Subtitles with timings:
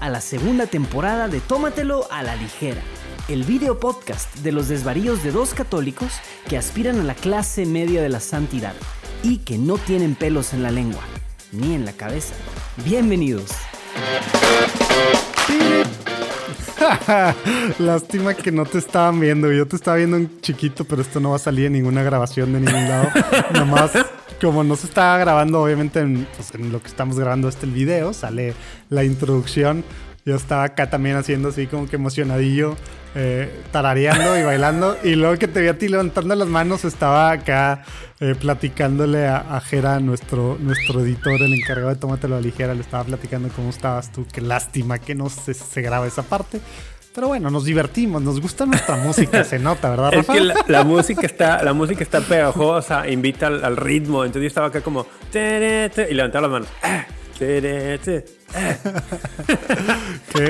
[0.00, 2.80] a la segunda temporada de Tómatelo a la ligera,
[3.28, 6.12] el video podcast de los desvaríos de dos católicos
[6.48, 8.74] que aspiran a la clase media de la santidad
[9.22, 11.02] y que no tienen pelos en la lengua
[11.52, 12.34] ni en la cabeza.
[12.84, 13.50] Bienvenidos.
[17.78, 19.50] Lástima que no te estaban viendo.
[19.52, 22.52] Yo te estaba viendo en chiquito, pero esto no va a salir en ninguna grabación
[22.52, 23.08] de ningún lado.
[23.54, 23.92] Nomás,
[24.40, 27.72] como no se estaba grabando, obviamente, en, pues, en lo que estamos grabando este el
[27.72, 28.54] video, sale
[28.88, 29.84] la introducción.
[30.24, 32.76] Yo estaba acá también haciendo así como que emocionadillo,
[33.14, 34.96] eh, tarareando y bailando.
[35.04, 37.84] Y luego que te vi a ti levantando las manos, estaba acá
[38.20, 42.74] eh, platicándole a, a Jera, nuestro, nuestro editor, el encargado de Tómatelo a ligera.
[42.74, 44.26] Le estaba platicando cómo estabas tú.
[44.30, 46.60] Qué lástima que no se, se graba esa parte.
[47.14, 50.32] Pero bueno, nos divertimos, nos gusta nuestra música, se nota, ¿verdad, Es Rafa?
[50.34, 54.24] que la, la música está, la música está pegajosa, invita al, al ritmo.
[54.24, 56.68] Entonces yo estaba acá como y levantaba las manos.
[57.40, 58.22] Que,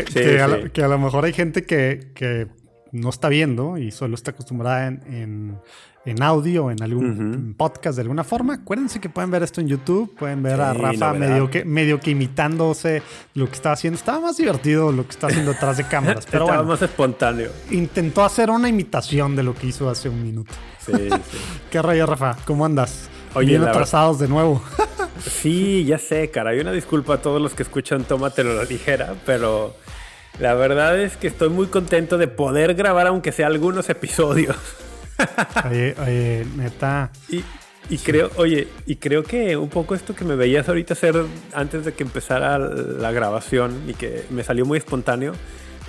[0.08, 0.52] Sí, que a, sí.
[0.62, 2.48] la- que a lo mejor hay gente que, que
[2.92, 5.58] no está viendo y solo está acostumbrada en, en,
[6.06, 8.55] en audio, en algún podcast de alguna forma.
[8.55, 12.11] Acuérdense que pueden ver esto en YouTube, pueden ver a Rafa medio que, medio que
[12.11, 13.03] imitándose
[13.34, 13.98] lo que está haciendo.
[13.98, 17.51] Estaba más divertido lo que está haciendo detrás de cámaras, pero Estaba bueno, más espontáneo.
[17.70, 20.53] intentó hacer una imitación de lo que hizo hace un minuto.
[20.84, 21.09] Sí, sí.
[21.70, 22.37] ¿Qué rayo, Rafa?
[22.45, 23.09] ¿Cómo andas?
[23.35, 24.62] Oye, Bien atrasados de nuevo.
[25.20, 26.51] Sí, ya sé, cara.
[26.51, 29.77] Hay una disculpa a todos los que escuchan Tómatelo la ligera, pero
[30.39, 34.57] la verdad es que estoy muy contento de poder grabar aunque sea algunos episodios.
[35.71, 37.11] Oye, oye, neta.
[37.29, 37.43] Y,
[37.89, 41.17] y creo, oye, y creo que un poco esto que me veías ahorita hacer
[41.53, 45.33] antes de que empezara la grabación y que me salió muy espontáneo,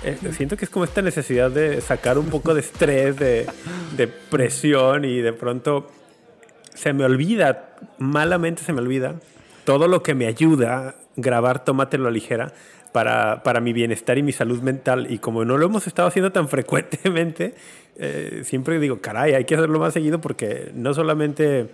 [0.04, 3.46] eh, siento que es como esta necesidad de sacar un poco de estrés, de,
[3.96, 5.88] de presión y de pronto
[6.74, 9.14] se me olvida, malamente se me olvida,
[9.64, 12.52] todo lo que me ayuda a grabar Tómatelo a ligera
[12.92, 15.06] para, para mi bienestar y mi salud mental.
[15.10, 17.54] Y como no lo hemos estado haciendo tan frecuentemente,
[17.96, 21.68] eh, siempre digo, caray, hay que hacerlo más seguido porque no solamente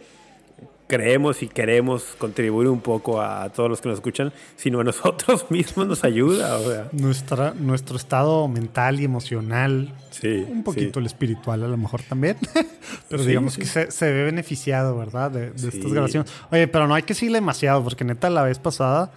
[0.89, 5.47] creemos y queremos contribuir un poco a todos los que nos escuchan, sino a nosotros
[5.51, 6.57] mismos nos ayuda.
[6.57, 11.01] O sea, Nuestra, nuestro estado mental y emocional, sí, un poquito sí.
[11.01, 12.37] el espiritual a lo mejor también,
[13.09, 15.31] pero Sí, digamos que se, se ve beneficiado, ¿verdad?
[15.31, 16.33] De, estas grabaciones.
[16.51, 19.13] Oye, pero no hay que seguirle demasiado, porque neta la vez pasada,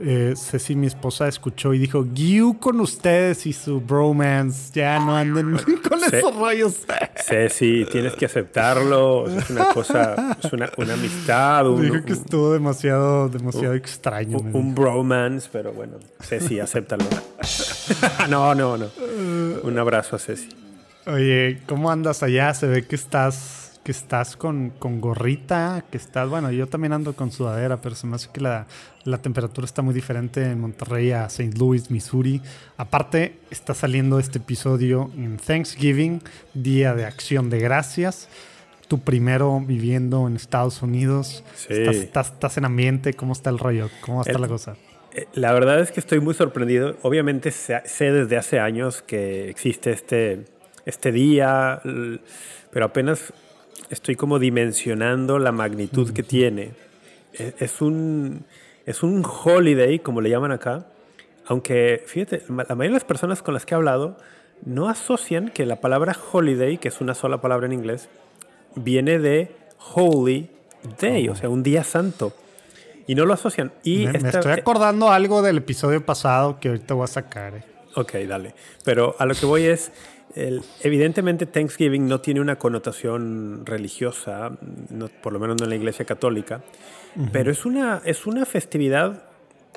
[0.00, 5.16] eh, Ceci, mi esposa, escuchó y dijo, Giu con ustedes y su bromance, ya no
[5.16, 6.86] anden con esos rollos.
[7.16, 9.26] Ceci, tienes que aceptarlo.
[9.28, 14.38] Es una cosa, es una, una amistad, un, dijo que estuvo demasiado, demasiado extraño.
[14.38, 17.04] un, un bromance, pero bueno, Ceci, acéptalo.
[18.28, 18.86] no, no, no.
[19.62, 20.48] Un abrazo a Ceci.
[21.06, 22.52] Oye, ¿cómo andas allá?
[22.52, 27.14] Se ve que estás, que estás con, con gorrita, que estás, bueno, yo también ando
[27.16, 28.66] con sudadera, pero se me hace que la,
[29.04, 31.56] la temperatura está muy diferente en Monterrey a St.
[31.56, 32.42] Louis, Missouri.
[32.76, 36.20] Aparte, está saliendo este episodio en Thanksgiving,
[36.52, 38.28] Día de Acción de Gracias.
[38.88, 41.42] Tu primero viviendo en Estados Unidos.
[41.56, 41.68] Sí.
[41.72, 43.88] Estás, estás- estás en ambiente, ¿cómo está el rollo?
[44.02, 44.76] ¿Cómo está El- la cosa?
[45.14, 46.98] Eh, La verdad es que estoy muy sorprendido.
[47.00, 47.80] Obviamente sé,
[48.12, 50.44] desde hace años que existe este,
[50.84, 51.80] este día,
[52.70, 53.32] pero apenas
[53.90, 56.72] estoy como dimensionando la magnitud que tiene.
[57.32, 58.44] E- Es un,
[58.86, 60.86] es un holiday, como le llaman acá,
[61.46, 64.16] aunque fíjate, la mayoría de las personas con las que he hablado
[64.64, 68.08] no asocian que la palabra holiday, que es una sola palabra en inglés,
[68.74, 69.54] viene de
[69.94, 70.50] holy
[71.00, 72.32] day, o sea, un día santo.
[73.06, 73.72] Y no lo asocian.
[73.84, 77.54] Y Me, me esta- estoy acordando algo del episodio pasado que ahorita voy a sacar.
[77.54, 77.62] eh.
[77.94, 78.54] Ok, dale.
[78.84, 79.90] Pero a lo que voy es,
[80.34, 84.50] el- evidentemente Thanksgiving no tiene una connotación religiosa,
[84.90, 86.62] no- por lo menos no en la Iglesia Católica,
[87.32, 89.24] pero es una, es una festividad,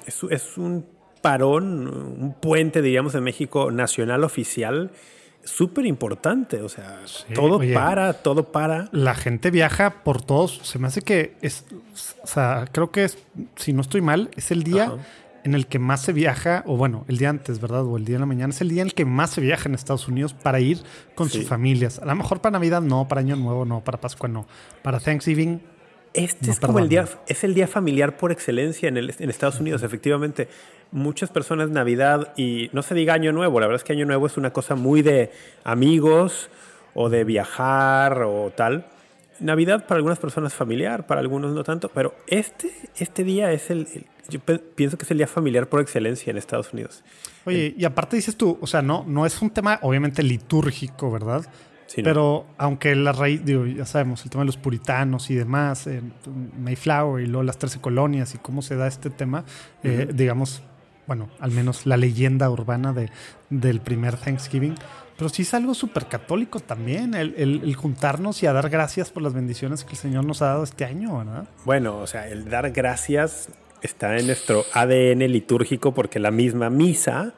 [0.06, 0.86] es, es un
[1.22, 4.92] parón, un puente, diríamos, en México nacional oficial,
[5.44, 6.62] súper importante.
[6.62, 7.00] O sea,
[7.34, 7.74] todo oye.
[7.74, 8.90] para, todo para.
[8.92, 10.59] La gente viaja por todos.
[10.64, 11.66] Se me hace que es.
[12.24, 13.18] O sea, creo que es.
[13.56, 14.94] Si no estoy mal, es el día.
[15.43, 16.64] En el que más se viaja.
[16.67, 17.84] O bueno, el día antes, ¿verdad?
[17.85, 18.53] O el día de la mañana.
[18.53, 20.79] Es el día en el que más se viaja en Estados Unidos para ir
[21.16, 21.40] con Sí.
[21.40, 21.99] sus familias.
[21.99, 24.47] A lo mejor para Navidad no, para Año Nuevo no, para Pascua no.
[24.82, 25.61] Para Thanksgiving.
[26.14, 29.29] Este No, es como el día, es el día familiar por excelencia en, el- en
[29.29, 30.49] Estados Unidos, efectivamente.
[30.91, 34.28] Muchas personas Navidad y no se diga Año Nuevo, la verdad es que Año Nuevo
[34.28, 35.32] es una cosa muy de
[35.64, 36.49] amigos
[36.94, 38.87] o de viajar o tal.
[39.40, 43.87] Navidad para algunas personas familiar, para algunos no tanto, pero este, este día es el,
[43.96, 47.03] el- yo pienso que es el día familiar por excelencia en Estados Unidos.
[47.46, 51.46] Oye, y aparte dices tú, o sea, no, no es un tema obviamente litúrgico, ¿verdad?
[51.88, 52.06] Sí, ¿no?
[52.06, 56.02] Pero aunque la raíz, digo, ya sabemos, el tema de los puritanos y demás, eh,
[56.59, 59.44] Mayflower y luego las 13 colonias y cómo se da este tema,
[59.84, 60.62] eh, digamos,
[61.08, 63.09] bueno, al menos la leyenda urbana de,
[63.50, 64.76] del primer Thanksgiving.
[65.18, 69.12] Pero sí es algo súper católico también, el, el- el juntarnos y a dar gracias
[69.12, 71.47] por las bendiciones que el Señor nos ha dado este año, ¿verdad?
[71.66, 73.50] Bueno, o sea, el dar gracias
[73.82, 77.34] está en nuestro ADN litúrgico porque la misma misa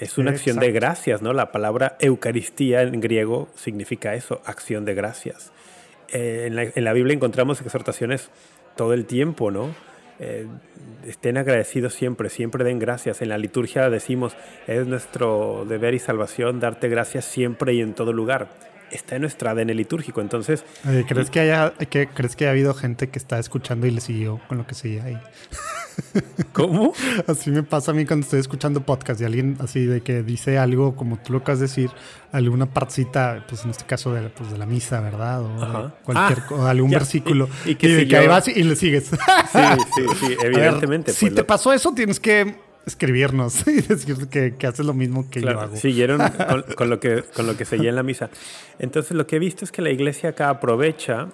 [0.00, 1.32] es una acción de gracias, ¿no?
[1.32, 5.52] La palabra Eucaristía en griego significa eso, acción de gracias.
[6.08, 8.30] Eh, en, la, en la Biblia encontramos exhortaciones
[8.76, 9.74] todo el tiempo, ¿no?
[10.18, 10.46] Eh,
[11.06, 13.22] estén agradecidos siempre, siempre den gracias.
[13.22, 14.36] En la liturgia decimos,
[14.66, 18.48] es nuestro deber y salvación darte gracias siempre y en todo lugar.
[18.90, 22.72] Está en nuestro ADN litúrgico, entonces Oye, ¿crees, que haya, que, ¿Crees que haya habido
[22.72, 25.18] gente que está escuchando y le siguió con lo que seguía ahí?
[26.52, 26.92] ¿Cómo?
[27.26, 30.58] Así me pasa a mí cuando estoy escuchando podcast y alguien así de que dice
[30.58, 31.90] algo como tú lo acabas de decir,
[32.32, 35.42] alguna partecita, pues en este caso de, la- pues de la misa, ¿verdad?
[35.42, 35.94] O Ajá.
[36.04, 37.48] cualquier Ah, co- algún ya, versículo.
[37.64, 39.06] y- y que de siguió- ahí vas y le sigues.
[39.06, 39.58] Sí,
[39.96, 41.12] sí, sí, ver, evidentemente.
[41.12, 42.56] si pues, te pasó eso, tienes que
[42.86, 45.76] escribirnos y decir que, que haces lo mismo que Claro, yo hago.
[45.76, 48.30] siguieron con, con lo que, con lo que seguía en la misa.
[48.78, 51.28] Entonces, lo que he visto es que la iglesia acá aprovecha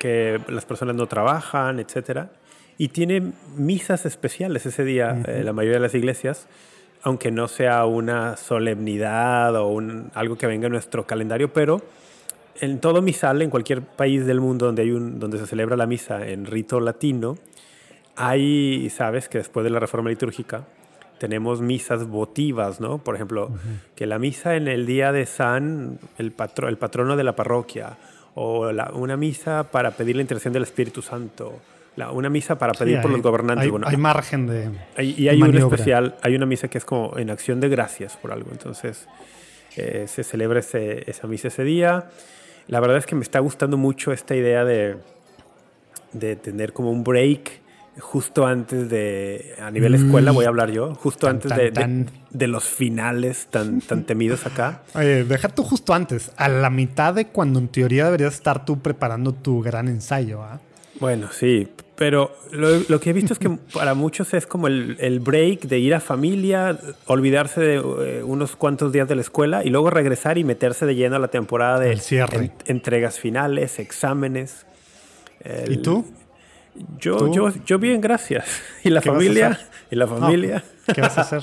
[0.00, 2.30] que las personas no trabajan, etcétera,
[2.78, 6.46] y tiene misas especiales ese día, eh, la mayoría de las iglesias,
[7.02, 11.80] aunque no sea una solemnidad o un, algo que venga en nuestro calendario, pero
[12.60, 15.86] en todo misal, en cualquier país del mundo donde, hay un, donde se celebra la
[15.86, 17.36] misa en rito latino,
[18.16, 20.64] hay, sabes, que después de la reforma litúrgica
[21.18, 22.98] tenemos misas votivas, ¿no?
[22.98, 23.50] Por ejemplo,
[23.94, 27.96] que la misa en el día de San, el, patro, el patrono de la parroquia,
[28.34, 31.54] o la- una misa para pedir la intercesión del Espíritu Santo,
[31.96, 33.64] la- una misa para Sí, pedir por hay- los gobernantes.
[33.64, 34.70] Hay, bueno, hay margen de.
[34.96, 38.16] hay- y hay una especial, hay una misa que es como en acción de gracias
[38.18, 38.50] por algo.
[38.52, 39.08] Entonces,
[39.76, 42.10] eh, se celebra ese- esa misa ese día.
[42.68, 44.96] La verdad es que me está gustando mucho esta idea de,
[46.12, 47.60] de tener como un break
[47.98, 51.28] justo antes de, a nivel escuela voy a hablar yo, justo Mm.
[51.28, 52.10] Tan, antes tan, de, de- tan.
[52.30, 54.82] de los finales tan, tan temidos acá.
[54.94, 58.80] Oye, deja tú justo antes, a la mitad de cuando en teoría deberías estar tú
[58.80, 60.60] preparando tu gran ensayo, ¿ah?
[60.98, 64.96] Bueno, sí, pero lo, lo que he visto es que para muchos es como el,
[65.00, 69.62] el break de ir a familia, olvidarse de eh, unos cuantos días de la escuela
[69.64, 72.36] y luego regresar y meterse de lleno a la temporada de El cierre.
[72.36, 74.64] en- entregas finales, exámenes.
[75.40, 76.06] El- ¿Y tú?
[76.98, 77.32] Yo, ¿Tú?
[77.34, 78.44] yo, yo bien, gracias.
[78.84, 79.60] ¿Y la ¿Qué vas a familia?
[79.90, 80.64] ¿Y la No, familia?
[80.94, 81.42] ¿Qué vas a hacer?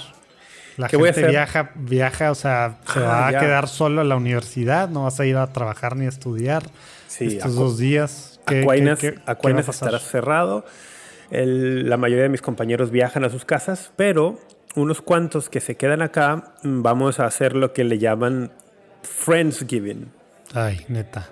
[0.77, 1.31] La ¿Qué voy a gente hacer?
[1.31, 3.39] viaja, viaja, o sea, se Ah, va a ya.
[3.39, 6.63] quedar solo en la universidad, no vas a ir a trabajar ni a estudiar
[7.07, 8.39] Sí, estos dos días.
[8.47, 10.65] ¿Qué- Aquinas, qué- qué- Aquinas estará cerrado.
[11.29, 14.39] El- la mayoría de mis compañeros viajan a sus casas, pero
[14.75, 18.51] unos cuantos que se quedan acá mm, vamos a hacer lo que le llaman
[19.03, 20.11] Friendsgiving.
[20.53, 21.29] Ay, neta.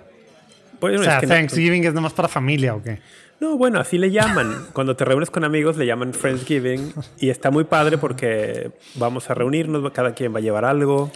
[0.80, 3.00] Bueno, o es sea, que no- Thanksgiving es nomás para familia o qué?
[3.42, 4.66] No, bueno, así le llaman.
[4.72, 9.34] Cuando te reúnes con amigos le llaman Friendsgiving y está muy padre porque vamos a
[9.34, 11.10] reunirnos, cada quien va a llevar algo,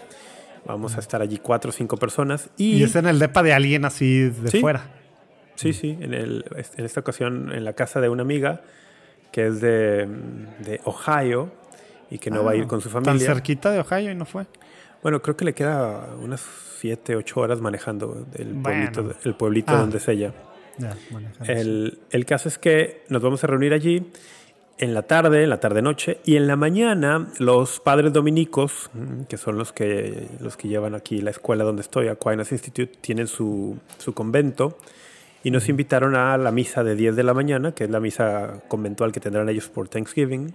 [0.67, 3.53] vamos a estar allí cuatro o cinco personas y, Y es en el depa de
[3.53, 4.61] alguien así de Sí.
[4.61, 4.91] fuera.
[5.55, 6.45] sí, sí, en, el,
[6.77, 8.61] en esta ocasión en la casa de una amiga
[9.31, 10.09] que es de,
[10.65, 11.53] de Ohio
[12.11, 13.27] y que no va a ir con su Ah, Tan familia.
[13.29, 14.47] cerquita de Ohio y no fue.
[15.01, 16.45] Bueno, creo que le queda unas
[16.81, 18.63] siete, ocho horas manejando Bueno.
[18.65, 19.79] pueblito, el pueblito Ah.
[19.79, 20.33] donde es ella.
[21.47, 24.03] El, el caso es que nos vamos a reunir allí
[24.79, 29.37] en la tarde, en la tarde-noche, y en la mañana los padres dominicos, mm, que
[29.37, 33.79] son los que, los que llevan aquí la escuela donde estoy, Aquinas Institute, tienen su,
[33.99, 34.79] su convento
[35.43, 38.63] y nos invitaron a la misa de 10 de la mañana, que es la misa
[38.69, 40.55] conventual que tendrán ellos por Thanksgiving.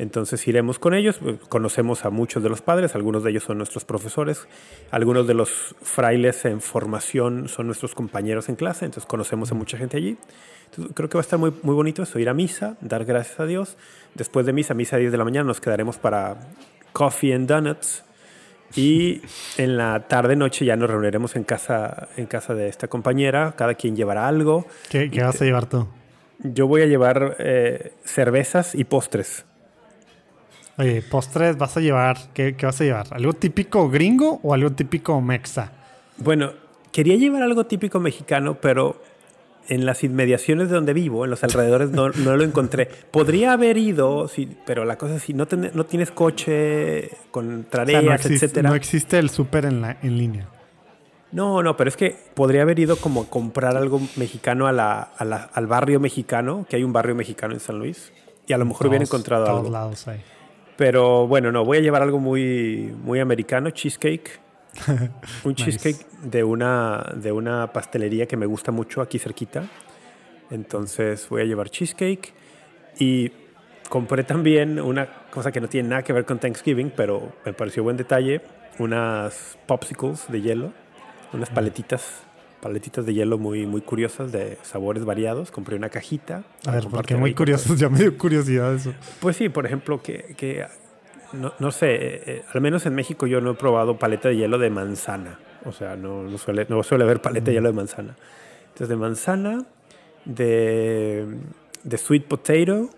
[0.00, 3.84] Entonces iremos con ellos, conocemos a muchos de los padres, algunos de ellos son nuestros
[3.84, 4.48] profesores,
[4.90, 9.76] algunos de los frailes en formación son nuestros compañeros en clase, entonces conocemos a mucha
[9.76, 10.16] gente allí.
[10.70, 13.40] Entonces, creo que va a estar muy, muy bonito eso, ir a misa, dar gracias
[13.40, 13.76] a Dios.
[14.14, 16.48] Después de misa, misa a 10 de la mañana, nos quedaremos para
[16.94, 18.02] coffee and donuts.
[18.74, 19.20] Y
[19.58, 23.96] en la tarde-noche ya nos reuniremos en casa, en casa de esta compañera, cada quien
[23.96, 24.64] llevará algo.
[24.88, 25.86] ¿Qué, qué vas a llevar tú?
[26.38, 29.44] Yo voy a llevar eh, cervezas y postres.
[30.80, 33.06] Oye, postres vas a llevar, ¿qué, qué vas a llevar?
[33.10, 35.72] ¿Algo típico gringo o algo típico mexa?
[36.16, 36.52] Bueno,
[36.90, 39.00] quería llevar algo típico mexicano, pero
[39.68, 42.86] en las inmediaciones de donde vivo, en los alrededores, no, no lo encontré.
[43.10, 47.66] Podría haber ido, sí, pero la cosa es si no, ten- no tienes coche con
[47.70, 48.70] O sea, no, existe, etcétera.
[48.70, 50.48] no existe el súper en, la- en línea.
[51.30, 55.00] No, no, pero es que podría haber ido como a comprar algo mexicano a la,
[55.02, 58.12] a la- al barrio mexicano, que hay un barrio mexicano en San Luis,
[58.46, 59.70] y a lo mejor hubiera Todos- encontrado todos algo.
[59.70, 60.20] lados hay.
[60.80, 64.40] Pero bueno, no, voy a llevar algo muy, muy americano, cheesecake.
[65.44, 65.64] Un Nice.
[65.64, 69.64] cheesecake de una, de una pastelería que me gusta mucho aquí cerquita.
[70.50, 72.32] Entonces voy a llevar cheesecake
[72.98, 73.30] y
[73.90, 77.82] compré también una cosa que no tiene nada que ver con Thanksgiving, pero me pareció
[77.82, 78.40] buen detalle,
[78.78, 80.72] unas popsicles de hielo,
[81.34, 82.22] unas paletitas,
[82.60, 85.50] paletitas de hielo muy, muy curiosas de sabores variados.
[85.50, 86.44] Compré una cajita.
[86.66, 88.92] A ver, porque muy ahí con curioso, ya me dio curiosidad eso.
[89.20, 90.66] pues sí, por ejemplo, que, que
[91.32, 94.36] no, no sé, eh, eh, al menos en México yo no he probado paleta de
[94.36, 95.38] hielo de manzana.
[95.64, 98.16] O sea, no, no suele, no suele haber paleta de hielo de manzana.
[98.62, 99.66] Entonces, de manzana,
[100.24, 101.26] de,
[101.82, 102.90] de sweet potato,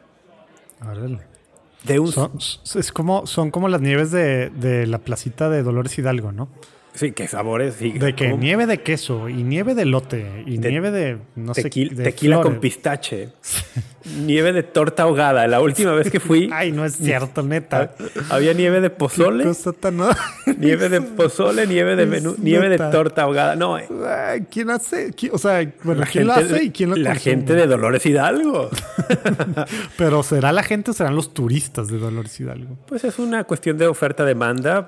[0.80, 1.20] Órale.
[1.84, 2.12] de un...
[2.12, 6.48] Son, es como, son como las nieves de, de la placita de Dolores Hidalgo, ¿no?
[6.94, 7.76] Sí, qué sabores.
[7.78, 11.54] sí, De que nieve de queso y nieve de lote y De nieve de, no
[11.54, 13.30] sé, tequila, de tequila con pistache.
[14.18, 15.46] nieve de torta ahogada.
[15.46, 17.94] La última vez que fui, Ay, no es cierto, neta.
[18.30, 19.44] había nieve de pozole,
[19.80, 19.98] tan-
[20.58, 23.56] nieve de pozole, nieve de menú, nieve de torta ahogada.
[23.56, 23.86] No, eh,
[24.50, 25.12] ¿Quién hace?
[25.14, 27.30] ¿Quién- o sea, bueno, la ¿quién lo hace y quién lo La consume?
[27.32, 28.68] gente de Dolores Hidalgo.
[29.96, 32.76] Pero ¿será la gente o serán los turistas de Dolores Hidalgo?
[32.86, 34.84] Pues es una cuestión de oferta-demanda,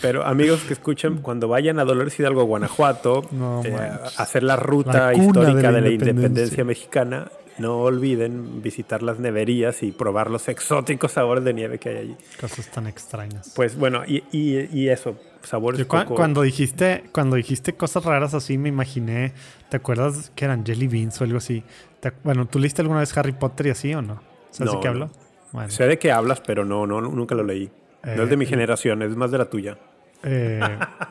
[0.00, 4.56] pero amigos que escuchen, cuando vayan a Dolores Hidalgo, Guanajuato, No eh, a hacer la
[4.56, 6.64] ruta La histórica de de la la, independencia.
[6.64, 11.96] mexicana, no olviden visitar las neverías y probar los exóticos sabores de nieve que hay
[11.96, 12.16] allí.
[12.40, 13.52] Cosas tan extrañas.
[13.56, 18.34] Pues bueno, y, y- y eso, sabores Yo poco- cuando dijiste cuando dijiste cosas raras
[18.34, 19.32] así me imaginé,
[19.70, 21.62] ¿te acuerdas que eran jelly beans o algo así?
[22.00, 24.20] ¿Te ac- bueno, ¿tú leíste alguna vez Harry Potter y así o no?
[24.50, 24.92] ¿Sabes de No, qué no.
[24.92, 25.10] hablo?
[25.52, 27.70] Bueno, Sé de qué hablas, pero no, no, nunca lo leí.
[28.04, 29.78] no es de mi Eh, generación, es más de la tuya.
[30.26, 30.60] Eh,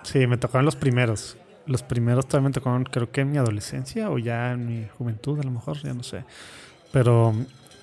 [0.03, 1.37] sí, me tocaron los primeros.
[1.65, 5.39] Los primeros todavía me tocaron, creo que en mi adolescencia o ya en mi juventud,
[5.39, 6.23] a lo mejor, ya no sé.
[6.91, 7.33] Pero,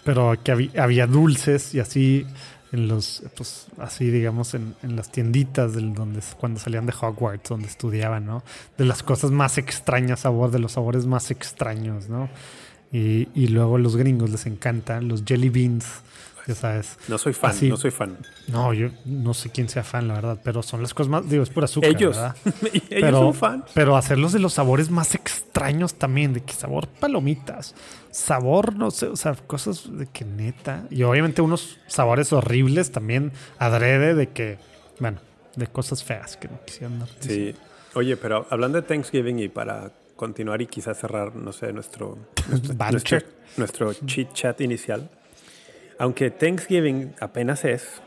[0.04, 2.26] pero que había, había dulces y así
[2.70, 7.66] en los, pues así digamos, en, en las tienditas donde, cuando salían de Hogwarts, donde
[7.66, 8.42] estudiaban, ¿no?
[8.78, 12.28] De las cosas más extrañas, sabor, de los sabores más extraños, ¿no?
[12.94, 15.86] Y luego los gringos les encantan los jelly beans,
[16.46, 16.96] ya sabes.
[17.08, 18.16] No soy fan, así- no soy fan.
[18.48, 21.42] No, yo no sé quién sea fan, la verdad, pero son las cosas más, digo,
[21.42, 22.36] es pura azúcar, Ellos, ¿verdad?
[22.72, 23.64] ellos pero, son fan.
[23.74, 27.74] pero hacerlos de los sabores más extraños también, de que sabor palomitas,
[28.10, 30.84] sabor, no sé, o sea, cosas de que neta.
[30.90, 34.58] Y obviamente unos sabores horribles también, adrede de que,
[35.00, 35.18] bueno,
[35.56, 37.08] de cosas feas que no quisieran dar.
[37.20, 37.54] Sí.
[37.94, 42.16] Oye, pero hablando de Thanksgiving y para continuar y quizás cerrar, no sé, nuestro,
[42.48, 43.18] nuestro, nuestro,
[43.56, 45.10] nuestro chit chat inicial.
[45.98, 48.02] Aunque Thanksgiving apenas es,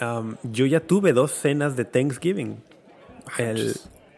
[0.00, 2.62] um, yo ya tuve dos cenas de Thanksgiving.
[3.38, 3.74] El,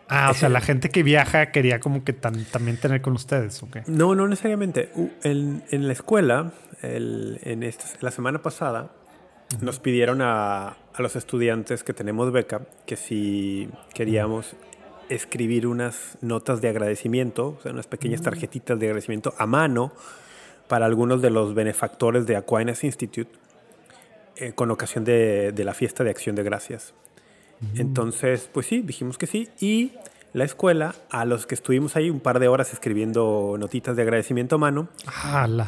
[0.08, 3.60] Ah, o sea, la gente que viaja quería como que tan- también tener con ustedes,
[3.64, 3.78] ¿ok?
[3.88, 4.90] no, no necesariamente.
[4.94, 8.92] U- En, en la escuela, el- en esta, la semana pasada,
[9.60, 14.54] nos pidieron a, a los estudiantes que tenemos beca que si queríamos
[15.08, 19.92] escribir unas notas de agradecimiento, o sea, unas pequeñas tarjetitas de agradecimiento a mano
[20.68, 23.30] para algunos de los benefactores de Aquinas Institute
[24.36, 26.94] eh, con ocasión de, de la fiesta de Acción de Gracias.
[27.74, 29.48] Entonces, pues sí, dijimos que sí.
[29.60, 29.92] Y
[30.32, 34.56] la escuela, a los que estuvimos ahí un par de horas escribiendo notitas de agradecimiento
[34.56, 34.88] a mano,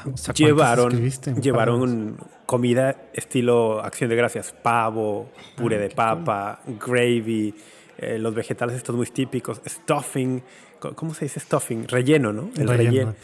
[0.05, 6.61] o sea, ¿cuántas llevaron, llevaron comida estilo Acción de Gracias, pavo, puré Ah, de papa,
[6.79, 7.55] gravy,
[7.97, 10.43] eh, los vegetales estos muy típicos, stuffing,
[10.79, 11.89] ¿cómo se dice stuffing?
[11.89, 12.51] Relleno, ¿no?
[12.57, 13.15] El Relleno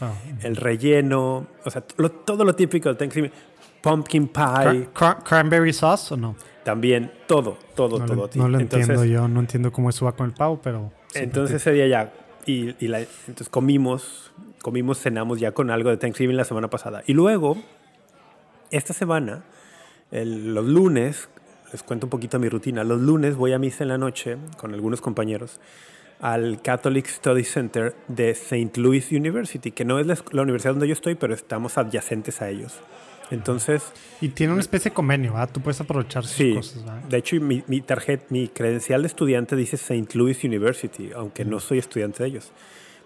[0.43, 3.31] el relleno, o sea, lo- todo lo típico del Thanksgiving,
[3.81, 6.35] pumpkin pie, Cra- cra- ¿Cranberry sauce o no?
[6.63, 8.15] también todo, todo, No, todo.
[8.15, 10.91] lo, no lo entonces, entiendo yo, no entiendo cómo eso va con el pavo, pero...
[11.13, 12.11] Entonces ese día ya,
[12.47, 14.31] y, y la- entonces comimos,
[14.63, 17.03] comimos, cenamos ya con algo de Thanksgiving la semana pasada.
[17.05, 17.55] Y luego,
[18.71, 19.43] esta semana,
[20.11, 21.29] el- los lunes,
[21.71, 24.73] les cuento un poquito mi rutina, los lunes voy a misa en la noche con
[24.73, 25.59] algunos compañeros
[26.19, 28.79] al Catholic Study Center de St.
[28.79, 32.79] Louis University, que no es la, universidad donde yo estoy, pero estamos adyacentes a ellos.
[33.31, 33.91] Entonces,
[34.21, 35.49] Y tiene una especie de convenio, ¿verdad?
[35.51, 37.01] Tú puedes aprovechar sus Sí, cosas, ¿verdad?
[37.03, 40.15] de hecho mi, mi tarjeta, mi credencial de estudiante dice St.
[40.15, 42.51] Louis University, aunque no soy estudiante de ellos.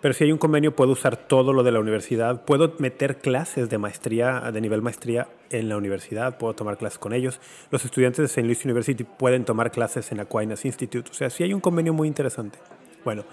[0.02, 3.70] Pero si hay un convenio puedo usar todo lo de la universidad, puedo meter clases
[3.70, 7.42] de maestría, de nivel maestría en la universidad, puedo tomar clases con ellos.
[7.70, 8.44] Los estudiantes de St.
[8.44, 12.08] Louis University pueden tomar clases en Aquinas Institute, o sea, sí hay un convenio muy
[12.08, 12.60] interesante.
[13.04, 13.24] Bueno,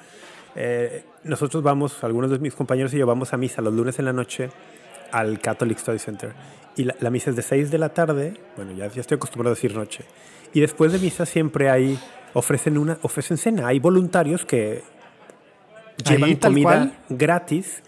[0.55, 4.05] eh, nosotros vamos, algunos de mis compañeros y yo vamos a misa los lunes en
[4.07, 4.51] la noche
[5.13, 6.33] al Catholic Study Center.
[6.77, 9.53] Y la, la misa es de 6 de la tarde, bueno, ya, ya estoy acostumbrado
[9.53, 10.05] a decir noche.
[10.53, 11.99] Y después de misa siempre hay,
[12.33, 14.83] ofrecen, una, ofrecen cena, hay voluntarios que
[16.05, 16.95] llevan comida cual.
[17.09, 17.83] gratis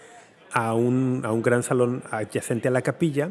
[0.52, 3.30] a un, a un gran salón adyacente a la capilla.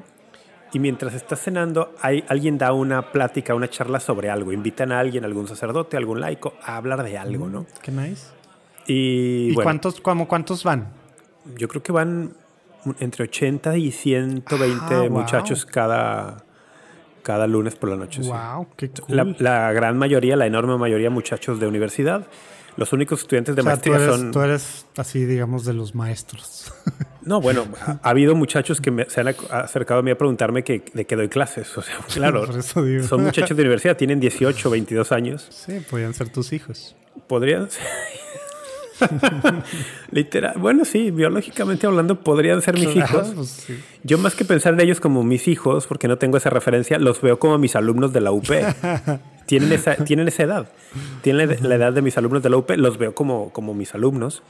[0.73, 4.51] Y mientras estás cenando, hay, alguien da una plática, una charla sobre algo.
[4.51, 7.65] Invitan a alguien, algún sacerdote, algún laico, a hablar de algo, ¿no?
[7.81, 8.27] Qué nice.
[8.85, 10.89] Y, ¿Y, bueno, cuántos, cómo, cuántos van?
[11.55, 12.33] yo creo que van
[12.99, 15.09] entre 80 y 120 Ah, wow.
[15.09, 16.43] muchachos cada,
[17.23, 18.23] cada lunes por la noche.
[18.23, 18.29] sí.
[18.29, 19.15] Wow, qué cool.
[19.15, 22.27] La, la gran mayoría, la enorme mayoría, muchachos de universidad.
[22.77, 24.31] Los únicos estudiantes de o sea, tú maestría eres, son.
[24.31, 26.71] tú eres así, digamos, de los maestros.
[27.27, 30.17] No, bueno, ha, ha habido muchachos que me- se han ac- acercado a mí a
[30.17, 31.77] preguntarme que, de qué doy clases.
[31.77, 35.45] O sea, claro, son muchachos de universidad, tienen 18, 22 años.
[35.49, 36.95] Sí, podrían ser tus hijos.
[37.27, 37.83] Podrían ser.
[40.11, 40.57] Literal.
[40.57, 43.33] Bueno, sí, biológicamente hablando, podrían ser mis Claro, hijos.
[43.35, 43.79] pues sí.
[44.03, 47.21] Yo, más que pensar en ellos como mis hijos, porque no tengo esa referencia, los
[47.21, 48.45] veo como mis alumnos de la UP.
[49.45, 50.69] tienen, esa, tienen esa edad.
[51.21, 54.43] Tienen la, edad de mis alumnos de la UP, los veo como, como mis alumnos.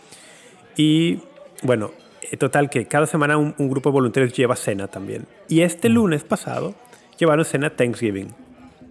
[0.75, 1.19] Y
[1.63, 1.91] bueno,
[2.31, 5.25] eh, total, que cada semana un, un grupo de voluntarios lleva cena también.
[5.49, 6.75] Y este lunes pasado
[7.17, 8.33] llevaron cena Thanksgiving.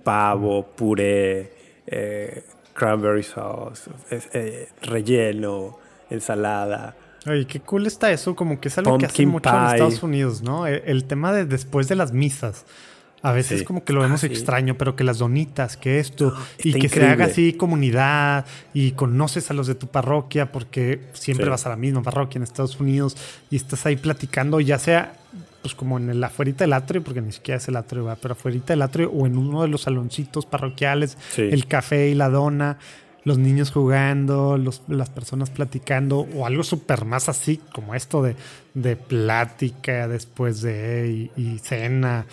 [0.03, 1.53] Pavo, puré,
[1.89, 2.45] eh,
[2.77, 5.79] cranberry sauce, es- eh, relleno,
[6.11, 6.95] ensalada.
[7.27, 9.75] Oye, qué cool está eso, como que es algo que hacen mucho en.
[9.75, 10.67] Estados Unidos, ¿no?
[10.67, 12.65] E- El, tema de después de las misas.
[13.23, 13.65] A veces Sí.
[13.65, 14.33] como que lo vemos Ah, sí.
[14.33, 17.13] extraño, pero que las donitas, que esto, y está que se increíble.
[17.13, 21.51] haga así comunidad y conoces a los de tu parroquia porque siempre Sí.
[21.51, 23.17] vas a la misma parroquia en Estados Unidos
[23.51, 25.15] y estás ahí platicando, ya sea
[25.67, 28.17] pues como en el afuerita del atrio, porque ni siquiera es el atrio, ¿va?
[28.17, 31.43] pero afuerita del atrio o en uno de los saloncitos parroquiales, Sí.
[31.43, 32.79] el café y la dona,
[33.25, 38.37] los niños jugando, los- las personas platicando, o algo súper más así, como esto de,
[38.75, 42.27] de plática después de y, y cena.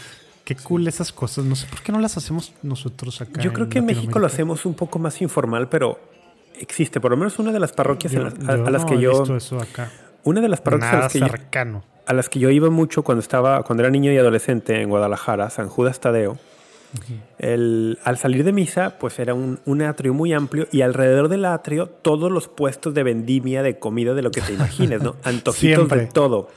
[0.46, 1.46] Qué cool esas cosas.
[1.46, 3.42] No sé por qué no las hacemos nosotros acá.
[3.42, 6.00] Yo creo que en México lo hacemos un poco más informal, pero
[6.60, 7.00] existe.
[7.00, 8.96] Por lo menos una de las parroquias Yo, en las- a, a las no que
[8.96, 9.20] he yo.
[9.20, 9.90] visto eso acá.
[10.26, 11.84] Una de las parroquias a Nada las, que yo, cercano.
[12.06, 15.50] A las que yo iba mucho cuando estaba, cuando era niño y adolescente en Guadalajara,
[15.50, 16.38] San Judas Tadeo.
[17.40, 21.46] el- al salir de misa, pues era un, un atrio muy amplio y alrededor del
[21.46, 25.16] atrio todos los puestos de vendimia, de comida, de lo que te imagines, ¿no?
[25.24, 26.50] Antojitos de todo.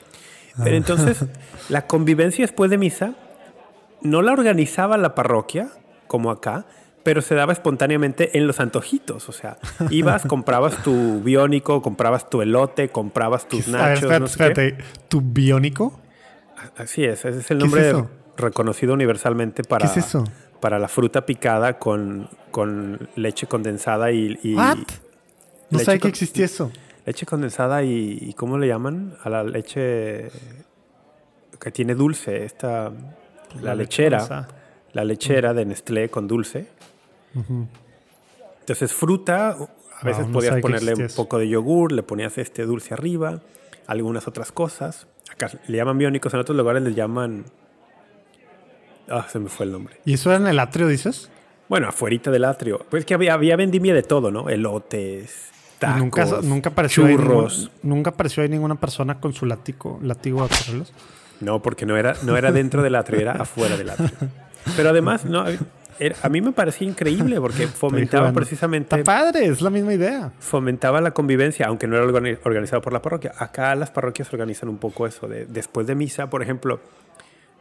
[0.62, 1.24] Pero entonces,
[1.68, 3.14] la convivencia después de misa
[4.02, 5.68] no la organizaba la parroquia,
[6.06, 6.66] como acá,
[7.06, 9.28] pero se daba espontáneamente en los antojitos.
[9.28, 9.58] O sea,
[9.90, 14.02] ibas, comprabas tu biónico, comprabas tu elote, comprabas tus a ver, nachos.
[14.02, 14.44] espérate, no sé qué.
[14.48, 14.84] espérate.
[15.08, 16.00] ¿Tu biónico?
[16.76, 20.24] Así es, ese es el ¿Qué es nombre reconocido universalmente para, ¿Qué es eso?
[20.60, 24.78] para la fruta picada con, con leche condensada y, y- ¿What?
[25.70, 26.72] No sabía que existía eso.
[27.04, 29.14] leche condensada y, y ¿cómo le llaman?
[29.22, 30.28] A la leche
[31.60, 32.90] que tiene dulce, esta
[33.62, 34.48] la, leche lechera,
[34.92, 36.66] la lechera de Nestlé con dulce.
[38.60, 42.64] Entonces fruta, a veces Wow, no podías ponerle un poco de yogur, le ponías este
[42.64, 43.40] dulce arriba,
[43.86, 45.06] algunas otras cosas.
[45.30, 47.44] Acá le llaman biónicos, en otros lugares les llaman...
[49.08, 49.96] Ah, se me fue el nombre.
[50.04, 51.30] ¿Y eso era en el atrio, dices?
[51.68, 52.84] Bueno, afuerita del atrio.
[52.90, 54.48] Pues que había, había vendimia de todo, ¿no?
[54.48, 57.58] Elotes, tacos, nunca, nunca apareció ahí churros.
[57.58, 60.92] ningún- nunca apareció ahí ninguna persona con su látigo, látigo a correrlos.
[61.40, 64.10] No, porque no era, no era dentro del atrio, era afuera del atrio.
[64.76, 65.44] Pero además, no,
[65.98, 68.96] era- a mí me parecía increíble porque fomentaba precisamente...
[68.96, 70.32] Está padre, es la misma idea.
[70.38, 73.32] fomentaba la convivencia, aunque no era organi- organizado por la parroquia.
[73.38, 75.26] Acá las parroquias organizan un poco eso.
[75.28, 76.80] De, después de misa, por ejemplo,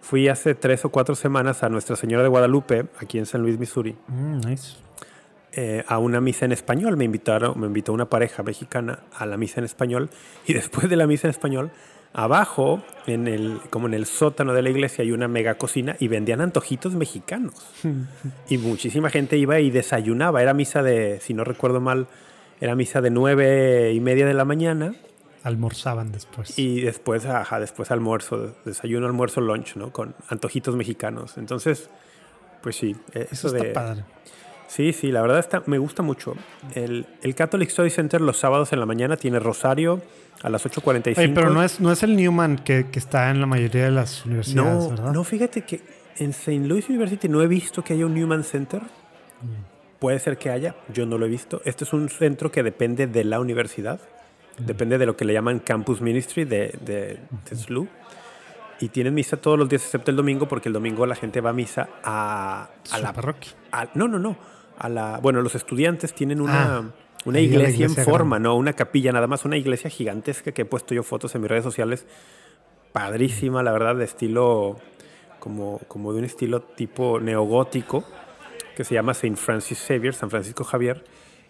[0.02, 3.58] fui hace tres o cuatro semanas a Nuestra Señora de Guadalupe, aquí en San Luis,
[3.58, 4.76] Missouri, Mm, nice.
[5.54, 6.98] eh, a una misa en español.
[6.98, 10.10] Me invitaron, me invitó una pareja mexicana a la misa en español
[10.46, 11.72] y después de la misa en español,
[12.16, 16.08] abajo, en el, como en el sótano de la iglesia, hay una mega cocina y
[16.08, 17.54] vendían antojitos mexicanos.
[18.50, 20.42] y muchísima gente iba y desayunaba.
[20.42, 22.08] Era misa de, si no recuerdo mal,
[22.62, 24.96] era misa de nueve y media de la mañana
[25.44, 26.58] Almorzaban después.
[26.58, 29.92] y después, ajá, después almuerzo, desayuno, almuerzo, lunch, ¿no?
[29.92, 31.38] Con antojitos mexicanos.
[31.38, 31.90] Entonces,
[32.64, 33.74] pues sí, eh, eso eso, está de...
[33.74, 34.04] padre.
[34.68, 36.34] Sí, sí, la verdad está, me gusta mucho.
[36.74, 40.02] El, el Catholic Study Center los sábados en la mañana tiene rosario
[40.44, 41.18] a las 8.45.
[41.18, 43.92] Oye, pero no es, no es el Newman que, que está en la mayoría de
[43.92, 45.14] las universidades, no, ¿verdad?
[45.14, 45.82] no, fíjate que
[46.18, 46.66] en St.
[46.68, 48.82] Louis University no he visto que haya un Newman Center.
[48.82, 50.00] Mm.
[50.00, 51.62] Puede ser que haya, yo no lo he visto.
[51.66, 54.00] Este es un centro que depende de la universidad.
[54.60, 54.66] Mm.
[54.66, 57.20] Depende de lo que le llaman Campus Ministry de, de,
[57.50, 57.88] de SLU.
[58.80, 61.52] Y tienen misa todos los días excepto el domingo porque el domingo la gente va
[61.52, 63.54] a misa a, a la parroquia.
[63.94, 64.38] no, no, no.
[64.78, 66.84] A la, bueno, los estudiantes tienen una, Ah,
[67.26, 68.50] una iglesia, iglesia en forma, grande.
[68.50, 71.50] no una capilla, nada más una iglesia gigantesca que he puesto yo fotos en mis
[71.50, 72.06] redes sociales.
[72.92, 74.78] Padrísima, la verdad, de estilo,
[75.40, 78.04] como, como de un estilo tipo neogótico,
[78.76, 81.04] que se llama Saint Francis Xavier, San Francisco Javier.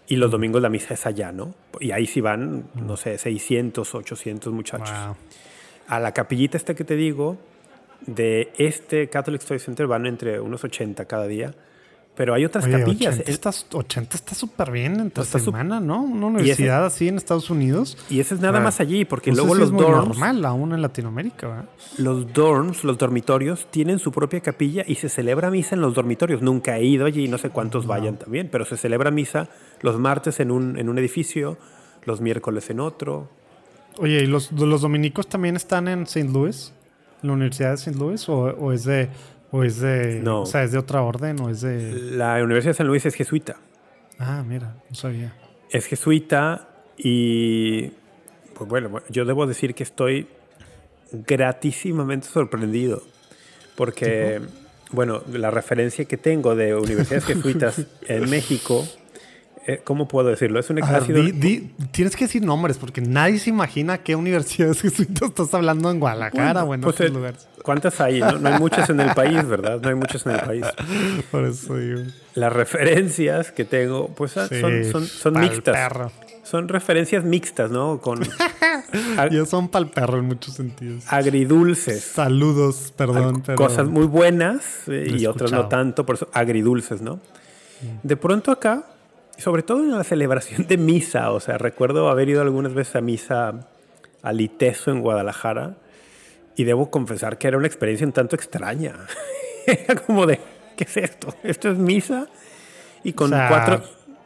[0.08, 1.56] Y los domingos la misa es allá, ¿no?
[1.80, 5.16] Y ahí sí van, no sé, 600, 800 muchachos Wow.
[5.88, 7.38] a la capillita esta que te digo,
[8.06, 11.54] de este Catholic Study Center van entre unos 80 cada día.
[12.16, 13.16] Pero hay otras Oye, capillas.
[13.20, 16.02] 80 Es- está, 80 está súper bien entre Está semana, ¿no?
[16.02, 17.98] Una universidad así en Estados Unidos.
[18.10, 20.08] Y eso es nada más allí, porque no sé luego si los es muy dorms,
[20.08, 21.66] normal aún en Latinoamérica, ¿verdad?
[21.98, 26.42] los dorms, los dormitorios, tienen su propia capilla y se celebra misa en los dormitorios.
[26.42, 29.50] Nunca he ido allí, no sé cuántos vayan también, pero se celebra misa
[29.82, 31.58] los martes en un, en un edificio,
[32.06, 33.28] los miércoles en otro.
[33.98, 36.30] Oye, ¿y los, los dominicos también están en St.
[36.32, 36.72] Louis?
[37.24, 37.98] ¿En la Universidad de St.
[37.98, 38.30] Louis?
[38.30, 39.10] ¿O, o es de...
[39.52, 40.20] O es de...
[40.22, 40.42] No.
[40.42, 41.94] O sea, ¿es de otra orden o es de...?
[41.94, 43.58] La Universidad de San Luis es jesuita.
[44.20, 45.34] Ah, mira, no sabía.
[45.70, 47.92] Es jesuita y,
[48.54, 50.28] pues bueno, yo debo decir que estoy
[51.12, 53.02] gratísimamente sorprendido.
[53.76, 54.42] Porque,
[54.92, 58.86] bueno, la referencia que tengo de universidades jesuitas en México,
[59.68, 60.60] eh, ¿cómo puedo decirlo?
[60.60, 64.16] Es un ha sido- di- di- tienes que decir nombres porque nadie se imagina qué
[64.16, 67.48] universidades jesuitas estás hablando en Guadalajara o en Pues, otros lugares.
[67.64, 68.20] ¿Cuántas hay?
[68.20, 69.80] No, no hay muchas en el país, ¿verdad?
[69.82, 70.66] No hay muchas en el país.
[71.32, 72.02] Por eso digo.
[72.36, 75.76] Las referencias que tengo, pues ah, Sí, son, son, son pa'l mixtas.
[75.76, 76.12] perro.
[76.44, 78.00] Son referencias mixtas, ¿no?
[78.02, 78.20] Con
[79.32, 81.04] Ya son pal perro en muchos sentidos.
[81.08, 82.04] agridulces.
[82.04, 83.58] Saludos, perdón, pero...
[83.58, 87.20] cosas muy buenas eh, y otras no tanto, por eso agridulces, ¿no?
[88.04, 88.86] De pronto acá,
[89.38, 93.02] sobre todo en la celebración de misa, o sea, recuerdo haber ido algunas veces a
[93.02, 93.68] misa
[94.22, 95.78] al ITESO en Guadalajara
[96.56, 98.96] y debo confesar que era una experiencia un tanto extraña.
[99.68, 100.40] era como de,
[100.76, 101.34] ¿qué es esto?
[101.44, 102.28] ¿Esto es misa?
[103.04, 103.84] Y con, O sea, cuatro,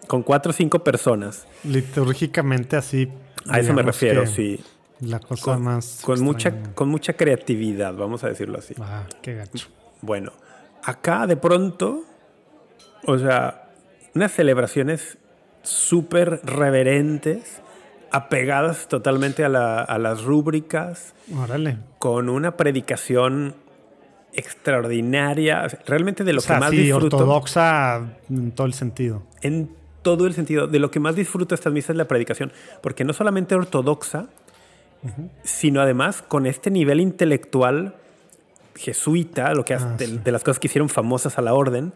[0.07, 1.45] con cuatro o cinco personas.
[1.63, 3.09] Litúrgicamente así.
[3.47, 4.59] A eso me refiero, sí.
[5.01, 6.01] La cosa Con, más.
[6.03, 8.75] con mucha, con mucha creatividad, vamos a decirlo así.
[8.81, 9.67] Ah, qué gacho.
[10.01, 10.33] Bueno,
[10.83, 12.03] acá de pronto,
[13.05, 13.68] o sea,
[14.15, 15.17] unas celebraciones
[15.63, 17.61] súper reverentes,
[18.11, 21.77] apegadas totalmente a, la- a las rúbricas, Órale.
[21.99, 23.55] con una predicación
[24.33, 29.23] extraordinaria, realmente de lo O sea, que más sí, disfruto, ortodoxa en todo el sentido.
[29.41, 29.69] en
[30.01, 33.11] todo el sentido, de lo que más disfruto estas misas es la predicación, porque no
[33.13, 34.27] solamente ortodoxa,
[35.43, 37.95] sino además con este nivel intelectual
[38.75, 40.19] jesuita, lo que hace- Ah, de, sí.
[40.23, 41.93] de las cosas que hicieron famosas a la orden,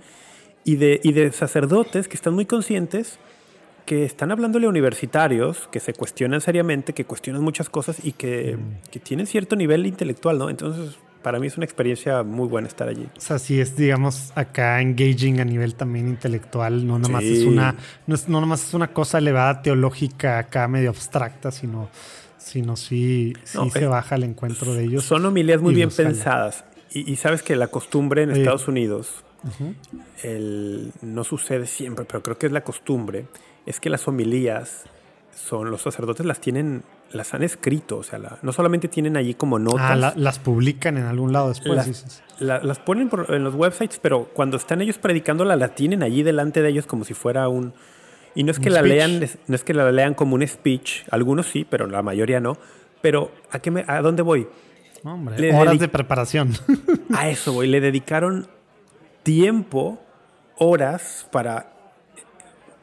[0.66, 3.20] y de, y de sacerdotes que están muy conscientes,
[3.86, 8.58] que están hablándole a universitarios, que se cuestionan seriamente, que cuestionan muchas cosas y que,
[8.58, 8.90] Mm.
[8.92, 10.50] que tienen cierto nivel intelectual, ¿no?
[10.50, 13.08] Entonces, para mí es una experiencia muy buena estar allí.
[13.18, 16.86] O sea, sí es, digamos, acá engaging a nivel también intelectual.
[16.88, 17.40] No nomás Sí.
[17.42, 17.76] es una,
[18.08, 21.90] no, es, no nomás es una cosa elevada teológica acá medio abstracta, sino,
[22.38, 25.04] sino sí, sí No, se es- baja al encuentro de ellos.
[25.06, 26.64] Son homilías muy bien pensadas.
[26.92, 28.40] Y, y sabes que la costumbre en Oye.
[28.42, 29.24] Estados Unidos,
[30.24, 33.26] el- no sucede siempre, pero creo que es la costumbre,
[33.66, 34.84] es que las homilías
[35.36, 39.34] son, los sacerdotes las tienen, las han escrito, o sea, la- no solamente tienen allí
[39.34, 42.24] como notas, Ah, la- las publican en algún lado después, las, dices.
[42.40, 46.24] la- las ponen por- en los websites, pero cuando están ellos predicando la, tienen allí
[46.24, 47.74] delante de ellos como si fuera un...
[48.36, 48.92] Y no es que la speech.
[48.92, 52.58] lean, no es que la lean como un speech, algunos sí, pero la mayoría no.
[53.02, 54.48] Pero ¿a, qué me- a dónde voy?
[55.04, 56.52] Hombre, horas de preparación.
[57.14, 57.68] A eso, voy.
[57.68, 58.48] Le dedicaron
[59.24, 60.00] tiempo,
[60.58, 61.74] horas para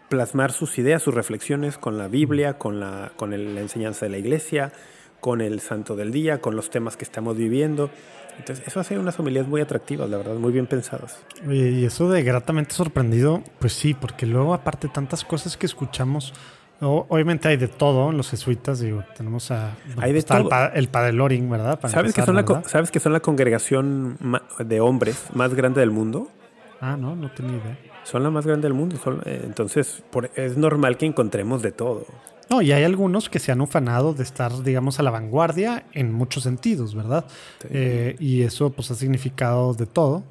[0.08, 4.18] plasmar sus ideas, sus reflexiones con la Biblia, con la, con la enseñanza de la
[4.18, 4.72] iglesia,
[5.20, 7.90] con el santo del día, con los temas que estamos viviendo.
[8.38, 11.18] Entonces, eso hace unas homilías muy atractivas, la verdad, muy bien pensadas.
[11.48, 16.32] Y eso de gratamente sorprendido, pues sí, porque luego aparte tantas cosas que escuchamos,
[16.80, 20.50] obviamente hay de todo en los jesuitas, digo, tenemos a Hay de está el, todo.
[20.50, 21.78] pa- el padre Loring, ¿verdad?
[21.78, 22.44] Para ¿Sabes que, son la.
[22.66, 24.16] ¿Sabes que son la congregación
[24.58, 26.28] de hombres más grande del mundo?
[26.80, 27.78] Ah, no, no tenía idea.
[28.04, 28.96] Son la más grande del mundo.
[28.96, 32.06] son- eh, entonces, por- es normal que encontremos de todo.
[32.48, 36.12] No, y hay algunos que se han ufanado de estar, digamos, a la vanguardia en
[36.12, 37.24] muchos sentidos, ¿verdad?
[37.60, 37.68] Sí.
[37.70, 40.24] Eh, y eso pues ha significado de todo,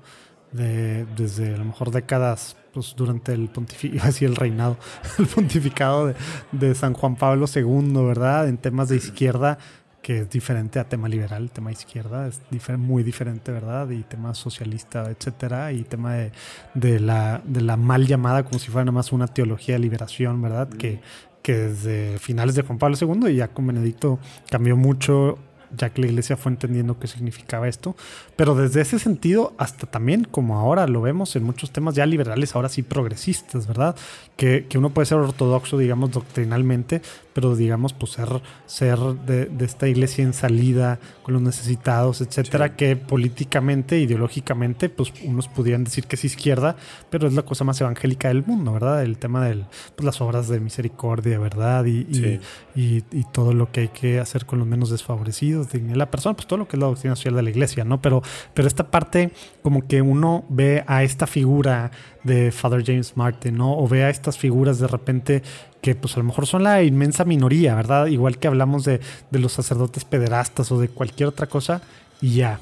[0.51, 4.77] de- desde a lo mejor décadas, pues durante el pontificado, el reinado,
[5.19, 6.15] el pontificado de,
[6.53, 8.47] de San Juan Pablo II, ¿verdad?
[8.47, 9.57] En temas de izquierda,
[10.01, 13.89] que es diferente a tema liberal, tema izquierda es difer- muy diferente, ¿verdad?
[13.89, 16.31] Y tema socialista, etcétera, y tema de,
[16.73, 20.41] de la, de la mal llamada, como si fuera nada más una teología de liberación,
[20.41, 20.69] ¿verdad?
[20.69, 21.01] Que,
[21.41, 25.37] que desde finales de Juan Pablo II y ya con Benedicto cambió mucho,
[25.75, 27.95] ya que la iglesia fue entendiendo qué significaba esto.
[28.35, 32.55] Pero desde ese sentido, hasta también, como ahora lo vemos en muchos temas ya liberales,
[32.55, 33.95] ahora sí progresistas, ¿verdad?
[34.37, 37.01] Que, que uno puede ser ortodoxo, digamos, doctrinalmente,
[37.39, 38.27] pero digamos, pues ser,
[38.65, 42.73] ser de, de esta iglesia en salida con los necesitados, etcétera, Sí.
[42.75, 46.75] que políticamente, ideológicamente, pues unos pudieran decir que es izquierda,
[47.09, 49.03] pero es la cosa más evangélica del mundo, ¿verdad?
[49.03, 49.63] El tema de
[49.99, 51.85] las obras de misericordia, ¿verdad?
[51.85, 52.39] Y, y- Sí.
[52.75, 56.35] y, y todo lo que hay que hacer con los menos desfavorecidos, de la persona,
[56.35, 58.01] pues todo lo que es la doctrina social de la iglesia, ¿no?
[58.01, 58.21] Pero,
[58.53, 59.31] pero esta parte,
[59.63, 61.91] como que uno ve a esta figura
[62.23, 63.77] de Father James Martin, ¿no?
[63.77, 65.41] O ve a estas figuras de repente
[65.81, 68.07] que pues a lo mejor son la inmensa minoría, ¿verdad?
[68.07, 68.99] Igual que hablamos de,
[69.31, 71.81] de los sacerdotes pederastas o de cualquier otra cosa,
[72.21, 72.59] y ya.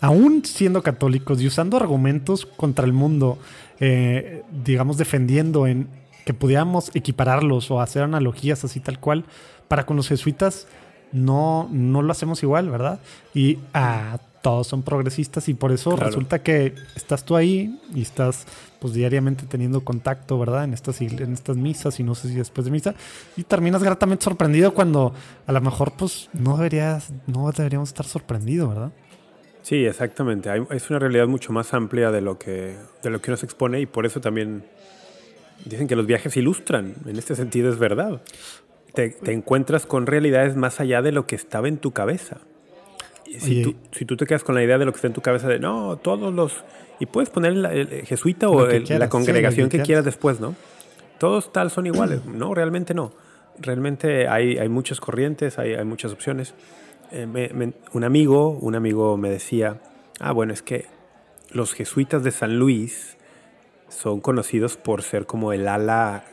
[0.00, 3.38] Aún siendo católicos y usando argumentos contra el mundo,
[3.80, 5.88] eh, digamos, defendiendo en
[6.24, 9.24] que pudiéramos equipararlos o hacer analogías así tal cual,
[9.68, 10.66] para con los jesuitas
[11.12, 13.00] no, no lo hacemos igual, ¿verdad?
[13.34, 18.46] Y a todos son progresistas y por eso resulta que estás tú ahí y estás
[18.78, 20.64] pues diariamente teniendo contacto, ¿verdad?
[20.64, 22.94] En estas, en estas misas y no sé si después de misa
[23.36, 25.12] y terminas gratamente sorprendido cuando
[25.46, 28.92] a lo mejor pues no deberías, no deberíamos estar sorprendidos, ¿verdad?
[29.62, 30.50] Sí, exactamente.
[30.70, 33.86] es una realidad mucho más amplia de lo que de lo que nos expone y
[33.86, 34.64] por eso también
[35.66, 36.94] dicen que los viajes ilustran.
[37.04, 38.22] En este sentido es verdad.
[38.94, 42.38] Te, te encuentras con realidades más allá de lo que estaba en tu cabeza
[43.38, 45.20] si, tú, si tú te quedas con la idea de lo que está en tu
[45.20, 46.64] cabeza de no, todos los.
[46.98, 50.54] Y puedes poner el, jesuita o la congregación que, quieras después, ¿no?
[51.18, 52.24] Todos tal son iguales.
[52.26, 53.12] no, realmente no.
[53.58, 56.54] Realmente hay, hay muchas corrientes, hay, hay muchas opciones.
[57.12, 59.80] Eh, un amigo, un amigo me decía,
[60.18, 60.86] ah, bueno, es que
[61.50, 63.16] los jesuitas de San Luis
[63.88, 66.24] son conocidos por ser como el ala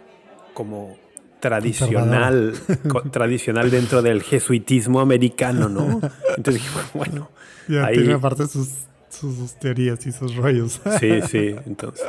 [0.53, 0.97] como
[1.39, 2.53] tradicional,
[3.11, 6.01] tradicional dentro del jesuitismo americano, ¿no?
[6.35, 7.29] Entonces dije, bueno,
[7.67, 8.69] ya tiene aparte sus,
[9.09, 10.81] sus, teorías y sus rollos.
[10.99, 12.07] Sí, sí, entonces.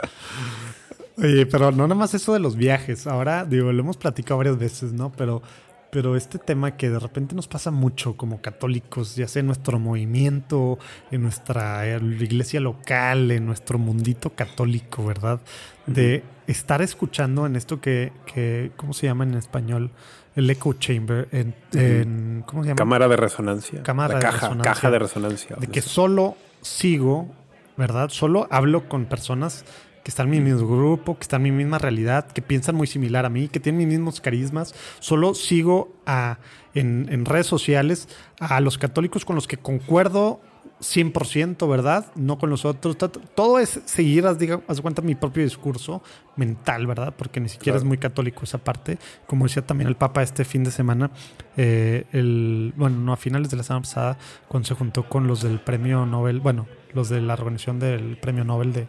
[1.16, 3.06] Oye, pero no nada más eso de los viajes.
[3.06, 5.12] Ahora, digo, lo hemos platicado varias veces, ¿no?
[5.16, 5.42] Pero
[5.90, 9.78] pero este tema que de repente nos pasa mucho como católicos, ya sea en nuestro
[9.78, 10.78] movimiento,
[11.10, 15.40] en nuestra iglesia local, en nuestro mundito católico, ¿verdad?
[15.86, 19.90] De estar escuchando en esto que, que, ¿cómo se llama en español?
[20.36, 22.76] El echo chamber, en, ¿cómo se llama?
[22.76, 23.82] Cámara de resonancia.
[23.82, 24.72] Cámara de caja, resonancia.
[24.72, 25.56] Caja de resonancia.
[25.58, 27.32] De que solo sigo,
[27.76, 28.10] ¿verdad?
[28.10, 29.64] Solo hablo con personas
[30.08, 32.86] que están en mi mismo grupo, que están en mi misma realidad, que piensan muy
[32.86, 34.74] similar a mí, que tienen mis mismos carismas.
[35.00, 36.38] Solo sigo a,
[36.72, 38.08] en, redes sociales
[38.40, 40.40] a los católicos con los que concuerdo
[40.80, 42.06] 100%, ¿verdad?
[42.14, 42.96] No con los otros.
[42.96, 46.02] Todo es seguir, diga, haz cuenta, mi propio discurso
[46.36, 47.12] mental, ¿verdad?
[47.14, 48.98] Porque ni siquiera es muy católico esa parte.
[49.26, 51.10] Como decía también el Papa este fin de semana,
[51.58, 54.16] eh, el, bueno, no, a finales de la semana pasada,
[54.48, 58.44] cuando se juntó con los del premio Nobel, bueno, los de la organización del premio
[58.44, 58.88] Nobel de,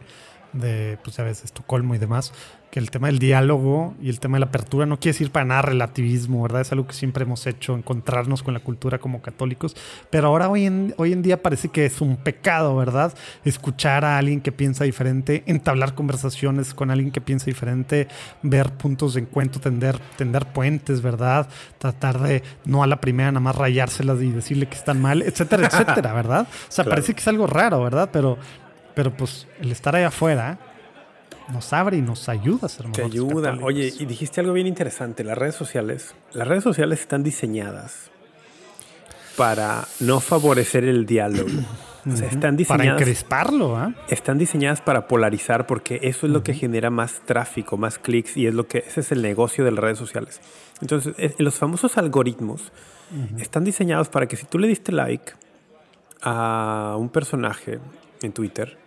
[0.54, 2.34] de, pues ya ves, Estocolmo y demás,
[2.72, 5.46] que el tema del diálogo y el tema de la apertura no quiere decir para
[5.46, 6.62] nada relativismo, ¿verdad?
[6.62, 9.76] Es algo que siempre hemos hecho, encontrarnos con la cultura como católicos,
[10.10, 13.14] pero ahora hoy en, hoy en día parece que es un pecado, ¿verdad?
[13.44, 18.08] Escuchar a alguien que piensa diferente, entablar conversaciones con alguien que piensa diferente,
[18.44, 21.50] ver puntos de encuentro, tender, tender puentes, ¿verdad?
[21.80, 25.68] Tratar de no a la primera nada más rayárselas y decirle que están mal, etcétera,
[25.68, 26.48] etcétera, ¿verdad?
[26.48, 28.10] O sea, parece que es algo raro, ¿verdad?
[28.14, 28.38] Pero
[29.00, 30.60] pero pues el estar ahí afuera
[31.54, 33.58] nos abre y nos ayuda a ser Te ayuda.
[33.62, 35.24] Oye, y dijiste algo bien interesante.
[35.24, 38.12] Las redes sociales, las redes sociales están diseñadas
[39.38, 41.50] para no favorecer el diálogo.
[42.06, 42.88] O sea, están diseñadas.
[42.88, 43.94] Para encresparlo, ¿ah?
[44.08, 48.48] Están diseñadas para polarizar porque eso es lo que genera más tráfico, más clics y
[48.48, 50.40] es lo que ese es el negocio de las redes sociales.
[50.82, 52.72] Entonces, los famosos algoritmos
[53.38, 55.34] están diseñados para que si tú le diste like
[56.22, 57.80] a un personaje
[58.22, 58.79] en Twitter,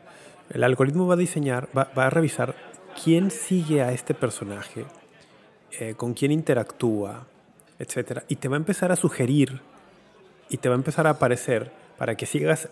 [0.53, 2.55] el algoritmo va a diseñar, va, a revisar
[3.03, 4.85] quién sigue a este personaje,
[5.79, 7.27] eh, con quién interactúa,
[7.79, 8.23] etc.
[8.29, 9.61] Y te va a empezar a sugerir
[10.51, 12.69] y te va a empezar a aparecer para que sigas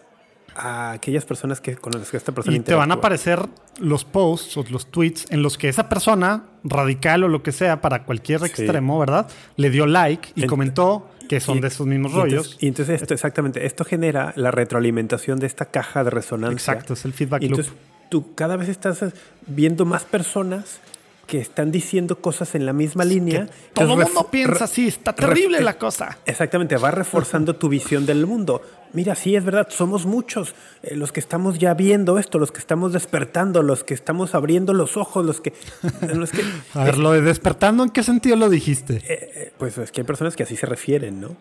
[0.54, 3.46] a aquellas personas que, con las que esta persona Y te van a aparecer
[3.78, 7.80] los posts o los tweets en los que esa persona, radical o lo que sea,
[7.80, 9.28] para cualquier extremo, ¿verdad?
[9.56, 12.56] Le dio like y comentó que son de esos mismos rollos.
[12.60, 16.72] y entonces esto, exactamente, esto genera la retroalimentación de esta caja de resonancia.
[16.72, 17.72] Exacto, es el feedback y Entonces
[18.08, 19.04] tú cada vez estás
[19.46, 20.80] viendo más personas
[21.28, 23.48] que están diciendo cosas en la misma línea.
[23.72, 26.18] todo el mundo piensa así, está terrible la cosa.
[26.26, 28.60] Exactamente, va reforzando tu visión del mundo
[28.92, 32.58] mira, sí, es verdad, somos muchos eh, los que estamos ya viendo esto, los que
[32.58, 35.52] estamos despertando, los que estamos abriendo los ojos, los que...
[36.74, 38.96] A ver, lo de despertando, ¿en qué sentido lo dijiste?
[38.96, 41.36] Eh, eh, pues es que hay personas que así se refieren, ¿no?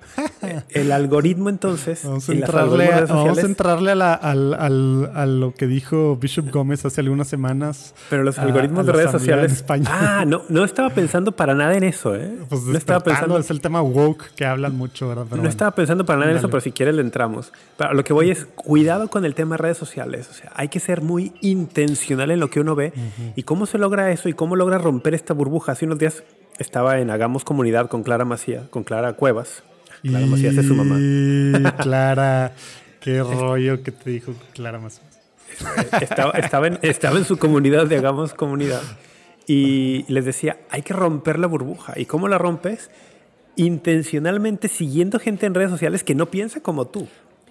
[0.69, 2.01] el algoritmo entonces...
[2.03, 7.93] Vamos a entrarle, a, lo que dijo Bishop Gómez hace algunas semanas.
[8.09, 9.63] Pero los algoritmos de redes sociales...
[9.85, 12.39] Ah, no, no estaba pensando para nada en eso, ¿eh?
[12.49, 13.38] Pues no estaba pensando...
[13.38, 15.25] Es el tema woke que hablan mucho, ¿verdad?
[15.29, 17.38] no estaba pensando para nada en eso, pero si quieres le entramos.
[17.78, 20.30] Pero lo que voy es cuidado con el tema de redes sociales.
[20.30, 22.93] O sea, hay que ser muy intencional en lo que uno ve.
[23.36, 24.30] ¿Y cómo se logra eso?
[24.30, 25.73] ¿Y cómo logra romper esta burbuja?
[25.73, 26.23] Hace unos días
[26.58, 29.63] estaba en Hagamos Comunidad con Clara Macía, con Clara Cuevas.
[30.02, 31.75] Clara Macías es su mamá.
[31.78, 32.54] Clara,
[32.99, 35.19] qué rollo que te dijo Clara Macías.
[36.02, 38.82] Estaba, estaba, en, estaba en su comunidad de Hagamos Comunidad
[39.49, 41.99] y les decía, hay que romper la burbuja.
[41.99, 42.91] ¿Y cómo la rompes?
[43.56, 47.08] Intencionalmente siguiendo gente en redes sociales que no piensa como tú.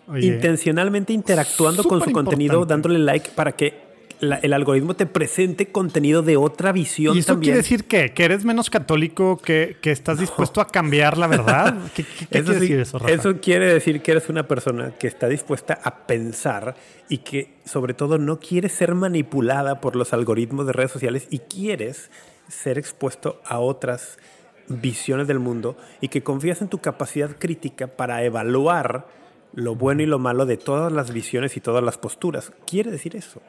[0.08, 2.88] Oye, Intencionalmente interactuando con su contenido, importante.
[2.88, 3.86] dándole like para que
[4.20, 7.52] la- el algoritmo te presente contenido de otra visión ¿Y eso también.
[7.52, 11.76] quiere decir que, que eres menos católico, que, que estás dispuesto a cambiar la verdad?
[11.94, 13.12] ¿Qué, qué- qué Eso, quiere sí- decir eso, Rafa?
[13.12, 16.74] eso quiere decir que eres una persona que está dispuesta a pensar
[17.08, 21.38] y que sobre todo no quieres ser manipulada por los algoritmos de redes sociales y
[21.38, 22.10] quieres
[22.48, 24.18] ser expuesto a otras
[24.66, 29.06] visiones del mundo y que confías en tu capacidad crítica para evaluar
[29.54, 32.52] lo bueno y lo malo de todas las visiones y todas las posturas.
[32.66, 33.40] Quiere decir eso.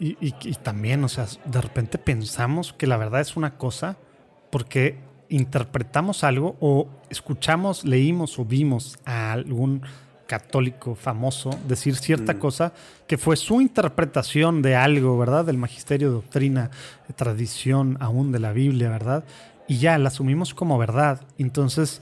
[0.00, 3.96] Y, y- y también, o sea, de repente pensamos que la verdad es una cosa
[4.50, 9.82] porque interpretamos algo o escuchamos, leímos o vimos a algún
[10.26, 12.72] católico famoso decir cierta cosa
[13.06, 15.44] que fue su interpretación de algo, ¿verdad?
[15.44, 16.70] Del magisterio, doctrina,
[17.14, 19.24] tradición aún de la Biblia, ¿verdad?
[19.68, 21.20] Y ya la asumimos como verdad.
[21.38, 22.00] Entonces,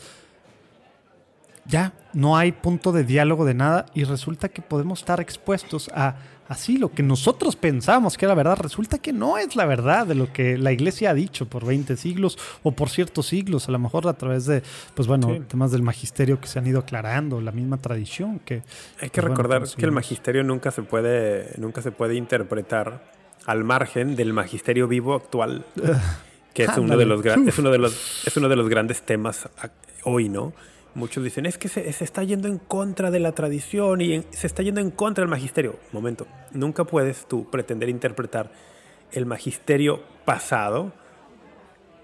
[1.72, 6.16] ya no hay punto de diálogo de nada y resulta que podemos estar expuestos a
[6.48, 10.14] así lo que nosotros pensábamos que era verdad, resulta que no es la verdad de
[10.14, 13.78] lo que la iglesia ha dicho por 20 siglos o por ciertos siglos, a lo
[13.78, 14.62] mejor a través de,
[14.94, 15.40] pues bueno, Sí.
[15.48, 18.56] temas del magisterio que se han ido aclarando, la misma tradición que...
[19.00, 23.02] Hay que pues, bueno, recordar que el magisterio nunca se puede, nunca se puede interpretar
[23.46, 25.64] al margen del magisterio vivo actual,
[26.52, 29.00] que es uno de los gran- es uno de los es uno de los grandes
[29.02, 29.48] temas
[30.04, 30.52] hoy, ¿no?
[30.94, 34.24] Muchos dicen es que se, se está yendo en contra de la tradición y en-
[34.30, 35.76] se está yendo en contra del magisterio.
[35.92, 38.52] Momento, nunca puedes tú pretender interpretar
[39.12, 40.92] el magisterio pasado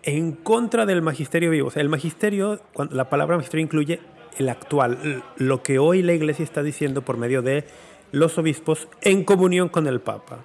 [0.02, 1.68] en contra del magisterio vivo.
[1.68, 4.00] O sea, el magisterio, cuando, la palabra magisterio incluye
[4.38, 7.64] el actual, lo que hoy la iglesia está diciendo por medio de
[8.12, 10.44] los obispos en comunión con el Papa.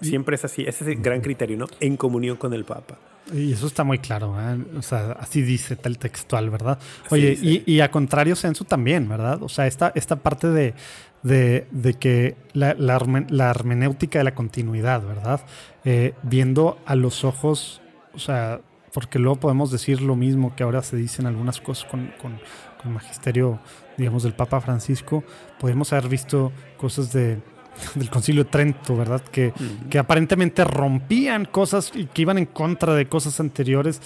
[0.00, 1.66] Siempre es así, ese es el gran criterio, ¿no?
[1.80, 2.98] En comunión con el Papa.
[3.32, 4.58] Y eso está muy claro, ¿eh?
[4.76, 6.78] o sea, así dice tal textual, ¿verdad?
[7.10, 7.64] Oye, Sí, sí.
[7.66, 9.42] Y, y a contrario censo también, ¿verdad?
[9.42, 10.74] O sea, esta, esta parte de,
[11.22, 12.98] de, de que la, la,
[13.30, 15.40] la hermenéutica de la continuidad, ¿verdad?
[15.84, 17.80] Eh, viendo a los ojos,
[18.12, 18.60] o sea,
[18.92, 22.38] porque luego podemos decir lo mismo que ahora se dicen algunas cosas con, con,
[22.82, 23.58] con magisterio,
[23.96, 25.24] digamos, del Papa Francisco,
[25.58, 27.40] podemos haber visto cosas de,
[27.94, 29.22] del Concilio de Trento, ¿verdad?
[29.22, 29.52] Que,
[29.90, 34.00] que aparentemente rompían cosas y que iban en contra de cosas anteriores.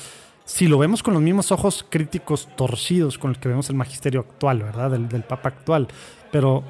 [0.44, 4.20] Si lo vemos con los mismos ojos críticos torcidos con el que vemos el magisterio
[4.20, 4.90] actual, ¿verdad?
[4.90, 5.88] Del, del Papa actual.
[6.32, 6.64] Pero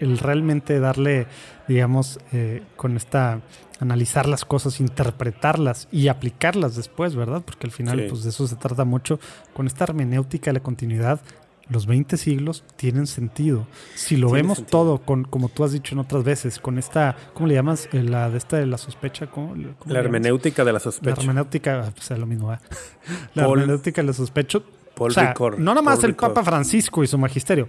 [0.00, 1.26] el realmente darle,
[1.68, 3.40] digamos, eh, con esta,
[3.78, 7.42] analizar las cosas, interpretarlas y aplicarlas después, ¿verdad?
[7.44, 8.06] Porque al final, Sí.
[8.08, 9.20] pues de eso se trata mucho.
[9.54, 11.20] Con esta hermenéutica de la continuidad,
[11.68, 13.66] los 20 siglos tienen sentido.
[13.94, 14.78] Si lo Tiene vemos sentido.
[14.78, 17.88] todo, con, como tú has dicho en otras veces, con esta, ¿cómo le llamas?
[17.92, 20.04] Eh, La de esta de la sospecha, ¿cómo, cómo La llamas?
[20.04, 21.20] hermenéutica de la La sospecha.
[21.22, 22.62] hermenéutica, pues es lo mismo, ¿verdad?
[23.34, 24.60] La Paul- hermenéutica de la sospecha.
[24.94, 26.44] Paul o sea, Ricord, no nomás Paul el Papa.
[26.44, 27.68] Francisco y su magisterio.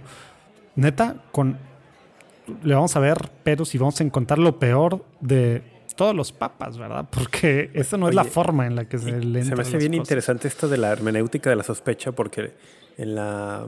[0.76, 1.58] Neta, con
[2.62, 5.62] le vamos a ver peros y vamos a encontrar lo peor de
[5.96, 7.08] todos los papas, ¿verdad?
[7.10, 9.92] Porque esa no es la forma en la que se le Se me hace bien
[9.92, 10.04] cosas.
[10.04, 12.54] interesante esto de la hermenéutica de la sospecha porque
[12.96, 13.66] en la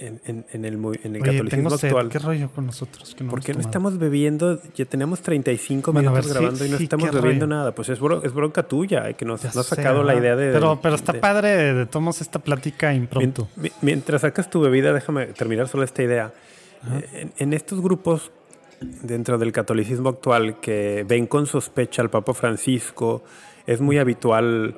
[0.00, 1.88] en, en- en el, en el Oye, catolicismo tengo sed.
[1.88, 3.16] actual ¿Qué rollo con nosotros?
[3.16, 4.60] Que no ¿Por qué no estamos bebiendo?
[4.76, 7.56] Ya tenemos 35 Bueno, minutos ver, sí, grabando y no sí, estamos bebiendo rollo.
[7.56, 7.74] nada.
[7.74, 10.20] Pues es, bro- es bronca tuya, eh, que nos, no has sacado la ¿verdad?
[10.22, 10.52] idea de...
[10.52, 13.48] Pero, pero está de- padre de tomos esta plática impromptu.
[13.56, 16.32] Mien- mi- Mientras sacas tu bebida, déjame terminar solo esta idea.
[16.92, 18.30] Eh, En, en estos grupos
[19.02, 23.24] dentro del catolicismo actual que ven con sospecha al Papa Francisco,
[23.66, 24.76] es muy habitual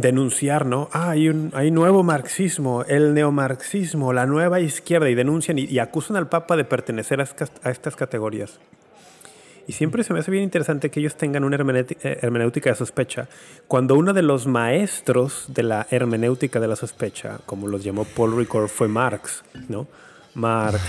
[0.00, 0.88] denunciar, ¿no?
[0.92, 5.78] Ah, hay un hay nuevo marxismo, el neomarxismo, la nueva izquierda, y denuncian y, y
[5.78, 8.58] acusan al Papa de pertenecer a estas, a estas categorías.
[9.68, 13.28] Y siempre se me hace bien interesante que ellos tengan una eh, hermenéutica de sospecha.
[13.68, 18.34] Cuando uno de los maestros de la hermenéutica de la sospecha, como los llamó Paul
[18.34, 19.86] Ricord, fue Marx, ¿no?
[20.32, 20.80] Marx,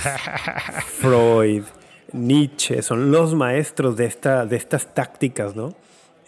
[0.97, 1.63] Freud,
[2.13, 5.75] Nietzsche, son los maestros de, esta, de estas tácticas, ¿no?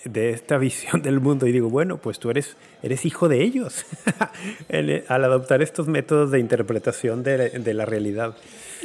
[0.06, 1.46] De esta visión del mundo.
[1.48, 3.86] Y digo, bueno, pues tú eres, eres hijo de ellos
[4.70, 8.36] En- al adoptar estos métodos de interpretación de, de la realidad.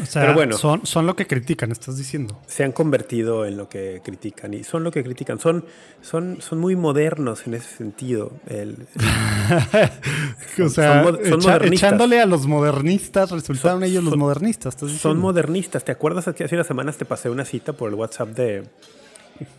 [0.02, 0.58] O sea, Pero bueno.
[0.58, 2.38] son, son lo que critican, estás diciendo.
[2.46, 5.40] se han convertido en lo que critican y son lo que critican.
[5.40, 5.64] Son,
[6.02, 8.32] son, son muy modernos en ese sentido.
[8.46, 8.86] El-
[10.62, 11.72] o sea, son son echa- modernistas.
[11.88, 14.74] echándole a los modernistas, resultaron ellos los modernistas.
[14.74, 15.82] ¿estás son modernistas.
[15.84, 18.64] ¿Te acuerdas que hace unas semanas te pasé una cita por el WhatsApp de...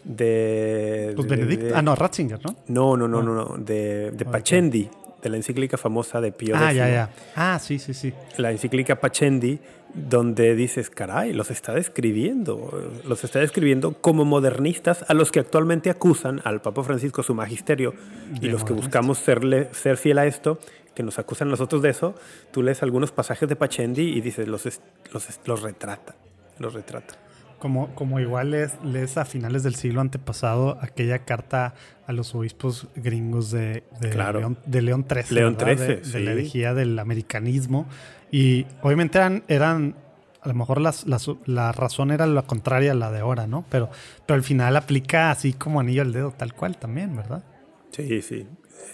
[0.03, 1.61] de de- Benedict.
[1.63, 2.55] de- ah, no, Ratzinger, ¿no?
[2.67, 3.57] No, no, no, no, no.
[3.57, 4.89] De, de Pachendi,
[5.21, 7.09] de la encíclica famosa de Pío Ah, X, ya, ya.
[7.35, 8.13] Ah, sí, sí, sí.
[8.37, 9.59] la encíclica Pachendi,
[9.93, 15.89] donde dices, caray, los está describiendo, los está describiendo como modernistas a los que actualmente
[15.89, 17.93] acusan al Papa Francisco su magisterio
[18.41, 20.59] y los que buscamos serle, ser fiel a esto,
[20.93, 22.15] que nos acusan a nosotros de eso,
[22.51, 24.65] tú lees algunos pasajes de Pachendi y dices, los,
[25.13, 26.15] los, los retrata,
[26.59, 27.15] los retrata.
[27.59, 31.73] Como, como igual lees, lees a finales del siglo antepasado aquella carta
[32.05, 34.39] a los obispos gringos de, de Claro.
[34.39, 35.35] León, de León XIII.
[35.35, 35.57] León.
[35.59, 37.87] XIII, De, la herejía del americanismo.
[38.31, 39.95] Y obviamente eran, eran
[40.41, 43.65] a lo mejor las, las- la razón era la contraria a la de ahora, ¿no?
[43.69, 43.89] Pero,
[44.25, 47.43] pero al final aplica así como anillo al dedo, tal cual también, ¿verdad?
[47.91, 48.45] Sí, sí,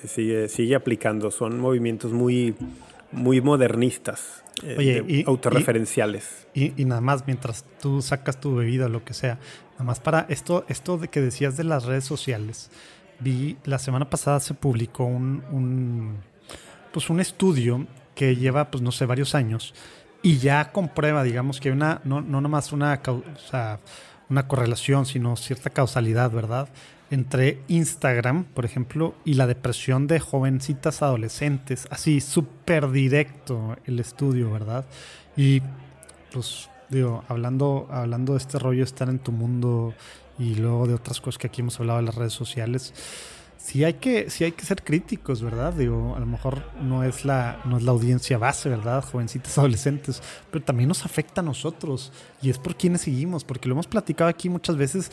[0.08, 2.56] sigue, sigue aplicando, son movimientos muy,
[3.12, 6.48] muy modernistas, eh, Oye, y- autorreferenciales.
[6.54, 9.40] Y, y nada más, mientras tú sacas tu bebida o lo que sea,
[9.74, 12.70] nada más para esto, esto de que decías de las redes sociales,
[13.20, 16.18] vi la semana pasada se publicó un, un,
[16.92, 19.74] pues un estudio que lleva, pues no sé, varios años
[20.22, 23.80] y ya comprueba, digamos, que hay una, no, no nomás una, cau- o sea,
[24.30, 26.70] una correlación, sino cierta causalidad, ¿verdad?
[27.14, 31.88] Entre Instagram, por ejemplo, y la depresión de jovencitas adolescentes.
[31.92, 34.84] Así, súper directo el estudio, ¿verdad?
[35.38, 35.62] Y
[36.32, 39.94] pues digo, hablando, hablando de este rollo, estar en tu mundo
[40.40, 42.96] y luego de otras cosas que aquí hemos hablado en las redes sociales,
[43.58, 45.72] sí hay que, sí hay que ser críticos, ¿verdad?
[45.74, 49.06] Digo, a lo mejor no es la, no es la audiencia base, ¿verdad?
[49.06, 52.12] Jovencitas adolescentes, pero también nos afecta a nosotros.
[52.42, 55.12] Y es por quienes seguimos, porque lo hemos platicado aquí muchas veces.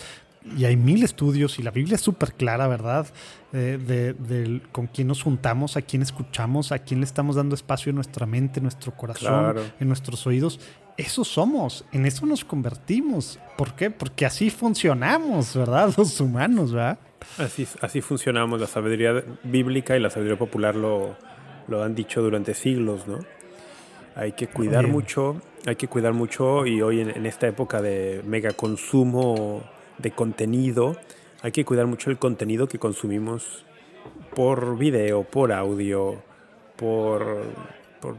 [0.56, 3.06] Y hay mil estudios y la Biblia es súper clara, ¿verdad?
[3.52, 7.90] Eh, de, con quién nos juntamos, a quién escuchamos, a quién le estamos dando espacio
[7.90, 9.62] en nuestra mente, en nuestro corazón, Claro.
[9.78, 10.58] en nuestros oídos.
[10.96, 13.38] Eso somos, en eso nos convertimos.
[13.58, 13.90] ¿Por qué?
[13.90, 15.92] Porque así funcionamos, ¿verdad?
[15.98, 16.98] Los humanos, ¿verdad?
[17.38, 21.16] Así, así funcionamos, la sabiduría bíblica y la sabiduría popular lo,
[21.68, 23.18] lo han dicho durante siglos, ¿no?
[24.16, 28.22] Hay que cuidar mucho, hay que cuidar mucho y hoy en, en esta época de
[28.26, 29.62] mega consumo
[30.00, 30.96] de contenido,
[31.42, 33.64] hay que cuidar mucho el contenido que consumimos
[34.34, 36.22] por video, por audio,
[36.76, 37.44] por,
[38.00, 38.16] por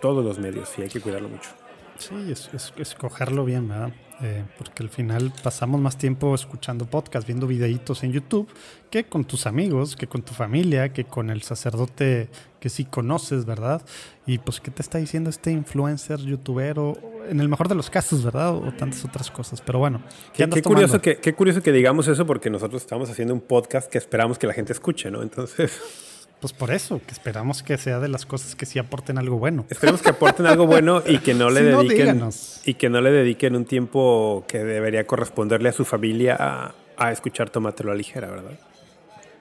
[0.00, 1.50] todos los medios, sí, hay que cuidarlo mucho.
[1.98, 3.92] Sí, es, es- escogerlo bien, ¿verdad?
[4.22, 8.48] Eh, porque al final pasamos más tiempo escuchando podcast, viendo videitos en YouTube,
[8.90, 13.44] que con tus amigos, que con tu familia, que con el sacerdote que sí conoces,
[13.44, 13.82] ¿verdad?
[14.26, 16.98] Y pues, ¿qué te está diciendo este influencer, youtubero?
[17.28, 18.54] En el mejor de los casos, ¿verdad?
[18.54, 19.60] O tantas otras cosas.
[19.60, 20.00] Pero bueno,
[20.32, 23.34] ¿qué Qué, andas qué curioso que, qué curioso que digamos eso porque nosotros estamos haciendo
[23.34, 25.22] un podcast que esperamos que la gente escuche, ¿no?
[25.22, 26.14] Entonces...
[26.46, 29.66] Pues por eso, que esperamos que sea de las cosas que sí aporten algo bueno.
[29.68, 32.30] Esperemos que aporten algo bueno y que no le Si dediquen
[32.66, 37.10] y que no le dediquen un tiempo que debería corresponderle a su familia a, a
[37.10, 38.52] escuchar Tómatelo a ligera, ¿verdad?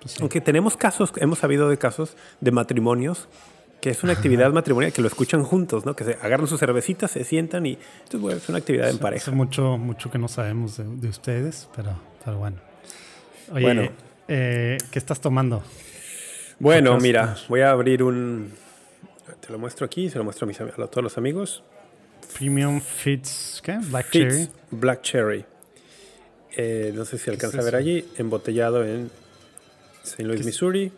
[0.01, 0.17] Pues sí.
[0.19, 3.27] Aunque tenemos casos, hemos sabido de casos de matrimonios
[3.81, 5.95] que es una actividad matrimonial que lo escuchan juntos, ¿no?
[5.95, 8.95] Que se agarran sus cervecitas, se sientan y esto es, bueno, es una actividad en
[8.95, 9.29] Hace pareja.
[9.31, 11.91] mucho, mucho que no sabemos de, de ustedes, pero,
[12.25, 12.57] pero bueno.
[13.51, 13.89] Oye, Bueno.
[14.27, 15.61] eh, ¿qué estás tomando?
[16.59, 17.03] Bueno, Podcast.
[17.03, 18.51] mira, voy a abrir un
[19.45, 21.63] te lo muestro aquí, se lo muestro a, mis, a todos los amigos.
[22.37, 23.77] Premium Fits, ¿qué?
[23.89, 24.49] Black Fitz Cherry.
[24.71, 25.45] Black Cherry.
[26.57, 29.11] Eh, no sé si alcanza es a ver allí, embotellado en
[30.03, 30.23] St.
[30.23, 30.91] Louis, Missouri.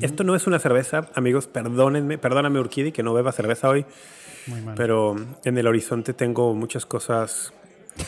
[0.00, 3.84] Esto no es una cerveza, amigos, perdónenme, perdóname Urquidi que no beba cerveza hoy,
[4.46, 4.74] Muy mal.
[4.74, 7.52] pero en el horizonte tengo muchas cosas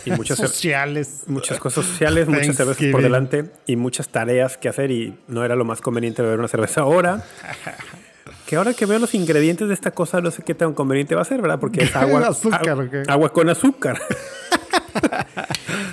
[0.05, 1.24] y muchas, Sociales.
[1.26, 5.55] muchas cosas sociales, muchas cervezas por delante y muchas tareas que hacer y no era
[5.57, 7.24] lo más conveniente beber una cerveza ahora.
[8.47, 11.22] Que ahora que veo los ingredientes de esta cosa no sé qué tan conveniente va
[11.22, 11.59] a ser, ¿verdad?
[11.61, 14.01] Porque es agua, Azúcar, agua- con azúcar.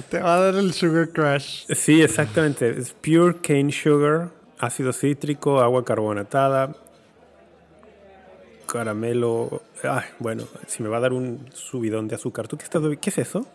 [0.10, 1.66] Te va a dar el Sugar Crush.
[1.76, 2.70] Sí, exactamente.
[2.70, 4.30] Es pure cane sugar,
[4.60, 6.76] ácido cítrico, agua carbonatada,
[8.68, 9.62] caramelo.
[9.84, 12.48] Ay, bueno, si me va a dar un subidón de azúcar.
[12.48, 13.46] ¿Tú qué estás ¿Qué es eso?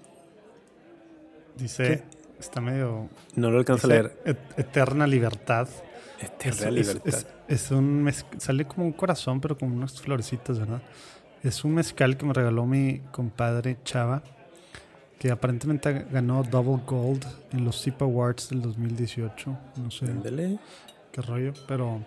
[1.59, 2.03] Dice,
[2.39, 3.09] está medio...
[3.35, 4.17] No lo alcanzo a leer.
[4.25, 5.69] "Et- Eterna libertad.
[6.21, 7.09] Eterna Es- libertad.
[7.09, 7.27] Es,
[7.65, 10.83] es un mez- sale como un corazón, pero con unas florecitas, ¿verdad?
[11.43, 14.23] Es un mezcal que me regaló mi compadre Chava,
[15.19, 19.57] que aparentemente ganó Double Gold en los SIP Awards del 2018.
[19.77, 20.59] No sé Ándele.
[21.13, 22.01] qué rollo, pero,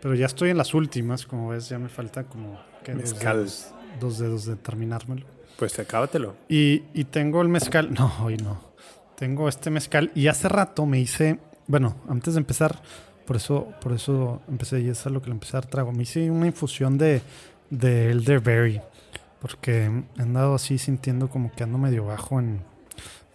[0.00, 2.92] pero ya estoy en las últimas, como ves, ya me falta como ¿qué?
[2.92, 3.36] dos, Mezcal.
[3.38, 3.68] dedos,
[4.00, 5.26] dos dedos de terminármelo.
[5.58, 6.34] Pues acábatelo.
[6.48, 7.90] Y, y tengo el mezcal.
[7.98, 8.69] No, hoy no.
[9.20, 10.10] Tengo este mezcal.
[10.14, 11.38] Y hace rato me hice.
[11.66, 12.80] Bueno, antes de empezar,
[13.26, 15.92] por eso, por eso empecé y eso es lo que le empecé a dar trago.
[15.92, 17.20] Me hice una infusión de,
[17.68, 18.80] de elderberry.
[19.38, 22.62] Porque he andado así sintiendo como que ando medio bajo en,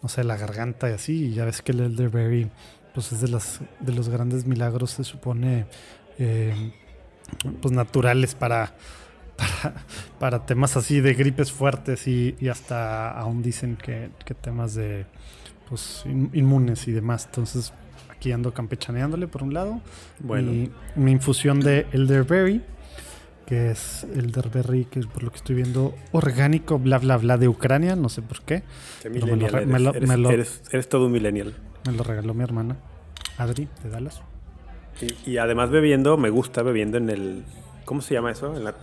[0.02, 1.26] no sé, la garganta y así.
[1.28, 2.50] Y ya ves que el elderberry,
[2.96, 5.68] pues es de, las, de los grandes milagros, se supone,
[6.18, 6.74] eh,
[7.62, 8.74] pues naturales para,
[9.38, 9.86] para,
[10.20, 14.10] para temas así de gripes fuertes y, y hasta aún dicen que
[14.42, 15.06] temas de
[15.70, 17.26] pues in- inmunes y demás.
[17.26, 17.74] Entonces
[18.10, 19.82] aquí ando campechaneándole por un lado.
[20.20, 20.52] Bueno.
[20.52, 22.62] Mi, mi infusión de elderberry,
[23.46, 27.48] que es elderberry, que es por lo que estoy viendo, orgánico, bla, bla, bla, de
[27.48, 28.64] Ucrania, no sé por qué.
[29.10, 29.68] Me lo eres.
[29.68, 31.56] me lo- Eres- me lo- eres- eres todo un millennial.
[31.86, 32.78] Me lo regaló mi hermana,
[33.38, 34.22] Adri, de Dallas.
[35.02, 37.44] Y, y además bebiendo, me gusta bebiendo en el...
[37.84, 38.56] ¿Cómo se llama eso?
[38.58, 38.74] En la,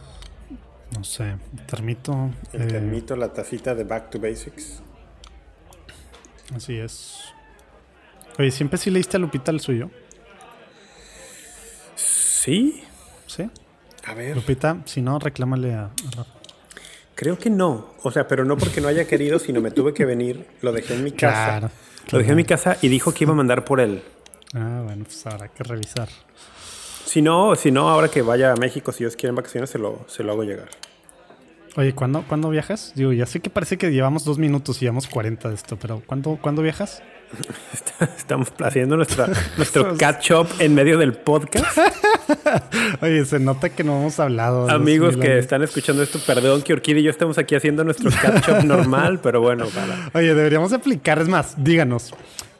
[0.97, 1.35] No sé,
[1.66, 2.30] termito.
[2.53, 4.80] el eh, termito, la tacita de Back to Basics.
[6.55, 7.24] Así es.
[8.38, 9.90] Oye, ¿siempre sí leíste a Lupita el suyo?
[11.94, 12.82] Sí.
[13.26, 13.48] ¿Sí?
[14.05, 14.36] A ver.
[14.36, 16.30] Lupita, si no, reclámale a, a Rafa.
[17.14, 17.94] Creo que no.
[18.03, 20.46] O sea, pero no porque no haya querido, sino me tuve que venir.
[20.61, 21.59] Lo dejé en mi casa.
[21.59, 21.70] Claro,
[22.11, 24.03] Lo dejé en mi casa y dijo que iba a mandar por él.
[24.55, 26.09] Ah, bueno, pues habrá que revisar.
[27.05, 29.78] Si no, si no, ahora que vaya a México, si Dios quiere en vacaciones, se
[29.78, 30.68] lo, se lo hago llegar.
[31.75, 32.93] Oye, ¿cuándo, ¿cuándo viajas?
[32.95, 36.03] Digo, ya sé que parece que llevamos dos minutos y llevamos 40 de esto, pero
[36.05, 37.03] ¿cuándo, ¿cuándo viajas?
[38.18, 41.79] Estamos haciendo nuestra, nuestro catch up en medio del podcast.
[43.01, 44.68] Oye, se nota que no hemos hablado.
[44.70, 45.39] Amigos que años.
[45.39, 49.20] están escuchando esto, perdón que Orquídea y yo estamos aquí haciendo nuestro catch up normal,
[49.23, 50.11] pero bueno, para.
[50.12, 52.12] Oye, deberíamos aplicar, es más, díganos.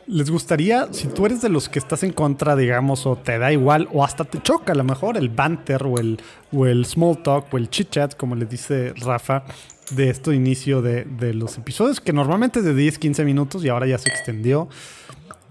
[0.07, 3.53] ¿Les gustaría, si tú eres de los que estás en contra, digamos, o te da
[3.53, 6.21] igual, o hasta te choca a lo mejor el banter o el,
[6.53, 9.45] o el small talk o el chit chat, como le dice Rafa,
[9.91, 13.69] de esto inicio de, de los episodios, que normalmente es de 10, 15 minutos y
[13.69, 14.69] ahora ya se extendió?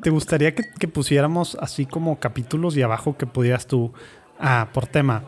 [0.02, 3.94] ¿Te gustaría que, que pusiéramos así como capítulos y abajo que pudieras tú,
[4.38, 5.24] ah, por tema,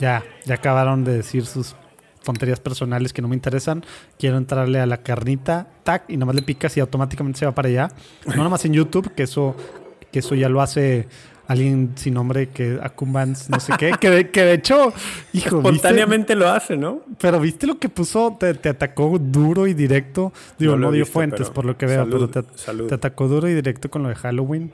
[0.00, 1.76] ya, ya acabaron de decir sus
[2.24, 3.84] tonterías personales que no me interesan.
[4.18, 7.52] Quiero entrarle a la carnita, tac, y nada más le picas y automáticamente se va
[7.54, 7.88] para allá.
[8.26, 9.56] No nada más en YouTube, que eso,
[10.12, 11.08] que eso ya lo hace
[11.46, 14.92] alguien sin nombre que Akumbans, no sé qué, que de, que de hecho,
[15.32, 15.68] hijo, ¿viste?
[15.70, 17.00] Espontáneamente lo hace, ¿no?
[17.20, 20.32] Pero viste lo que puso, te, te atacó duro y directo.
[20.60, 23.48] Digo, No no, dio visto, fuentes por lo que veo, salud, pero te, atacó duro
[23.48, 24.72] y directo con lo de Halloween.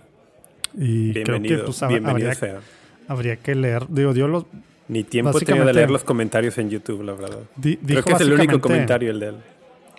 [0.77, 2.31] Y creo que Bienvenido, pues, hab- bienvenido
[3.09, 3.87] habría, que leer.
[3.89, 4.45] Digo, dio los,
[4.89, 7.39] Ni tiempo he tenido de leer los comentarios en YouTube, la verdad.
[7.57, 9.37] di- Creo que es el único comentario el de él.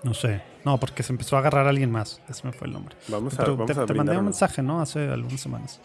[0.04, 0.42] No sé.
[0.64, 2.22] No, porque se empezó a agarrar a alguien más.
[2.30, 2.96] Ese me fue el nombre.
[3.08, 4.80] Vamos a, Pero vamos te, a te mandé un mensaje, ¿no?
[4.82, 5.80] Hace algunas semanas.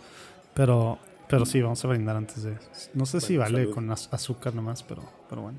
[0.54, 0.98] Pero,
[1.28, 2.56] pero sí, vamos a brindar antes de.
[2.94, 3.74] No sé si vale salud.
[3.74, 5.58] con az- azúcar nomás, pero, pero bueno.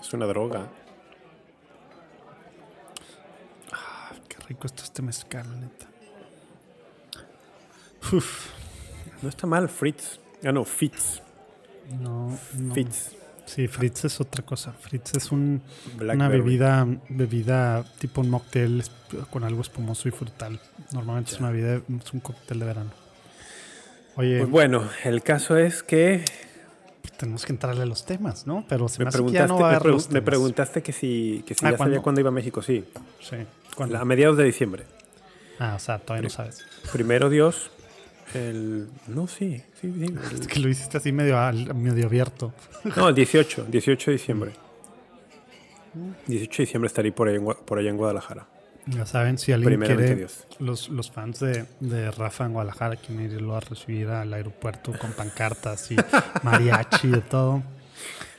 [0.00, 0.66] Es una droga.
[4.28, 5.86] Qué rico está este mezcal, neta.
[8.12, 8.50] Uf.
[9.22, 10.20] No está mal, Fritz.
[10.44, 11.22] Ah, no, Fitz.
[12.00, 12.74] No, no.
[12.74, 13.12] Fitz.
[13.46, 14.72] Sí, Fritz es otra cosa.
[14.72, 15.62] Fritz es un,
[16.00, 18.82] una bebida, bebida tipo un mocktail
[19.30, 20.58] con algo espumoso y frutal.
[20.92, 22.90] Normalmente es una bebida, es un cóctel de verano.
[24.16, 26.24] Oye, Pues bueno, el caso es que
[27.18, 28.64] tenemos que entrarle a los temas, ¿no?
[28.68, 30.06] Pero se me, me hace que preguntaste, ya no va a me, haber pregu- los
[30.08, 30.24] me temas.
[30.24, 31.92] preguntaste que si, que si Ah, ya ¿cuándo?
[31.94, 32.62] sabía cuándo iba a México.
[32.62, 32.84] Sí,
[33.20, 33.36] Sí.
[33.76, 33.96] ¿Cuándo?
[33.98, 34.84] a mediados de diciembre.
[35.58, 36.64] Ah, o sea, todavía no sabes.
[36.92, 37.70] Primero Dios,
[38.34, 38.88] el...
[39.08, 40.04] No, sí, sí, sí.
[40.32, 42.52] el- Es que lo hiciste así medio, al- medio abierto.
[42.96, 44.52] No, el 18, 18 de diciembre.
[46.26, 48.46] 18 de diciembre estaré por allá en, por allá en Guadalajara.
[48.88, 53.24] Ya saben, si alguien Primeramente quiere, los, los fans de, de Rafa en Guadalajara quieren
[53.32, 55.96] irlo a recibir al aeropuerto con pancartas y
[56.44, 57.62] mariachi y de todo.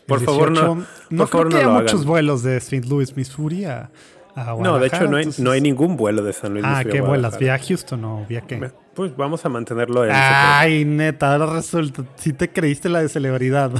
[0.06, 2.08] Por favor, no- 18, por creo favor, que no haya muchos hagan.
[2.08, 2.88] vuelos de St.
[2.88, 3.90] Louis, Missouri a,
[4.36, 4.80] a No, Guadalajara.
[4.80, 6.64] de hecho no hay, entonces- no hay ningún vuelo de San Luis.
[6.66, 7.32] Ah, Missouri ¿qué a vuelas?
[7.40, 7.68] ¿Vía Guadalajara.
[7.68, 8.72] Houston o vía qué?
[8.98, 10.12] Pues vamos a mantenerlo en...
[10.12, 12.04] Ay, neta, ahora resulta.
[12.16, 13.72] Sí te creíste la de celebridad.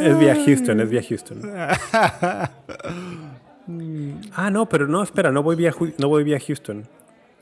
[0.00, 1.42] Es vía Houston, es vía Houston.
[4.32, 6.86] ah, no, pero no, espera, no voy vía, no voy vía Houston.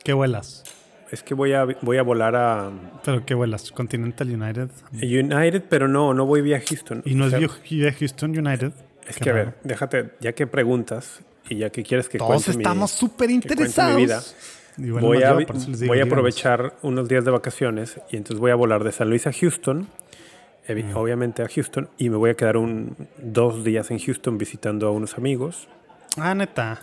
[0.03, 0.65] ¿Qué vuelas?
[1.11, 2.71] Es que voy a, voy a volar a
[3.05, 3.73] ¿Pero qué vuelas?
[3.73, 4.71] ¿Continental United?
[4.95, 7.03] United, pero no, no voy vía Houston.
[7.05, 8.73] ¿Y no O es sea, vía Houston United?
[9.09, 12.91] Es que a ver, déjate, ya que preguntas y ya que quieres que Todos estamos
[12.91, 13.97] súper interesados.
[13.97, 14.23] vida.
[14.79, 18.51] Bueno, voy a, yo, digo, voy a aprovechar unos días de vacaciones y entonces voy
[18.51, 19.89] a volar de San Luis a Houston,
[20.95, 24.91] obviamente a Houston, y me voy a quedar un, dos días en Houston visitando a
[24.91, 25.69] unos amigos.
[26.19, 26.81] Ah, neta.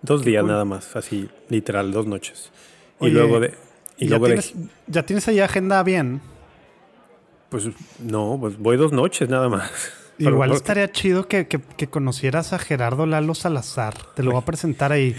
[0.00, 0.52] Dos días cool.
[0.52, 2.50] nada más, así literal, dos noches.
[2.98, 3.54] Oye, y luego de...
[3.98, 4.38] Y ¿Y ya, luego de...
[4.38, 4.54] tienes,
[4.86, 6.22] ya tienes ahí agenda bien.
[7.50, 7.68] Pues
[7.98, 9.92] no, pues voy dos noches nada más.
[10.18, 13.94] Pero Igual porque- estaría chido que, que- que conocieras a Gerardo Lalo Salazar.
[14.14, 15.14] Te lo voy a presentar ahí.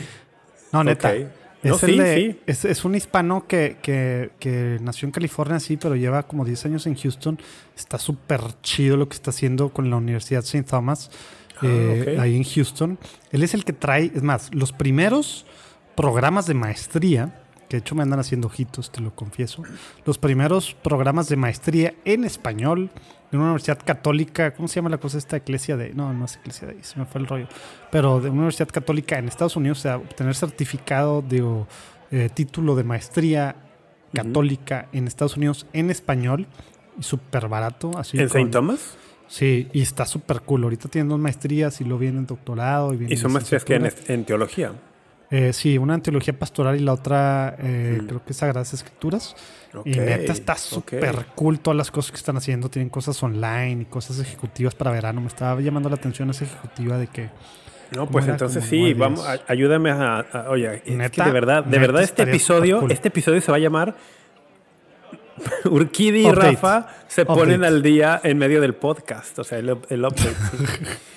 [0.72, 1.14] No, neta.
[1.16, 1.28] Es,
[1.64, 2.39] No, el sí, de- sí.
[2.46, 6.66] es, es un hispano que, que- que nació en California, sí, pero lleva como 10
[6.66, 7.39] años en Houston.
[7.76, 10.64] Está súper chido lo que está haciendo con la Universidad St.
[10.64, 11.10] Thomas
[11.64, 12.20] eh, ok.
[12.22, 13.00] ahí en Houston.
[13.32, 15.46] Él es el que trae, es más, los primeros
[15.96, 19.64] programas de maestría que de hecho me andan haciendo ojitos, te lo confieso.
[20.06, 22.91] Los primeros programas de maestría en español
[23.36, 25.94] de una universidad católica, ¿cómo se llama la cosa esta iglesia de?
[25.94, 27.48] No, no es iglesia de ahí, se me fue el rollo.
[27.92, 31.68] Pero de una universidad católica en Estados Unidos, o sea, obtener certificado de o,
[32.12, 33.56] eh, título de maestría
[34.14, 36.48] católica en Estados Unidos en español
[36.98, 37.92] y súper barato.
[37.98, 38.46] Así ¿En St.
[38.52, 38.98] Thomas?
[39.28, 40.64] Sí, y está súper cool.
[40.64, 42.94] Ahorita tienen dos maestrías y lo viene en doctorado.
[42.94, 43.76] Y, viene Y son maestrías que
[44.08, 44.72] en teología.
[45.32, 49.36] Eh, sí, una en teología pastoral y la otra eh, creo que es Sagradas Escrituras.
[49.84, 52.69] Y neta está súper cool todas las cosas que están haciendo.
[52.69, 55.19] Tienen cosas online y cosas ejecutivas para verano.
[55.21, 57.30] Me estaba llamando la atención esa ejecutiva de que
[57.91, 61.63] No, pues entonces Como sí, vamos, ayúdame a, a- oye, es que Neta, de verdad,
[61.65, 63.95] de verdad este episodio, este episodio se va a llamar
[65.70, 66.52] Urquidi y Update.
[66.52, 67.40] Rafa se Update.
[67.40, 70.36] ponen al día en medio del podcast, o sea, el, el update.
[70.58, 70.66] sí.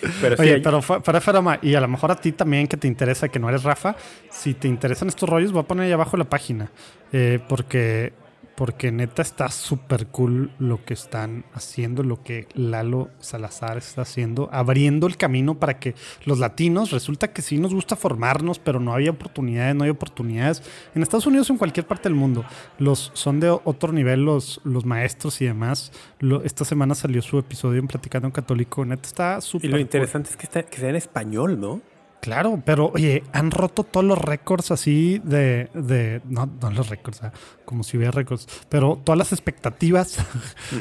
[0.20, 2.76] Pero sí, Oye, hay- pero de broma, y a lo mejor a ti también que
[2.76, 3.96] te interesa, que no eres Rafa,
[4.30, 6.70] si te interesan estos rollos, voy a poner ahí abajo la página.
[7.12, 8.12] Eh, porque,
[8.58, 14.48] porque neta está súper cool lo que están haciendo, lo que Lalo Salazar está haciendo,
[14.52, 15.94] abriendo el camino para que
[16.24, 20.64] los latinos, resulta que sí nos gusta formarnos, pero no había oportunidades, no hay oportunidades.
[20.96, 22.44] En Estados Unidos o en cualquier parte del mundo,
[22.80, 25.92] los son de otro nivel los, los maestros y demás.
[26.18, 29.74] Lo- esta semana salió su episodio en Platicando en Católico, neta está súper y lo
[29.76, 29.82] cool.
[29.82, 31.80] interesante es que, está, que sea en español, ¿no?
[32.20, 37.22] Claro, pero oye, han roto todos los récords así de, de no, no los récords,
[37.22, 37.32] ah,
[37.64, 40.18] como si hubiera récords, pero todas las expectativas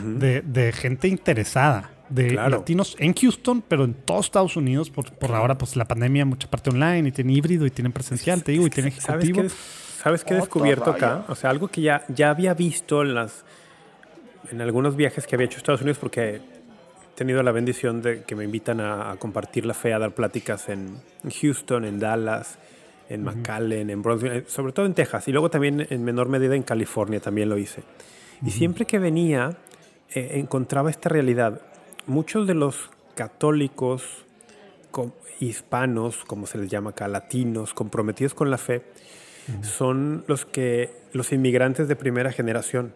[0.03, 2.57] de, de gente interesada, de Claro.
[2.57, 6.49] latinos en Houston, pero en todos Estados Unidos, por, por ahora pues la pandemia, mucha
[6.49, 9.55] parte online, y tienen híbrido, y tienen presencial, te digo, y tienen ¿Sabes qué, ejecutivo.
[10.01, 11.25] ¿Sabes qué he Otro descubierto acá?
[11.27, 13.45] O sea, algo que ya, ya había visto en las
[14.51, 16.39] en algunos viajes que había hecho a Estados Unidos porque
[17.17, 20.69] tenido la bendición de que me invitan a, a compartir la fe, a dar pláticas
[20.69, 22.57] en, en Houston, en Dallas,
[23.09, 26.55] en McAllen, en Brownsville, eh, sobre todo en Texas y luego también en menor medida
[26.55, 27.81] en California también lo hice.
[28.45, 29.57] Y siempre que venía
[30.13, 31.61] eh, encontraba esta realidad.
[32.05, 34.03] Muchos de los católicos
[34.91, 38.83] co- hispanos, como se les llama acá, latinos, comprometidos con la fe,
[39.61, 42.93] son los que los inmigrantes de primera generación.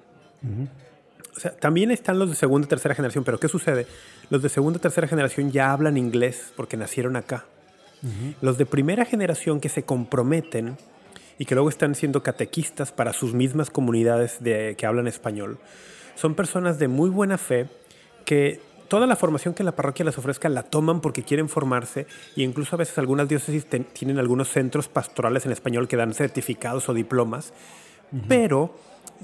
[1.36, 3.88] O sea, también están los de segunda y tercera generación, pero ¿qué sucede?
[4.30, 7.46] Los de segunda y tercera generación ya hablan inglés porque nacieron acá.
[8.42, 10.78] Los de primera generación que se comprometen
[11.38, 15.60] y que luego están siendo catequistas para sus mismas comunidades de, que hablan español,
[16.16, 17.68] son personas de muy buena fe
[18.26, 22.44] que toda la formación que la parroquia les ofrezca la toman porque quieren formarse y
[22.44, 26.90] incluso a veces algunas diócesis ten- tienen algunos centros pastorales en español que dan certificados
[26.90, 27.54] o diplomas,
[28.28, 28.76] pero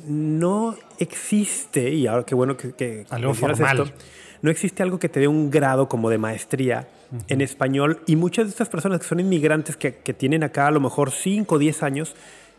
[0.05, 3.93] no existe, y ahora qué bueno que, que Algo formal.
[4.41, 6.87] no existe algo que te dé un grado como de maestría
[7.29, 10.71] en español y muchas de estas personas que son inmigrantes que, que tienen acá a
[10.71, 12.15] lo mejor 5 o 10 años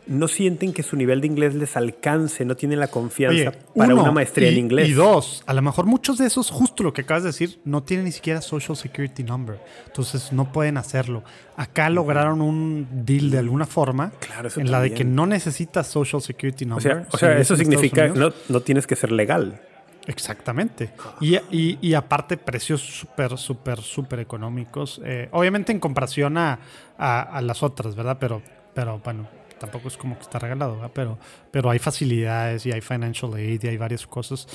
[0.09, 3.93] no sienten que su nivel de inglés les alcance, no tienen la confianza Oye, para
[3.93, 4.89] uno, una maestría y- en inglés.
[4.89, 7.83] Y dos, a lo mejor muchos de esos, justo lo que acabas de decir, no
[7.83, 9.59] tienen ni siquiera Social Security Number.
[9.87, 11.23] Entonces no pueden hacerlo.
[11.55, 16.21] Acá lograron un deal de alguna forma Claro, en la de que no necesitas Social
[16.21, 16.83] Security o Number.
[16.83, 19.61] sea, o sea eso significa no, no tienes que ser legal.
[20.07, 20.89] Exactamente.
[21.21, 24.99] Y, y- y aparte, precios súper, súper, súper económicos.
[25.05, 26.59] Eh, obviamente en comparación a,
[26.97, 28.17] a- a las otras, ¿verdad?
[28.19, 28.41] Pero,
[28.73, 29.27] pero bueno,
[29.59, 30.91] tampoco es como que está regalado, ¿verdad?
[30.93, 31.17] Pero,
[31.51, 34.47] pero hay facilidades y hay financial aid y hay varias cosas.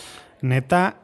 [0.43, 0.97] Neta,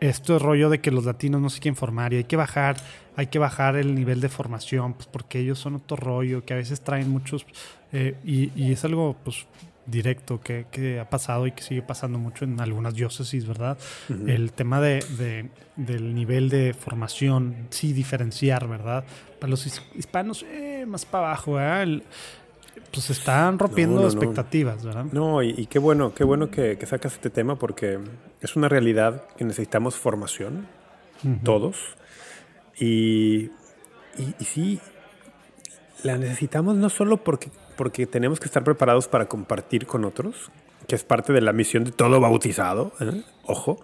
[0.00, 2.76] esto es rollo de que los latinos no se quieren formar y hay que bajar,
[3.16, 6.56] hay que bajar el nivel de formación, pues porque ellos son otro rollo, que a
[6.56, 7.46] veces traen muchos,
[7.92, 9.46] eh, y, y es algo pues
[9.86, 13.76] directo que, que ha pasado y que sigue pasando mucho en algunas diócesis, ¿verdad?
[14.08, 19.04] El tema de, de- del nivel de formación, sí, diferenciar, ¿verdad?
[19.40, 21.82] Para los his- hispanos, eh, más para abajo, ¿verdad?
[21.82, 22.02] El-
[22.92, 24.06] pues están rompiendo no, no.
[24.08, 25.06] expectativas, ¿verdad?
[25.12, 27.98] No, y, y qué bueno, qué bueno que, que sacas este tema porque
[28.40, 30.66] es una realidad que necesitamos formación,
[31.42, 31.96] todos.
[32.78, 33.50] Y,
[34.18, 34.80] y, y sí,
[36.02, 40.50] la necesitamos no solo porque, porque tenemos que estar preparados para compartir con otros,
[40.86, 43.22] que es parte de la misión de todo bautizado, ¿eh?
[43.44, 43.80] ojo,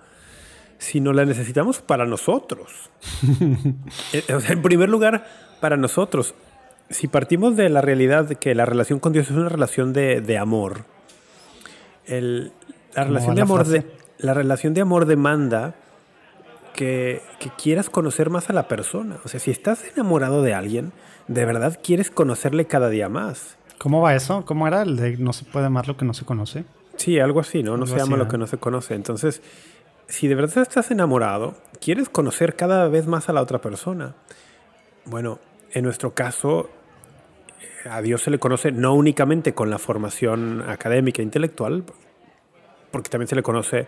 [0.78, 2.90] sino la necesitamos para nosotros.
[4.12, 5.26] Eh, en primer lugar,
[5.60, 6.34] para nosotros.
[6.90, 10.20] Si partimos de la realidad de que la relación con Dios es una relación de,
[10.20, 10.84] de amor,
[12.06, 12.52] el-
[12.94, 13.86] la, ¿Cómo relación de amor de,
[14.18, 15.74] la relación de amor demanda
[16.74, 19.18] que, que quieras conocer más a la persona.
[19.24, 20.92] O sea, si estás enamorado de alguien,
[21.28, 23.56] de verdad quieres conocerle cada día más.
[23.78, 24.44] ¿Cómo va eso?
[24.44, 26.64] ¿Cómo era el de no se puede amar lo que no se conoce?
[26.96, 27.76] Sí, algo así, ¿no?
[27.76, 28.28] No Algo se así, ama lo ¿eh?
[28.28, 28.94] que no se conoce.
[28.94, 29.40] Entonces,
[30.08, 34.14] si de verdad estás enamorado, quieres conocer cada vez más a la otra persona.
[35.06, 35.38] Bueno,
[35.72, 36.68] en nuestro caso,
[37.88, 41.84] a Dios se le conoce no únicamente con la formación académica e intelectual,
[42.90, 43.86] porque también se le conoce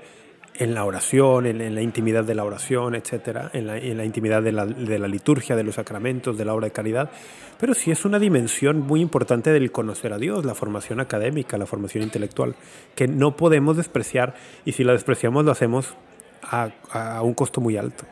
[0.54, 4.64] en la oración, en, la intimidad de la oración, etcétera, en la, intimidad de la,
[5.08, 7.10] liturgia, de los sacramentos, de la obra de caridad.
[7.58, 11.66] Pero sí es una dimensión muy importante del conocer a Dios, la formación académica, la
[11.66, 12.54] formación intelectual,
[12.94, 14.34] que no podemos despreciar
[14.64, 15.94] y si la despreciamos lo hacemos
[16.42, 18.04] a, un costo muy alto.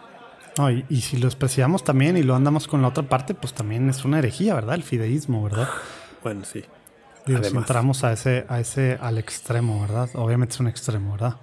[0.89, 4.05] Y, si lo despreciamos también y lo andamos con la otra parte, pues también es
[4.05, 4.75] una herejía, ¿verdad?
[4.75, 5.69] El fideísmo, ¿verdad?
[6.23, 6.63] Bueno, sí.
[7.27, 10.11] entramos a ese, a ese, al extremo, ¿verdad?
[10.13, 11.37] Obviamente es un extremo, ¿verdad?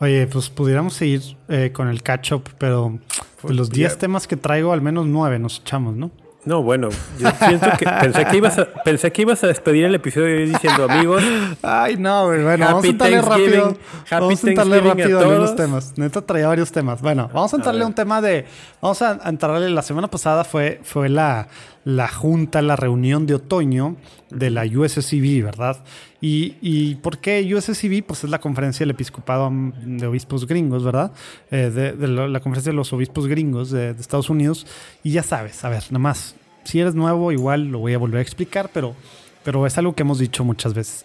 [0.00, 2.98] Oye, pues pudiéramos seguir eh, con el catch-up, pero
[3.42, 6.10] pues, los 10 temas que traigo, al menos 9 nos echamos, ¿no?
[6.46, 9.96] No, bueno, yo siento que pensé que ibas a, pensé que ibas a despedir el
[9.96, 11.20] episodio diciendo amigos.
[11.60, 12.44] Ay, no, güey.
[12.44, 13.76] Bueno, vamos a entrarle rápido.
[14.12, 15.98] vamos a entrarle rápido a, algunos temas.
[15.98, 17.02] Neta traía varios temas.
[17.02, 18.46] Bueno, vamos a entrarle a un tema de.
[18.80, 19.70] Vamos a entrarle.
[19.70, 21.48] La semana pasada fue, fue la,
[21.86, 23.94] la junta, la reunión de otoño
[24.30, 25.84] de la USCB, ¿verdad?
[26.20, 28.02] Y, y ¿por qué USCB?
[28.04, 31.12] Pues es la conferencia del episcopado de obispos gringos, ¿verdad?
[31.52, 34.66] Eh, de, la, conferencia de los obispos gringos de, de, Estados Unidos.
[35.04, 36.34] Y ya sabes, a ver, nada más,
[36.64, 38.96] si eres nuevo, igual lo voy a volver a explicar, pero,
[39.44, 41.04] pero es algo que hemos dicho muchas veces.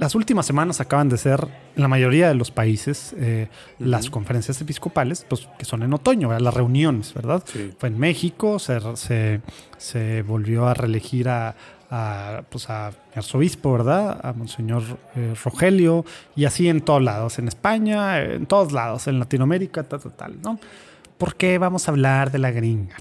[0.00, 1.46] Las últimas semanas acaban de ser,
[1.76, 3.48] en la mayoría de los países, eh,
[3.78, 7.44] las conferencias episcopales, pues que son en otoño, las reuniones, ¿verdad?
[7.76, 9.42] Fue en México, se, se,
[9.76, 11.54] se volvió a reelegir a,
[11.90, 14.18] a, pues a arzobispo, ¿verdad?
[14.22, 14.82] A Monseñor
[15.16, 20.00] eh, Rogelio, y así en todos lados, en España, en todos lados, en Latinoamérica, tal,
[20.00, 20.58] tal, tal, ¿no?
[21.18, 22.96] ¿Por qué vamos a hablar de la gringa?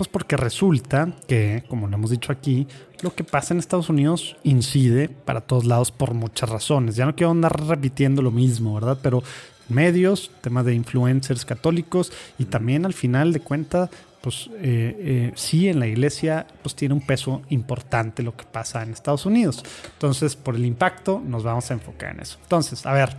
[0.00, 2.66] Pues porque resulta que, como lo hemos dicho aquí,
[3.02, 6.96] lo que pasa en Estados Unidos incide para todos lados por muchas razones.
[6.96, 8.96] Ya no quiero andar repitiendo lo mismo, ¿verdad?
[9.02, 9.22] Pero
[9.68, 13.90] medios, temas de influencers católicos y también al final de cuentas
[14.22, 18.82] pues eh, eh, sí en la iglesia pues tiene un peso importante lo que pasa
[18.82, 19.62] en Estados Unidos.
[19.92, 22.38] Entonces, por el impacto, nos vamos a enfocar en eso.
[22.44, 23.14] Entonces, a ver,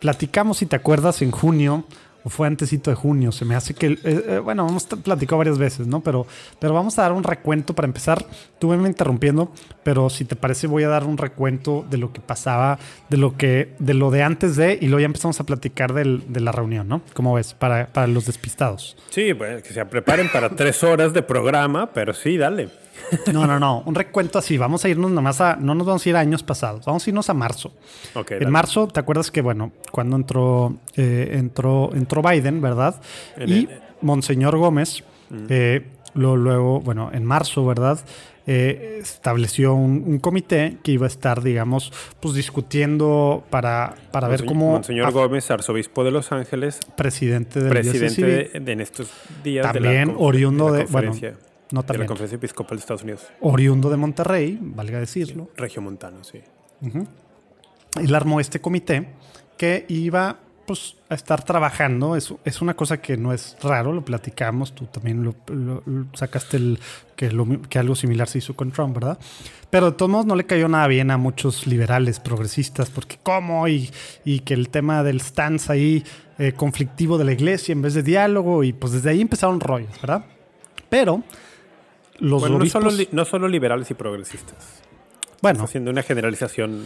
[0.00, 1.86] platicamos, si te acuerdas, en junio
[2.24, 3.32] o fue antesito de junio.
[3.32, 6.00] Se me hace que, eh, eh, bueno, hemos platicado varias veces, ¿no?
[6.00, 6.26] Pero,
[6.58, 8.24] pero vamos a dar un recuento para empezar.
[8.58, 9.52] Tú me interrumpiendo,
[9.82, 13.36] pero si te parece voy a dar un recuento de lo que pasaba, de lo
[13.36, 16.52] que, de lo de antes de, y luego ya empezamos a platicar del, de la
[16.52, 17.02] reunión, ¿no?
[17.14, 17.54] ¿Cómo ves?
[17.54, 18.96] Para, para los despistados.
[19.10, 22.68] Sí, pues que se preparen para tres horas de programa, pero sí, dale.
[23.32, 23.82] No, no, no.
[23.86, 24.58] Un recuento así.
[24.58, 25.56] Vamos a irnos nomás a.
[25.56, 26.84] No nos vamos a ir a años pasados.
[26.84, 27.72] Vamos a irnos a marzo.
[28.28, 33.00] en marzo, ¿te acuerdas que, bueno, cuando entró, eh, entró, entró Biden, ¿verdad?
[33.46, 33.68] y
[34.00, 35.46] Monseñor Gómez, mm.
[35.48, 38.00] eh, luego, bueno, en marzo, ¿verdad?
[38.46, 44.72] Eh, estableció un, comité que iba a estar, digamos, pues discutiendo para, para ver cómo...
[44.72, 46.80] Monseñor Gómez, arzobispo de Los Ángeles.
[46.96, 49.08] Presidente del Presidente de, en estos
[49.44, 50.84] días También de la, oriundo de...
[50.86, 51.12] bueno,
[51.70, 53.28] no De la Conferencia Episcopal de Estados Unidos.
[53.40, 55.50] Oriundo de Monterrey, valga decirlo.
[55.56, 56.40] Regio Montano, sí.
[58.02, 59.06] Él armó este comité
[59.56, 60.38] que iba
[60.70, 62.14] pues, a estar trabajando.
[62.14, 64.72] Es, es una cosa que no es raro, lo platicamos.
[64.72, 65.34] Tú también lo,
[66.14, 66.78] sacaste el,
[67.16, 67.28] que,
[67.68, 69.18] que algo similar se hizo con Trump, ¿verdad?
[69.68, 73.66] Pero de todos modos no le cayó nada bien a muchos liberales, progresistas, porque cómo
[73.66, 73.90] y,
[74.24, 76.04] y que el tema del stance ahí
[76.38, 80.00] eh, conflictivo de la iglesia en vez de diálogo, y pues desde ahí empezaron rollos,
[80.00, 80.24] ¿verdad?
[80.88, 81.24] Pero
[82.20, 82.38] no,
[83.24, 84.82] solo, liberales y progresistas.
[85.42, 85.64] Bueno.
[85.64, 86.84] haciendo una generalización.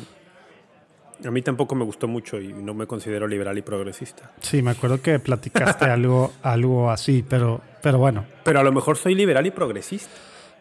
[1.24, 4.32] A mí tampoco me gustó mucho y no me considero liberal y progresista.
[4.40, 8.24] Sí, me acuerdo que platicaste algo, algo así, pero, pero bueno.
[8.44, 10.10] Pero a lo mejor soy liberal y progresista.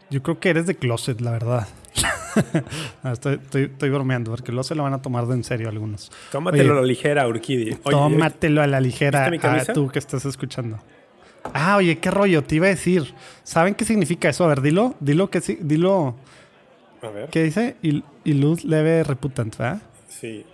[0.09, 1.67] Yo creo que eres de closet, la verdad.
[3.11, 6.11] estoy, estoy, bromeando, porque luego se lo van a tomar de en serio algunos.
[6.31, 7.75] Tómatelo a la ligera, Urquidi.
[7.75, 10.79] Tómatelo a la ligera a tú que estás escuchando.
[11.53, 13.13] Ah, oye, qué rollo, te iba a decir.
[13.43, 14.45] ¿Saben qué significa eso?
[14.45, 16.15] A ver, dilo, dilo que sí, dilo.
[17.01, 17.29] A ver.
[17.29, 17.75] ¿Qué dice?
[17.81, 19.81] Y, luz leve reputant, ¿verdad?
[20.23, 20.45] Sí.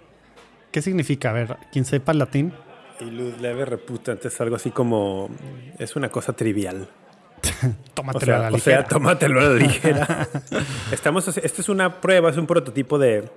[0.72, 1.30] ¿Qué significa?
[1.30, 2.52] A ver, quien sepa latín.
[3.00, 5.30] Y luz leve reputant es algo así como.
[5.78, 6.90] Es una cosa trivial.
[7.94, 8.80] tómatelo a la ligera.
[8.80, 10.28] O sea, tómatelo a la ligera.
[10.92, 13.30] Estamos, esto es una prueba, es un prototipo de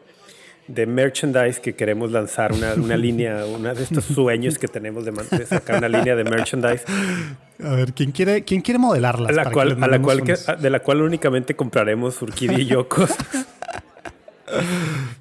[0.69, 5.47] de merchandise que queremos lanzar, una, una línea, uno de estos sueños que tenemos de,
[5.47, 6.85] sacar una línea de merchandise.
[7.63, 9.29] A ver, ¿quién quiere, quién quiere modelarla?
[9.29, 12.89] A la cual, a la cual de la cual únicamente compraremos Urquidi y yo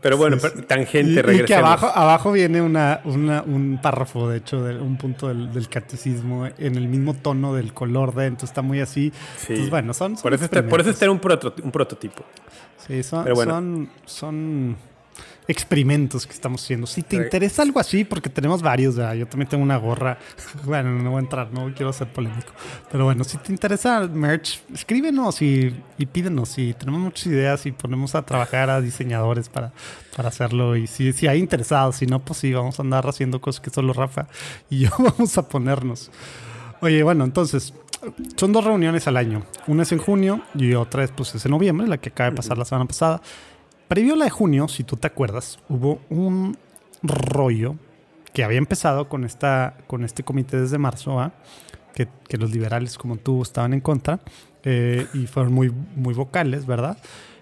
[0.01, 4.63] Pero bueno, tangente, y, y que abajo, abajo viene una, una, un párrafo, de hecho,
[4.63, 8.81] de un punto del, catecismo en el mismo tono del color de, entonces está muy
[8.81, 9.13] así.
[9.37, 9.67] Sí.
[9.69, 11.21] bueno, son, por, eso está, por eso está un,
[11.63, 12.23] un prototipo.
[12.87, 14.75] Sí, son, son, son
[15.51, 16.87] experimentos que estamos haciendo.
[16.87, 20.17] Si te interesa algo así, porque tenemos varios, yo también tengo una gorra.
[20.63, 22.51] Bueno, no voy a entrar, no quiero ser polémico.
[22.91, 26.57] Pero bueno, si te interesa merch, escríbenos y, y pídenos.
[26.57, 29.71] Y tenemos muchas ideas y ponemos a trabajar a diseñadores para,
[30.15, 30.75] para hacerlo.
[30.75, 33.69] Y si, si hay interesados, si no, pues sí, vamos a andar haciendo cosas que
[33.69, 34.27] solo Rafa
[34.69, 36.11] y yo vamos a ponernos.
[36.81, 37.73] Oye, bueno, entonces,
[38.35, 39.43] son dos reuniones al año.
[39.67, 42.35] Una es en junio y otra es, pues, es en noviembre, la que acaba de
[42.35, 43.21] pasar la semana pasada.
[43.91, 46.57] Previo a la de junio, si tú te acuerdas, hubo un
[47.03, 47.75] rollo
[48.31, 51.29] que había empezado con, esta, con este comité desde marzo,
[51.93, 54.21] que, que, los liberales como tú estaban en contra
[54.63, 56.99] eh, y fueron muy, muy vocales, ¿verdad?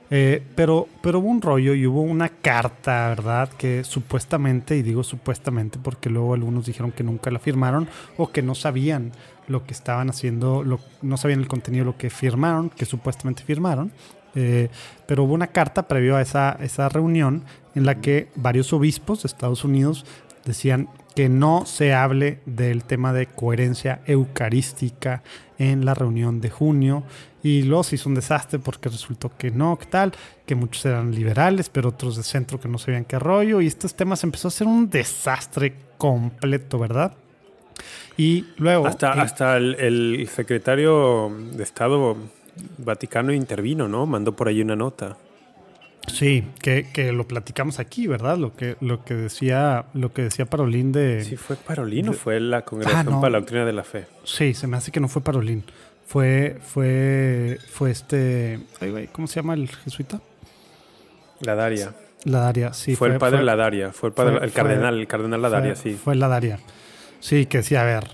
[0.09, 3.49] Eh, pero, pero hubo un rollo y hubo una carta, ¿verdad?
[3.49, 7.87] Que supuestamente, y digo supuestamente porque luego algunos dijeron que nunca la firmaron
[8.17, 9.11] o que no sabían
[9.47, 10.63] lo que estaban haciendo,
[11.03, 13.91] no sabían el contenido lo que firmaron, que supuestamente firmaron.
[14.35, 14.69] Eh,
[15.05, 17.43] pero hubo una carta previo a esa, esa reunión
[17.75, 20.05] en la que varios obispos de Estados Unidos
[20.45, 25.23] decían que no se hable del tema de coherencia eucarística
[25.57, 27.03] en la reunión de junio.
[27.43, 30.13] Y luego se hizo un desastre porque resultó que no, que tal,
[30.45, 33.61] que muchos eran liberales, pero otros de centro que no sabían qué rollo.
[33.61, 37.13] Y estos temas empezó a ser un desastre completo, ¿verdad?
[38.17, 38.87] Y luego...
[38.87, 42.17] Hasta, eh, hasta el, secretario de Estado
[42.77, 44.05] Vaticano intervino, ¿no?
[44.05, 45.17] Mandó por ahí una nota.
[46.07, 48.37] Sí, que, lo platicamos aquí, ¿verdad?
[48.37, 51.23] Lo que, lo que decía, lo que decía Parolín de.
[51.23, 54.07] Sí, fue Parolín o fue la Congregación ah, para la Doctrina de la Fe.
[54.23, 55.63] Sí, se me hace que no fue Parolín.
[56.05, 58.59] Fue, fue, fue este.
[59.11, 60.19] ¿Cómo se llama el jesuita?
[61.41, 61.93] La Daria.
[62.25, 62.95] La Daria, sí.
[62.95, 65.93] Fue, el padre La Daria, fue el padre, el cardenal, el cardenal La Daria, sí.
[65.93, 66.59] Fue La Daria.
[67.19, 68.07] Sí, que decía, a ver,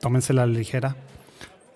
[0.00, 0.96] tómensela ligera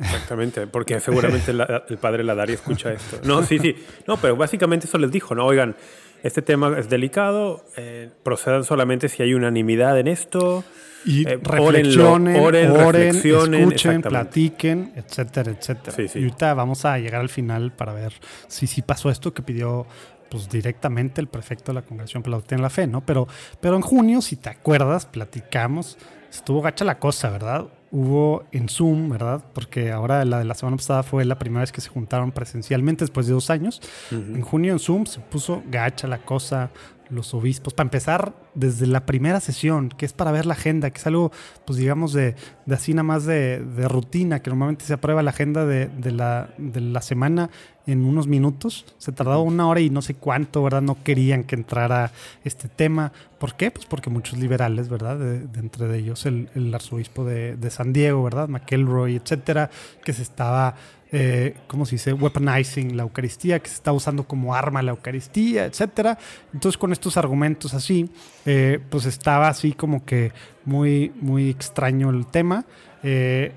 [0.02, 3.20] Exactamente, porque seguramente el padre Ladari escucha esto.
[3.24, 3.76] No, sí, sí.
[4.06, 5.46] No, pero básicamente eso les dijo, ¿no?
[5.46, 5.76] Oigan,
[6.22, 10.64] este tema es delicado, eh, procedan solamente si hay unanimidad en esto.
[11.04, 15.96] Y eh, reflexionen, oren, escuchen, platiquen, etcétera, etcétera.
[16.14, 18.12] Y ahorita vamos a llegar al final para ver
[18.46, 19.84] si sí pasó esto que pidió
[20.30, 23.04] pues directamente el prefecto de la Congregación para la la Fe, ¿no?
[23.04, 23.26] Pero,
[23.60, 25.98] pero en junio, si te acuerdas, platicamos,
[26.30, 27.66] estuvo gacha la cosa, ¿verdad?
[27.92, 29.44] Hubo en Zoom, ¿verdad?
[29.52, 33.04] Porque ahora la de la semana pasada fue la primera vez que se juntaron presencialmente
[33.04, 33.80] después de dos años.
[34.10, 36.70] En junio en Zoom se puso gacha la cosa,
[37.12, 37.74] los obispos.
[37.74, 41.30] Para empezar, desde la primera sesión, que es para ver la agenda, que es algo,
[41.64, 42.34] pues digamos, de,
[42.66, 46.12] de así nada más de, de, rutina, que normalmente se aprueba la agenda de, de,
[46.12, 47.50] la, de la semana
[47.86, 48.84] en unos minutos.
[48.98, 50.82] Se tardaba una hora y no sé cuánto, ¿verdad?
[50.82, 52.12] No querían que entrara
[52.44, 53.12] este tema.
[53.38, 53.70] ¿Por qué?
[53.70, 55.18] Pues porque muchos liberales, ¿verdad?
[55.18, 58.48] De, entre ellos el, el arzobispo de, San Diego, ¿verdad?
[58.48, 59.70] McElroy, etcétera,
[60.04, 60.74] que se estaba
[61.14, 62.14] eh, ¿cómo se dice?
[62.14, 66.18] Weaponizing la Eucaristía, que se está usando como arma la Eucaristía, etcétera.
[66.54, 68.10] Entonces, con estos argumentos así,
[68.46, 70.32] eh, pues estaba así como que
[70.64, 72.64] muy, muy extraño el tema.
[73.02, 73.52] Eh,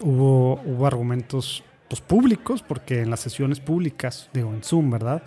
[0.00, 5.22] hubo, hubo argumentos pues, públicos, porque en las sesiones públicas, digo, en Zoom, ¿verdad?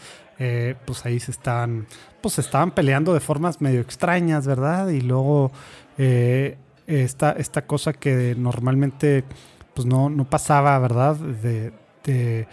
[0.85, 1.87] pues ahí se estaban,
[2.19, 4.89] pues se estaban peleando de formas medio extrañas, ¿verdad?
[4.89, 5.53] Y luego
[5.97, 9.23] esta, esta cosa que normalmente
[9.75, 11.15] pues no, no pasaba, ¿verdad?
[11.17, 11.73] De,
[12.03, 12.47] de,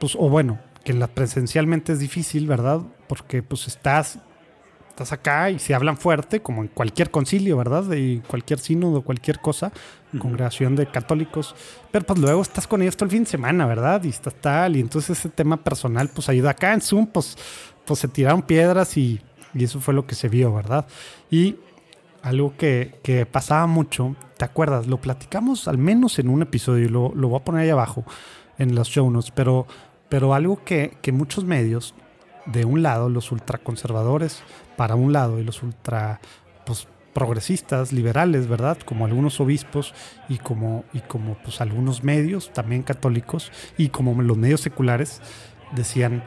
[0.00, 2.80] pues, o bueno, que la presencialmente es difícil, ¿verdad?
[3.06, 4.18] Porque pues estás,
[4.88, 7.84] estás acá y se hablan fuerte, como en cualquier concilio, ¿verdad?
[7.84, 9.70] De cualquier sínodo, cualquier cosa,
[10.18, 11.54] congregación de católicos,
[11.90, 14.02] pero pues luego estás con ellos todo el fin de semana, ¿verdad?
[14.04, 17.36] Y estás tal, y entonces ese tema personal, pues ayuda acá en Zoom, pues,
[17.84, 19.20] pues se tiraron piedras y,
[19.54, 20.86] y eso fue lo que se vio, ¿verdad?
[21.30, 21.56] Y
[22.22, 24.86] algo que, que, pasaba mucho, ¿te acuerdas?
[24.86, 28.04] Lo platicamos al menos en un episodio, lo, lo voy a poner ahí abajo
[28.58, 29.66] en los show notes, pero,
[30.08, 31.94] pero algo que, que muchos medios,
[32.46, 34.42] de un lado, los ultraconservadores,
[34.76, 36.20] para un lado, y los ultra
[36.64, 38.78] pues, progresistas, liberales, ¿verdad?
[38.84, 39.94] Como algunos obispos
[40.28, 45.20] y como, y como pues, algunos medios, también católicos, y como los medios seculares,
[45.72, 46.24] decían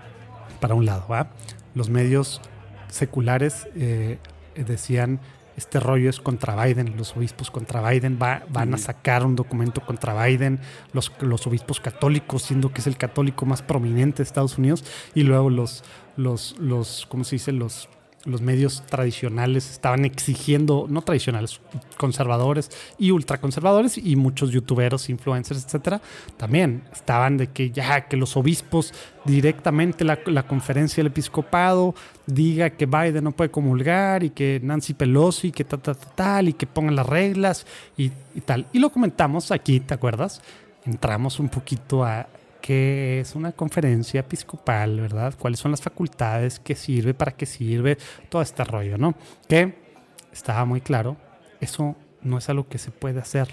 [0.60, 1.30] para un lado, ¿va?
[1.74, 2.42] Los medios
[2.90, 4.20] seculares eh,
[4.56, 5.20] decían
[5.58, 9.82] este rollo es contra Biden, los obispos contra Biden, va, van a sacar un documento
[9.82, 10.60] contra Biden,
[10.94, 14.84] los, los obispos católicos, siendo que es el católico más prominente de Estados Unidos,
[15.14, 15.84] y luego los,
[16.18, 17.52] los, los ¿cómo se dice?
[17.52, 17.90] Los
[18.26, 21.62] los medios tradicionales estaban exigiendo, no tradicionales,
[21.98, 26.02] conservadores y ultraconservadores y muchos youtuberos, influencers, etcétera,
[26.38, 28.94] también estaban de que ya que los obispos
[29.26, 31.96] directamente la, la conferencia del episcopado
[32.26, 36.54] diga que Biden no puede comulgar y que Nancy Pelosi, que tal, tal, tal, y
[36.54, 37.66] que pongan las reglas
[37.96, 38.66] y, y tal.
[38.74, 40.42] Y lo comentamos aquí, ¿te acuerdas?
[40.86, 42.28] Entramos un poquito a
[42.66, 45.36] qué es una conferencia episcopal, ¿verdad?
[45.38, 46.60] ¿Cuáles son las facultades?
[46.60, 47.14] ¿Qué sirve?
[47.14, 47.96] ¿Para qué sirve?
[48.28, 49.14] Todo este rollo, ¿no?
[49.48, 49.76] Que
[50.34, 51.16] estaba muy claro,
[51.62, 53.50] eso no es algo que se puede hacer.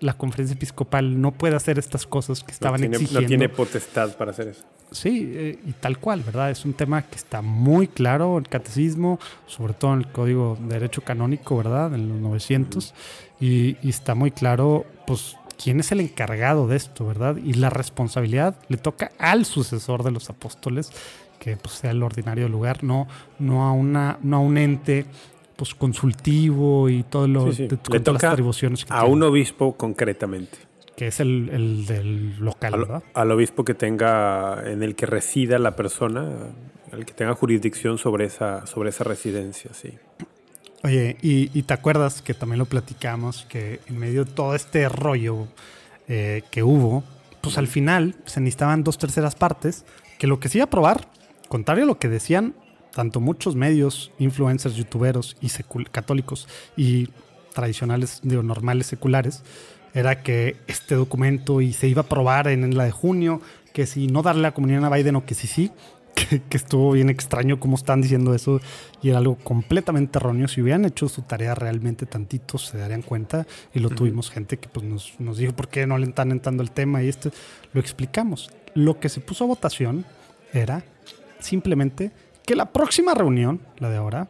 [0.00, 3.20] La conferencia episcopal no puede hacer estas cosas que estaban no tiene, exigiendo.
[3.20, 4.64] No tiene potestad para hacer eso.
[4.90, 6.50] Sí, eh, y tal cual, ¿verdad?
[6.50, 10.56] Es un tema que está muy claro en el catecismo, sobre todo en el Código
[10.58, 11.94] de Derecho Canónico, ¿verdad?
[11.94, 12.94] En los 900.
[13.40, 17.36] Y, y, está muy claro, pues, quién es el encargado de esto, ¿verdad?
[17.36, 20.90] Y la responsabilidad le toca al sucesor de los apóstoles,
[21.38, 23.06] que pues, sea el ordinario lugar, no,
[23.38, 25.04] no, a, una, no a un ente
[25.56, 27.66] pues, consultivo y todo lo, Sí, sí.
[27.68, 30.56] de- Le toca las atribuciones que a tiene, un obispo concretamente.
[30.96, 33.02] que es el, el del local, Al, ¿verdad?
[33.14, 36.30] al obispo que tenga, en el que resida la persona,
[36.92, 39.90] el que tenga jurisdicción sobre esa, sobre esa residencia, sí.
[40.84, 44.86] Oye, y, y te acuerdas que también lo platicamos, que en medio de todo este
[44.90, 45.48] rollo
[46.08, 47.02] eh, que hubo,
[47.40, 49.86] pues al final se necesitaban dos terceras partes,
[50.18, 51.08] que lo que se iba a aprobar,
[51.48, 52.54] contrario a lo que decían
[52.92, 55.48] tanto muchos medios, influencers, youtuberos y
[55.90, 57.08] católicos y
[57.54, 59.42] tradicionales, digo, normales, seculares,
[59.94, 63.40] era que este documento y se iba a aprobar en la de junio,
[63.72, 65.72] que si no darle la comunión a Biden o que si sí,
[66.14, 68.60] que, que estuvo bien extraño cómo están diciendo eso
[69.02, 70.48] y era algo completamente erróneo.
[70.48, 74.68] Si hubieran hecho su tarea realmente tantito, se darían cuenta y lo tuvimos gente que
[74.68, 77.30] pues, nos, nos dijo por qué no le están entrando el tema y esto
[77.72, 78.50] lo explicamos.
[78.74, 80.04] Lo que se puso a votación
[80.52, 80.84] era
[81.40, 82.12] simplemente
[82.46, 84.28] que la próxima reunión, la de ahora,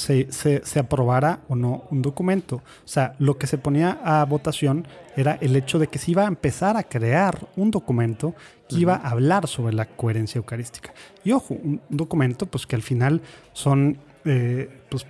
[0.00, 2.56] se, se, se aprobara o no un documento.
[2.56, 6.24] O sea, lo que se ponía a votación era el hecho de que se iba
[6.24, 8.34] a empezar a crear un documento
[8.66, 10.94] que iba a hablar sobre la coherencia eucarística.
[11.22, 13.20] Y ojo, un documento pues que al final
[13.52, 15.06] son, eh, pues,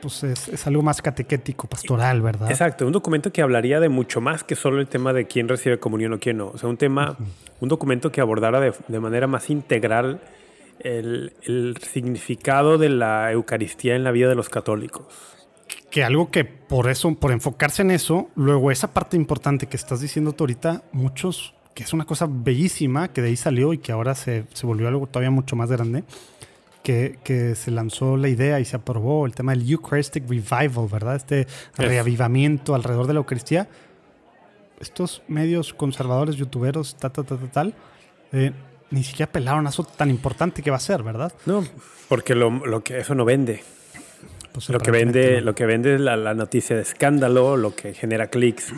[0.00, 2.50] pues es, es algo más catequético, pastoral, ¿verdad?
[2.50, 5.78] Exacto, un documento que hablaría de mucho más que solo el tema de quién recibe
[5.78, 6.46] comunión o quién no.
[6.48, 7.18] O sea, un tema,
[7.60, 10.20] un documento que abordara de, de manera más integral
[10.84, 15.06] el, el significado de la Eucaristía en la vida de los católicos.
[15.90, 20.00] que algo que por eso, por enfocarse en eso, luego esa parte importante que estás
[20.00, 23.92] diciendo tú ahorita, muchos, que es una cosa bellísima, que de ahí salió y que
[23.92, 26.04] ahora se, se volvió algo todavía mucho más grande,
[26.82, 31.16] que, que se lanzó la idea y se aprobó el tema del Eucharistic Revival, ¿verdad?
[31.16, 33.68] Este reavivamiento alrededor de la Eucaristía.
[34.80, 37.74] Estos medios conservadores, youtuberos, tal, tal, tal, tal, tal,
[38.32, 38.52] eh,
[38.94, 41.32] ni siquiera pelaron a eso tan importante que va a ser, ¿verdad?
[41.46, 41.64] No,
[42.08, 43.62] porque lo, lo que eso no vende.
[44.52, 45.46] Pues Lo que vende, no.
[45.46, 48.72] lo que vende es la, la noticia de escándalo, lo que genera clics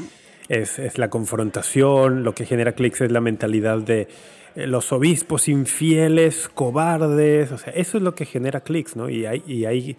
[0.48, 4.08] es, es la confrontación, lo que genera clics es la mentalidad de
[4.54, 9.10] eh, los obispos infieles, cobardes, o sea, eso es lo que genera clics, ¿no?
[9.10, 9.98] Y hay, y hay,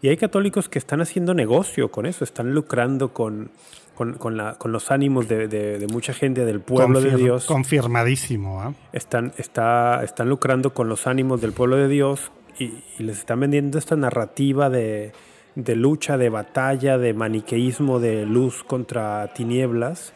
[0.00, 3.50] y hay católicos que están haciendo negocio con eso, están lucrando con,
[3.96, 7.46] con, con la- con los ánimos de, de- de mucha gente del pueblo de Dios
[7.46, 8.74] Confirmadísimo, ¿ah?
[8.92, 13.40] están, está, están lucrando con los ánimos del pueblo de Dios y, y les están
[13.40, 15.12] vendiendo esta narrativa de,
[15.56, 20.12] de lucha, de batalla, de maniqueísmo, de luz contra tinieblas,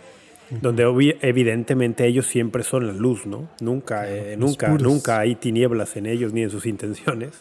[0.51, 3.49] donde evidentemente ellos siempre son la luz, ¿no?
[3.61, 4.83] Nunca, eh, nunca, puros.
[4.83, 7.41] nunca hay tinieblas en ellos ni en sus intenciones.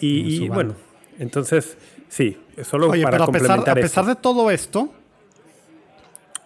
[0.00, 0.74] Y, bueno,
[1.18, 1.76] entonces,
[2.08, 4.14] sí, solo Oye, para pero a pesar, a complementar pesar eso.
[4.14, 4.92] de todo esto,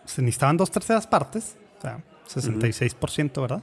[0.09, 1.99] se necesitaban dos terceras partes, o sea,
[2.29, 3.63] 66%, ¿verdad?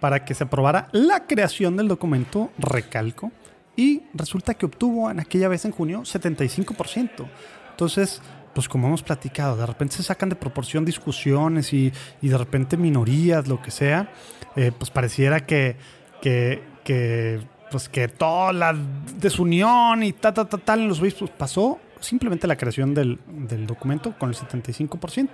[0.00, 3.32] Para que se aprobara la creación del documento, recalco,
[3.76, 7.28] y resulta que obtuvo en aquella vez en junio 75%.
[7.70, 8.22] Entonces,
[8.54, 11.92] pues como hemos platicado, de repente se sacan de proporción discusiones y,
[12.22, 14.12] y de repente minorías, lo que sea,
[14.56, 15.76] eh, pues pareciera que,
[16.22, 17.40] que, que,
[17.70, 18.76] pues que toda la
[19.16, 23.66] desunión y tal, tal, tal, tal en los obispos pasó simplemente la creación del, del
[23.66, 25.28] documento con el 75%.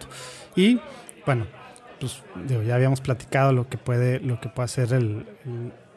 [0.56, 0.80] Y
[1.26, 1.46] bueno,
[2.00, 5.26] pues digo, ya habíamos platicado lo que puede, lo que puede hacer el-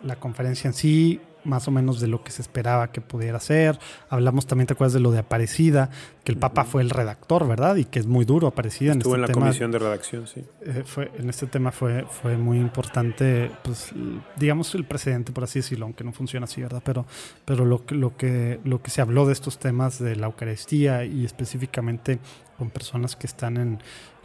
[0.04, 3.80] la conferencia en sí, más o menos de lo que se esperaba que pudiera ser.
[4.10, 5.90] Hablamos también, ¿te acuerdas de lo de Aparecida?
[6.24, 7.76] Que el Papa fue el redactor, ¿verdad?
[7.76, 9.46] Y que es muy duro Aparecida Estuvo en en este la tema.
[9.48, 10.44] comisión de redacción, sí.
[10.62, 13.92] Eh, fue, en este tema fue, fue muy importante, pues,
[14.38, 16.82] digamos, el precedente, por así decirlo, aunque no funciona así, ¿verdad?
[16.86, 17.06] Pero,
[17.46, 21.04] pero lo, que, lo, que, lo que se habló de estos temas de la Eucaristía
[21.06, 22.20] y específicamente
[22.58, 23.80] con personas que están en,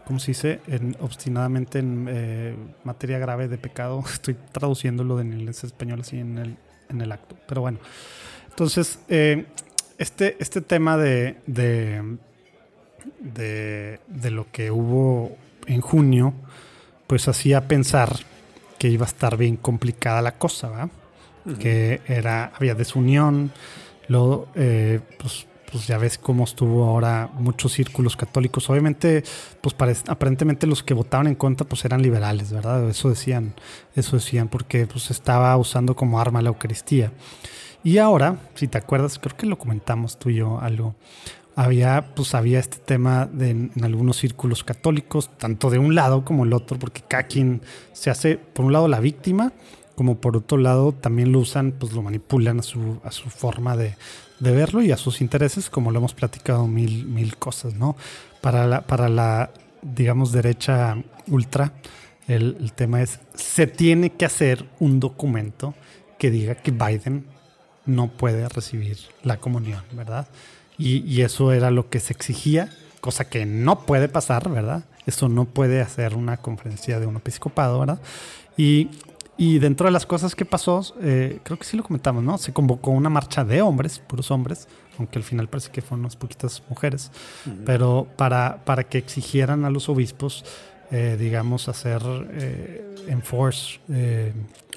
[0.06, 0.60] ¿cómo se dice?
[0.66, 4.02] En, obstinadamente en eh, materia grave de pecado.
[4.12, 6.56] Estoy traduciéndolo de inglés español así en el,
[6.88, 7.36] en el acto.
[7.46, 7.78] Pero bueno,
[8.48, 9.46] entonces, eh,
[9.98, 12.18] este, este tema de, de,
[13.20, 15.36] de, de lo que hubo
[15.66, 16.34] en junio,
[17.06, 18.16] pues hacía pensar
[18.78, 20.88] que iba a estar bien complicada la cosa, ¿verdad?
[21.58, 23.52] Que era, había desunión,
[24.06, 28.68] luego, eh, pues pues ya ves cómo estuvo ahora muchos círculos católicos.
[28.70, 29.22] Obviamente,
[29.60, 29.74] pues
[30.08, 32.88] aparentemente los que votaban en contra pues eran liberales, ¿verdad?
[32.88, 33.54] Eso decían,
[33.94, 37.12] eso decían, porque pues estaba usando como arma la Eucaristía.
[37.84, 40.94] Y ahora, si te acuerdas, creo que lo comentamos tú y yo algo.
[41.54, 46.44] Había, pues había este tema de, en algunos círculos católicos, tanto de un lado como
[46.44, 47.62] el otro, porque cada quien
[47.92, 49.52] se hace, por un lado, la víctima,
[49.96, 53.76] como por otro lado también lo usan, pues lo manipulan a su, a su forma
[53.76, 53.96] de,
[54.40, 57.96] de verlo y a sus intereses, como lo hemos platicado mil, mil cosas, ¿no?
[58.40, 59.50] Para la, para la
[59.82, 61.72] digamos, derecha ultra,
[62.26, 65.74] el, tema es, se tiene que hacer un documento
[66.18, 67.24] que diga que Biden
[67.86, 70.28] no puede recibir la comunión, ¿verdad?
[70.76, 72.70] Y, y eso era lo que se exigía,
[73.00, 74.84] cosa que no puede pasar, ¿verdad?
[75.06, 78.00] Eso no puede hacer una conferencia de un episcopado, ¿verdad?
[78.58, 78.90] Y
[79.38, 82.38] y dentro de las cosas que pasó, eh, creo que sí lo comentamos, ¿no?
[82.38, 84.66] Se convocó una marcha de hombres, puros hombres,
[84.98, 87.12] aunque al final parece que fueron unas poquitas mujeres,
[87.64, 90.44] pero para, para que exigieran a los obispos,
[90.90, 93.78] eh, digamos, hacer eh, enforce.
[93.92, 94.32] Eh,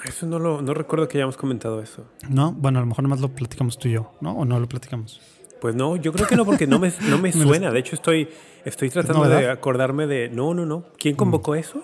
[0.05, 2.05] eso no lo no recuerdo que hayamos comentado eso.
[2.29, 4.33] No, bueno, a lo mejor nomás lo platicamos tú y yo, ¿no?
[4.33, 5.19] ¿O no lo platicamos?
[5.59, 7.71] Pues no, yo creo que no, porque no me, no me suena.
[7.71, 8.29] De hecho, estoy,
[8.65, 10.29] estoy tratando de acordarme de.
[10.29, 10.85] No, no, no.
[10.97, 11.81] ¿Quién convocó eso?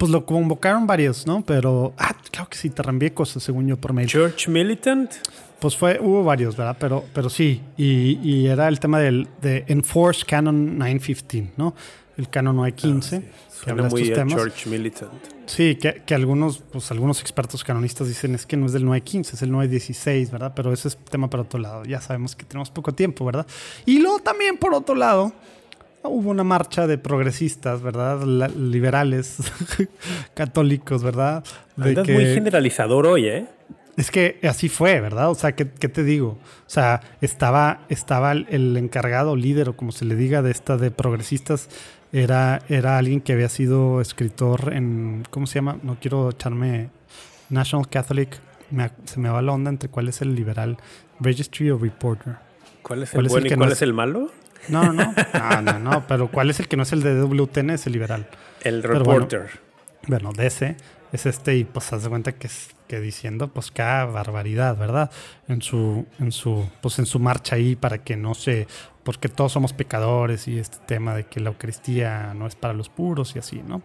[0.00, 1.44] Pues lo convocaron varios, ¿no?
[1.44, 4.08] Pero, ah, claro que sí, te reenvié cosas, según yo, por mail.
[4.08, 5.12] Church Militant.
[5.58, 6.74] Pues fue, hubo varios, ¿verdad?
[6.80, 11.74] Pero, pero sí, y, y era el tema del de Enforce Canon 915, ¿no?
[12.16, 13.16] El Canon 915.
[13.16, 13.20] Ah,
[13.50, 13.60] sí.
[13.62, 14.34] que habla muy estos temas.
[14.36, 15.12] Church Militant.
[15.44, 19.36] Sí, que, que, algunos, pues algunos expertos canonistas dicen es que no es del 915,
[19.36, 20.54] es el 916, ¿verdad?
[20.56, 21.84] Pero ese es tema para otro lado.
[21.84, 23.46] Ya sabemos que tenemos poco tiempo, ¿verdad?
[23.84, 25.34] Y luego también, por otro lado,
[26.04, 28.24] hubo una marcha de progresistas, ¿verdad?
[28.24, 29.38] liberales,
[30.34, 31.44] católicos, ¿verdad?
[31.76, 33.46] De muy generalizador hoy, ¿eh?
[33.96, 35.30] Es que así fue, ¿verdad?
[35.30, 36.38] O sea, ¿qué, te digo?
[36.66, 40.90] O sea, estaba, estaba el encargado, líder o como se le diga de esta de
[40.90, 41.68] progresistas,
[42.12, 45.78] era, era alguien que había sido escritor en, ¿cómo se llama?
[45.82, 46.88] No quiero echarme
[47.50, 48.40] National Catholic,
[49.04, 50.78] se me va la onda entre cuál es el liberal,
[51.20, 52.36] Registry o Reporter.
[52.82, 54.30] ¿Cuál es el bueno y cuál es el malo?
[54.68, 57.70] No, no, no, no, no, pero ¿cuál es el que no es el de WTN?
[57.70, 58.28] Es el liberal.
[58.62, 59.50] El reporter.
[60.06, 60.76] Bueno, de ese
[61.12, 65.10] es este y pues haz de cuenta que es que diciendo pues cada barbaridad, ¿verdad?
[65.48, 68.66] En su en su pues en su marcha ahí para que no se
[69.02, 72.88] porque todos somos pecadores y este tema de que la Eucaristía no es para los
[72.88, 73.82] puros y así, ¿no?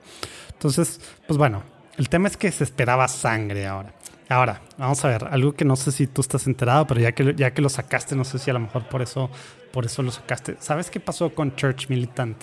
[0.51, 1.63] Entonces, pues bueno,
[1.97, 3.93] el tema es que se esperaba sangre ahora.
[4.27, 7.35] Ahora, vamos a ver, algo que no sé si tú estás enterado, pero ya que,
[7.35, 9.29] ya que lo sacaste, no sé si a lo mejor por eso,
[9.75, 10.55] por eso lo sacaste.
[10.61, 12.37] ¿Sabes qué pasó con Church Militant?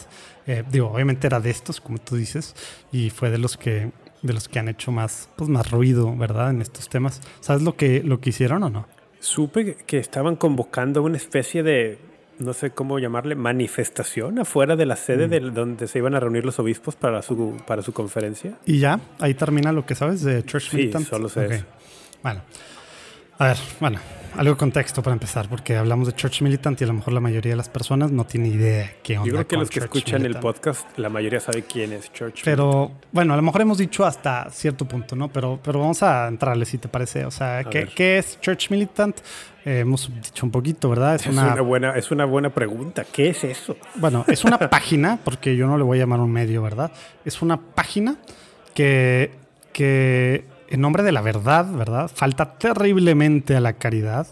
[0.46, 2.54] Eh, digo, obviamente era de estos, como tú dices,
[2.92, 6.50] y fue de los que, de los que han hecho más, pues más ruido, ¿verdad?
[6.50, 7.22] En estos temas.
[7.40, 8.86] ¿Sabes lo que, lo que hicieron o no?
[9.18, 11.98] Supe que estaban convocando una especie de,
[12.38, 15.30] no sé cómo llamarle, manifestación afuera de la sede mm.
[15.30, 18.58] de donde se iban a reunir los obispos para su, para su conferencia.
[18.66, 21.64] Y ya, ahí termina lo que sabes de Church sí, solo sé eso.
[22.22, 22.42] Bueno,
[23.38, 23.98] a ver, bueno,
[24.36, 27.20] algo de contexto para empezar, porque hablamos de Church Militant y a lo mejor la
[27.20, 29.26] mayoría de las personas no tiene idea qué onda.
[29.28, 32.92] Yo creo que los que escuchan el podcast, la mayoría sabe quién es Church Pero
[33.12, 35.28] bueno, a lo mejor hemos dicho hasta cierto punto, ¿no?
[35.28, 37.26] Pero, pero vamos a entrarle si te parece.
[37.26, 39.20] O sea, ¿qué, ¿qué, es Church Militant?
[39.64, 41.16] Eh, hemos dicho un poquito, ¿verdad?
[41.16, 43.04] Es, una, buena, es una buena pregunta.
[43.04, 43.76] ¿Qué es eso?
[43.96, 46.90] Bueno, es una página, porque yo no le voy a llamar un medio, ¿verdad?
[47.24, 48.16] Es una página
[48.74, 49.30] que,
[49.72, 52.10] que en nombre de la verdad, ¿verdad?
[52.12, 54.26] Falta terriblemente a la caridad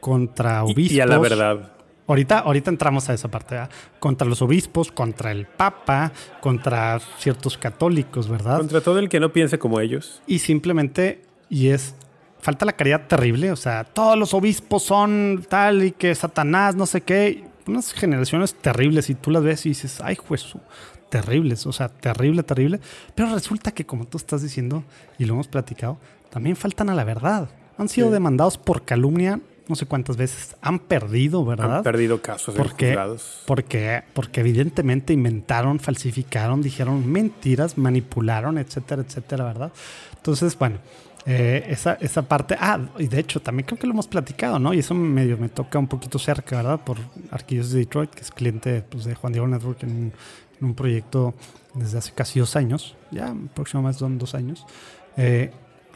[0.00, 0.92] contra obispos.
[0.92, 1.72] Y a la verdad.
[2.06, 3.70] Ahorita, ahorita entramos a esa parte, ¿verdad?
[3.98, 8.58] Contra los obispos, contra el Papa, contra ciertos católicos, ¿verdad?
[8.58, 10.20] Contra todo el que no piense como ellos.
[10.26, 11.94] Y simplemente, y es
[12.38, 16.84] falta la caridad terrible, o sea, todos los obispos son tal y que Satanás, no
[16.84, 20.54] sé qué, unas generaciones terribles y tú las ves y dices, ay, juez,
[21.08, 22.80] terribles, o sea, terrible, terrible,
[23.14, 24.84] pero resulta que como tú estás diciendo
[25.18, 25.98] y lo hemos platicado,
[26.30, 27.48] también faltan a la verdad.
[27.78, 31.78] Han sido demandados por calumnia no sé cuántas veces, han perdido, ¿verdad?
[31.78, 32.98] Han perdido casos porque,
[33.46, 39.72] porque, porque evidentemente inventaron, falsificaron, dijeron mentiras, manipularon, etcétera, etcétera, ¿verdad?
[40.16, 40.78] Entonces, bueno,
[41.26, 44.72] eh, esa, esa parte, ah, y de hecho también creo que lo hemos platicado, ¿no?
[44.72, 46.80] Y eso medio me toca un poquito cerca, ¿verdad?
[46.80, 46.96] Por
[47.30, 50.14] Arquillos de Detroit, que es cliente pues, de Juan Diego Network en
[50.60, 51.34] un, proyecto
[51.74, 54.66] desde hace casi dos años, ya próximamente son dos años.
[55.16, 55.50] Eh,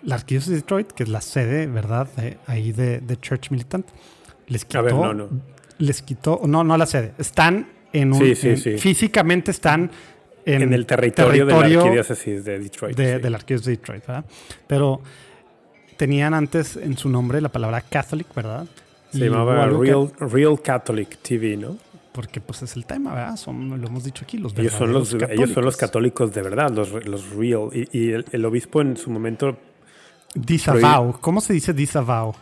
[0.05, 2.09] la Arquillos de Detroit, que es la sede, ¿verdad?
[2.47, 3.87] ahí de, de, Church Militant,
[4.49, 5.29] les quitó, no, no.
[5.79, 8.79] les quitó, no, no la sede, están en un, sí, sí, sí.
[8.79, 9.91] físicamente están
[10.45, 12.97] en, el territorio, de la arquidiócesis de Detroit.
[12.97, 14.25] De, la arquidiócesis de Detroit, ¿verdad?
[14.67, 15.01] Pero
[15.97, 18.67] tenían antes en su nombre la palabra Catholic, ¿verdad?
[19.11, 21.77] Se Y llamaba que- Real, Real Catholic TV, ¿no?
[22.13, 23.37] Porque pues es el tema, ¿verdad?
[23.37, 26.33] Son, lo hemos dicho aquí, los Ellos son los, ellos son los católicos.
[26.35, 27.71] de verdad, los, los real.
[27.73, 29.57] Y, y el, el obispo en su momento,
[30.35, 31.19] Disavow.
[31.21, 32.35] ¿Cómo se dice disavow?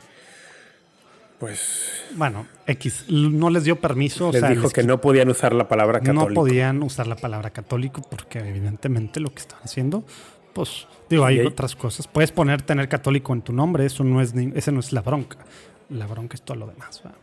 [1.38, 3.06] pues, Bueno, X.
[3.08, 4.28] No les dio permiso.
[4.28, 6.40] o les sea, dijo les que no podían usar la palabra no católico.
[6.42, 10.04] podían usar la palabra católico porque evidentemente lo que están haciendo,
[10.52, 12.06] pues, digo, hay- otras cosas.
[12.08, 15.00] Puedes poner tener católico en tu nombre, eso no es, ni- ese no es la
[15.02, 15.38] bronca.
[15.88, 17.00] La bronca es todo lo demás.
[17.02, 17.18] ¿verdad?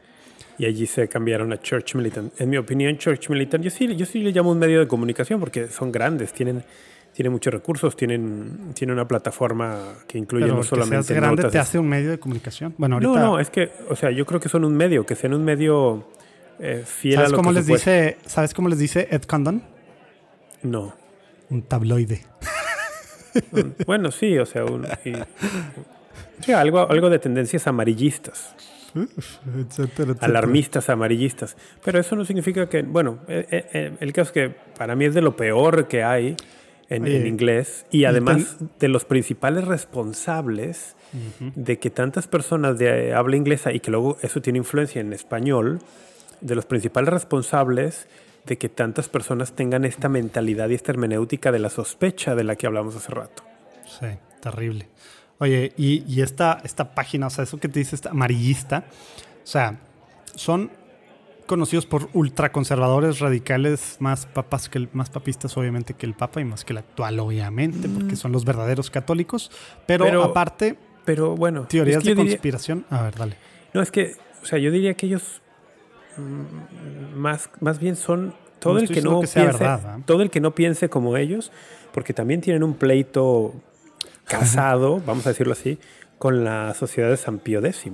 [0.59, 2.39] Y allí se cambiaron a Church Militant.
[2.41, 5.39] En mi opinión, Church Militant, yo sí, yo sí le llamo un medio de comunicación
[5.39, 6.63] porque son grandes, tienen,
[7.13, 11.41] tienen muchos recursos, tienen, tienen una plataforma que incluye Pero no que solamente seas grande
[11.43, 11.51] notas.
[11.51, 12.73] te hace un medio de comunicación.
[12.77, 15.15] Bueno, ahorita, No, no, es que, o sea, yo creo que son un medio, que
[15.15, 16.07] sean un medio
[16.59, 19.61] eh, fiel a ¿sabes lo cómo que les dice, ¿sabes cómo les dice Ed Condon?
[20.63, 20.95] No.
[21.51, 22.25] Un tabloide.
[23.85, 25.13] Bueno, sí, o sea, un, y-
[26.43, 28.55] sí, algo, algo de tendencias amarillistas,
[29.17, 30.15] etcétera, etcétera.
[30.21, 31.57] alarmistas amarillistas.
[31.83, 35.05] Pero eso no significa que, bueno, eh, eh, eh, el caso es que para mí
[35.05, 36.35] es de lo peor que hay
[36.89, 40.95] en, Oye, en inglés y además de los principales responsables
[41.55, 45.79] de que tantas personas de habla inglesa y que luego eso tiene influencia en español,
[46.41, 48.07] de los principales responsables
[48.45, 52.55] de que tantas personas tengan esta mentalidad y esta hermenéutica de la sospecha de la
[52.55, 53.43] que hablamos hace rato.
[53.85, 54.07] Sí,
[54.41, 54.87] terrible.
[55.39, 58.85] Oye, y, y esta, esta página, o sea, eso que te dice, esta amarillista,
[59.43, 59.79] o sea,
[60.35, 60.71] son
[61.45, 66.45] conocidos por ultraconservadores radicales, más papas que el, más papistas obviamente que el Papa y
[66.45, 69.49] más que el actual obviamente, porque son los verdaderos católicos,
[69.85, 72.85] pero, Pero- aparte Pero bueno, teorías es que de diría- conspiración.
[72.89, 73.37] A ver, dale.
[73.73, 75.41] no, es que, o sea, yo diría que ellos
[76.17, 80.03] mm, más, más bien son todo No el que no que piense, verdad, ¿eh?
[80.05, 81.51] todo el que no piense como ellos,
[81.93, 83.53] porque también tienen un pleito
[84.27, 85.79] casado, vamos a decirlo así,
[86.19, 87.91] con la sociedad de San Pío X.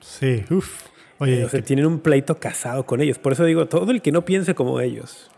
[0.00, 0.86] Sí, uff.
[1.18, 3.18] Oye, o sea, que- tienen un pleito casado con ellos.
[3.18, 5.30] Por eso digo, todo el que no piense como ellos.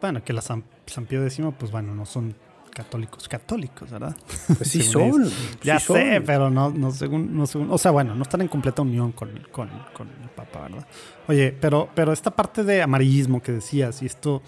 [0.00, 2.34] bueno, que la San, San Pío X, pues bueno, no son
[2.74, 4.14] católicos católicos, ¿verdad?
[4.58, 5.02] Pues sí son.
[5.02, 5.32] ellos.
[5.62, 6.24] Ya sí sé, son.
[6.26, 7.70] pero no, no, según, no según.
[7.70, 10.86] O sea, bueno, no están en completa unión con, con, con el Papa, ¿verdad?
[11.28, 14.42] Oye, pero, pero esta parte de amarillismo que decías, y esto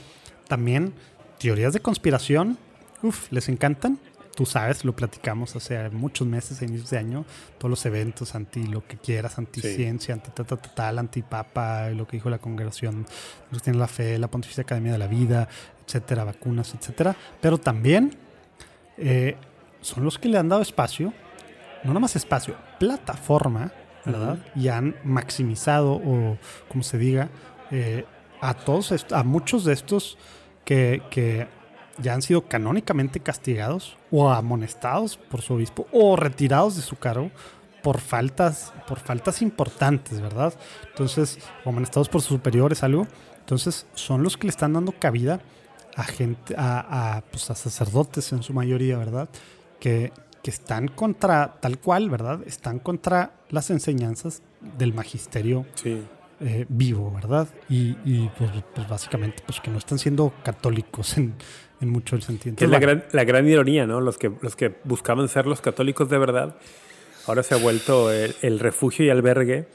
[0.47, 0.93] también,
[1.39, 2.59] teorías de conspiración,
[3.03, 3.99] uff, les encantan.
[4.39, 7.24] Tú sabes, lo platicamos hace muchos meses, a inicios de año,
[7.59, 11.90] todos los eventos anti lo que quieras, anti ciencia, anti tal, tal, tal, anti papa,
[11.90, 13.05] lo que dijo la congregación,
[13.51, 15.48] los que tienen la fe, la Pontificia Academia de la Vida,
[15.85, 17.16] etcétera, vacunas, etcétera.
[17.40, 18.16] Pero también
[18.97, 19.35] eh,
[19.81, 21.12] son los que le han dado espacio,
[21.82, 23.73] no nada más espacio, plataforma,
[24.05, 24.39] ¿verdad?
[24.55, 26.39] Y han maximizado, o
[26.69, 27.28] como se diga,
[27.73, 28.05] eh,
[28.40, 30.16] a todos, a muchos de estos
[30.65, 31.48] que, que
[32.01, 37.31] ya han sido canónicamente castigados o amonestados por su obispo o retirados de su cargo
[37.83, 40.53] por faltas, por faltas importantes, ¿verdad?
[40.89, 43.07] Entonces, o amonestados por sus superiores, algo.
[43.39, 45.41] Entonces, son los que le están dando cabida
[45.97, 49.29] a gente, a, a, pues, a sacerdotes en su mayoría, ¿verdad?
[49.81, 50.12] Que,
[50.43, 52.41] que están contra, tal cual, ¿verdad?
[52.47, 54.43] Están contra las enseñanzas
[54.77, 56.03] del magisterio Sí.
[56.41, 57.49] eh, vivo, ¿verdad?
[57.69, 61.35] Y, y, pues, pues, básicamente pues que no están siendo católicos en,
[61.81, 62.57] en mucho el sentido.
[62.57, 64.01] Que es la gran, la gran ironía, ¿no?
[64.01, 66.57] Los que, los que buscaban ser los católicos de verdad,
[67.27, 69.67] ahora se ha vuelto el, el refugio y albergue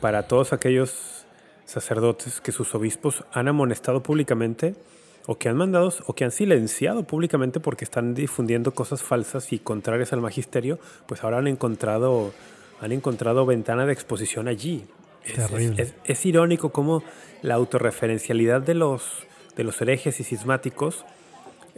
[0.00, 1.24] para todos aquellos
[1.66, 4.74] sacerdotes que sus obispos han amonestado públicamente
[5.26, 9.58] o que han mandado o que han silenciado públicamente porque están difundiendo cosas falsas y
[9.58, 12.32] contrarias al magisterio, pues ahora han encontrado,
[12.80, 14.84] han encontrado ventana de exposición allí.
[15.24, 17.04] Es, es- es- es irónico cómo
[17.42, 19.02] la autorreferencialidad de los,
[19.56, 21.04] de los herejes y cismáticos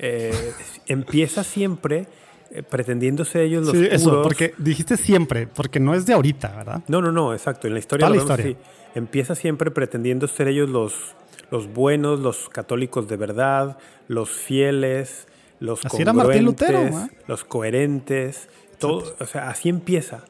[0.02, 0.52] eh,
[0.88, 2.06] empieza siempre
[2.50, 4.22] eh, pretendiéndose ellos los sí, eso, puros.
[4.24, 6.82] porque dijiste siempre, porque no es de ahorita, ¿verdad?
[6.88, 7.68] No, no, no, exacto.
[7.68, 8.56] En la historia, Toda la vemos.
[8.94, 11.14] Empieza siempre pretendiendo ser ellos los,
[11.50, 15.28] los buenos, los católicos de verdad, los fieles,
[15.60, 17.10] los Así era Martín congruentes, Lutero, ¿eh?
[17.28, 18.48] los coherentes.
[18.78, 20.24] Todo, o sea, así empieza.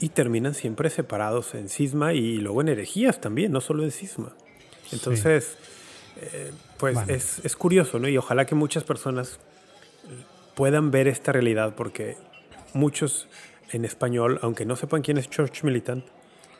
[0.00, 4.32] Y terminan siempre separados en cisma y luego en herejías también, no solo en cisma.
[4.90, 5.58] Entonces,
[6.20, 6.50] eh,
[6.82, 8.08] pues es, es curioso, ¿no?
[8.08, 9.38] Y ojalá que muchas personas
[10.54, 12.16] puedan ver esta realidad, porque
[12.74, 13.28] muchos
[13.72, 16.04] en español, aunque no sepan quién es Church Militant,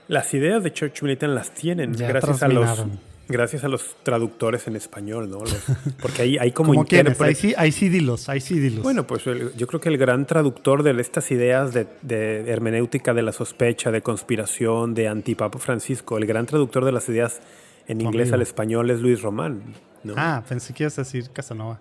[0.09, 2.85] las ideas de Church Militant las tienen Ya gracias a los
[3.29, 5.39] gracias a los traductores en español, ¿no?
[5.41, 5.65] Los-
[6.03, 7.39] porque ahí hay como Como quienes, ahí intérpretes.
[7.39, 8.83] sí, ahí sí dilos, ahí sí dilos.
[8.83, 13.15] Bueno, pues el- yo creo que el gran traductor de estas ideas de, de hermenéutica
[13.15, 17.41] de la sospecha, de conspiración, de antipapa Francisco, el gran traductor de las ideas
[17.87, 18.35] en inglés amigo.
[18.37, 19.63] al español es Luis Román.
[20.05, 20.15] ¿No?
[20.17, 21.81] ah, pensé que ibas a decir Casanova.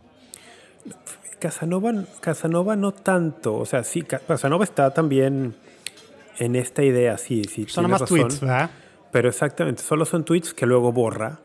[1.40, 5.56] Casanova, Casanova no tanto, o sea, sí, Ca- Casanova está también
[6.38, 7.66] en esta idea, sí, sí.
[7.68, 8.20] Son más razón.
[8.20, 8.70] tweets, ¿verdad?
[9.12, 11.40] Pero exactamente, solo son tweets que luego borra.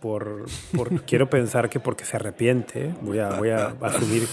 [0.00, 0.46] Por,
[0.76, 2.94] por- quiero pensar que porque se arrepiente.
[3.02, 4.26] Voy a, voy a asumir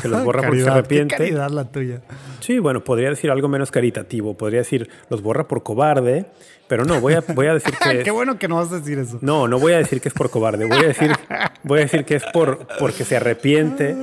[0.00, 1.16] que los borra porque se Caridad, qué arrepiente.
[1.16, 2.00] caridad la tuya.
[2.40, 4.34] Sí, bueno, podría decir algo menos caritativo.
[4.36, 6.26] Podría decir los borra por cobarde.
[6.68, 8.02] Pero no, voy a, voy a decir que.
[8.02, 9.18] Qué bueno que no vas a decir eso.
[9.20, 10.64] no, no voy a decir que es por cobarde.
[10.64, 11.10] Voy a decir,
[11.64, 13.94] voy a decir que es por porque se arrepiente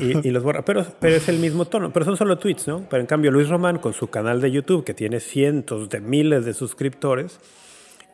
[0.00, 0.64] y, y los borra.
[0.64, 1.92] Pero, pero es el mismo tono.
[1.92, 2.86] Pero son solo tweets, ¿no?
[2.90, 6.44] Pero en cambio, Luis Román, con su canal de YouTube, que tiene cientos de miles
[6.44, 7.38] de suscriptores,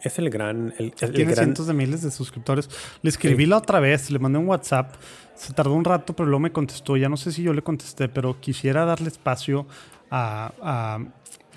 [0.02, 0.74] es el gran.
[0.78, 2.68] El, el Tiene gran cientos de miles de suscriptores.
[3.00, 4.92] Le escribí la otra vez, le mandé un WhatsApp.
[5.34, 6.96] Se tardó un rato, pero luego me contestó.
[6.96, 9.66] Ya no sé si yo le contesté, pero quisiera darle espacio
[10.10, 10.52] a.
[10.62, 10.98] a-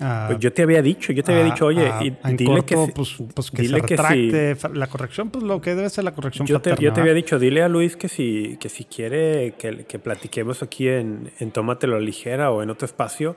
[0.00, 2.74] a- Pues yo te había dicho, yo te había dicho, oye, a- y dile que,
[2.76, 2.92] corto, si-
[3.22, 4.78] pues, pues que dile se que si- retracte.
[4.78, 7.38] La corrección, pues lo que debe ser la corrección yo te, yo te había dicho,
[7.38, 11.96] dile a Luis que si, que si quiere que, que platiquemos aquí en, en Tómatelo
[11.96, 13.34] a Ligera o en otro espacio,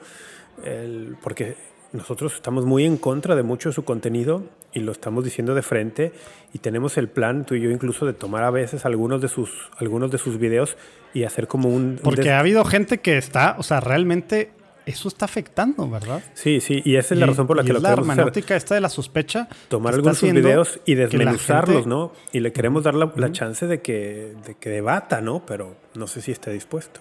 [0.64, 1.56] el- porque
[1.94, 4.44] nosotros estamos muy en contra de mucho de su contenido
[4.74, 6.14] y lo estamos diciendo de frente
[6.54, 9.50] y tenemos el plan, tú y yo incluso, de tomar a veces algunos de sus,
[9.78, 10.78] algunos de sus videos
[11.14, 12.00] y hacer como un...
[12.02, 14.52] Porque ha habido gente que está, o sea, realmente
[14.86, 16.24] eso está afectando, ¿verdad?
[16.34, 18.20] Sí, sí, y esa es la razón por la que lo la queremos hacer.
[18.22, 19.48] hermenéutica esta de la sospecha.
[19.68, 22.14] tomar está algunos de sus videos y desmenuzarlos, gente- ¿no?
[22.32, 25.46] Y le queremos dar la, la chance de que, de que debata, ¿no?
[25.46, 27.00] Pero no sé si esté dispuesto.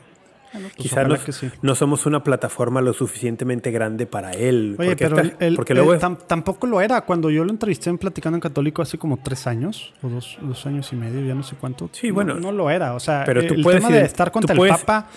[0.53, 1.51] Bueno, pues Quizá ojalá no, que sí.
[1.63, 4.75] no somos una plataforma lo suficientemente grande para él.
[4.79, 7.03] Oye, porque pero esta- porque luego tam- tampoco lo era.
[7.03, 10.67] Cuando yo lo entrevisté en Platicando en Católico hace como tres años, o dos, dos
[10.67, 11.89] años y medio, ya no sé cuánto.
[11.93, 12.35] Sí, No- bueno.
[12.35, 12.95] No, lo era.
[12.95, 15.09] O sea, Pero tú el puedes tema ir- de estar contra el Papa.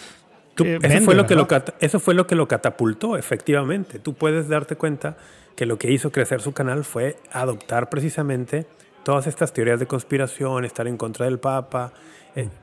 [0.55, 1.65] tú- eh, eso, vende, fue lo que lo ¿verdad?
[1.65, 3.97] cata- eso fue lo que lo catapultó, efectivamente.
[3.99, 5.17] Tú puedes darte cuenta
[5.55, 8.67] que lo que hizo crecer su canal fue adoptar precisamente
[9.03, 11.91] todas estas teorías de conspiración, estar en contra del Papa.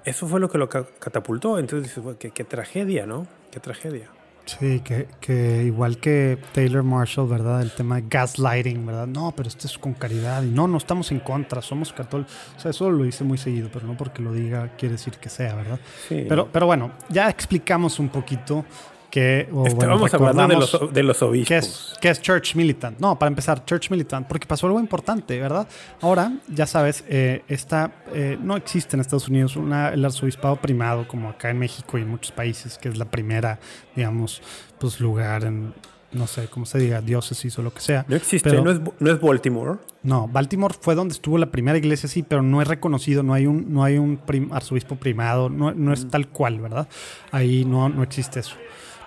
[0.05, 1.59] Eso fue lo que lo ca- catapultó.
[1.59, 3.27] Entonces dices, "Bueno, qué, qué tragedia, ¿no?
[3.51, 4.07] Qué tragedia.
[4.47, 7.63] Sí, que, que igual que Taylor Marshall, ¿verdad?
[7.63, 9.07] El tema de gaslighting, ¿verdad?
[9.07, 10.43] No, pero esto es con caridad.
[10.43, 12.33] Y no, no estamos en contra, somos católicos.
[12.57, 15.29] O sea, eso lo dice muy seguido, pero no porque lo diga quiere decir que
[15.29, 15.79] sea, ¿verdad?
[16.09, 16.25] Sí.
[16.29, 18.65] Pero, pero bueno, ya explicamos un poquito
[19.11, 19.49] que...
[19.51, 19.69] o bueno,
[20.07, 21.97] Estábamos hablando de los, de los obispos.
[22.01, 22.99] ¿Qué es, Church Militant?
[23.01, 25.67] No, para empezar, Church Militant, porque pasó algo importante, ¿verdad?
[26.01, 31.09] Ahora, ya sabes, eh, esta, eh, no existe en Estados Unidos una, el arzobispado primado
[31.09, 33.59] como acá en México y en muchos países, que es la primera,
[33.97, 34.41] digamos,
[34.79, 35.75] pues lugar en,
[36.13, 38.05] no sé, cómo se diga, diócesis o lo que sea.
[38.09, 39.79] No existe, Pero- no, es, no es Baltimore.
[40.03, 43.47] No, Baltimore fue donde estuvo la primera iglesia, sí, pero no es reconocido, no hay
[43.47, 46.89] un, no hay un prim- arzobispo primado, no, no es tal cual, ¿verdad?
[47.33, 48.57] Ahí no, no existe eso.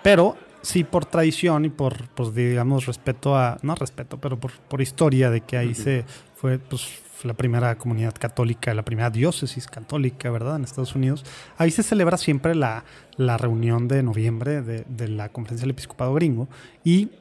[0.03, 4.81] Pero sí por tradición y por, pues, digamos, respeto a, no respeto, pero por, por
[4.81, 6.05] historia de que ahí se
[6.35, 6.87] fue, pues,
[7.23, 10.57] la primera comunidad católica, la primera diócesis católica, ¿verdad?
[10.57, 11.23] En Estados Unidos.
[11.57, 12.83] Ahí se celebra siempre la,
[13.15, 16.49] la reunión de noviembre de, de la Conferencia del Episcopado Gringo
[16.83, 17.11] y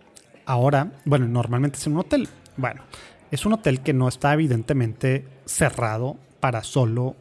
[0.45, 2.29] ahora, bueno, normalmente es en un hotel.
[2.57, 2.83] Bueno,
[3.31, 7.17] es un hotel que no está evidentemente cerrado para solo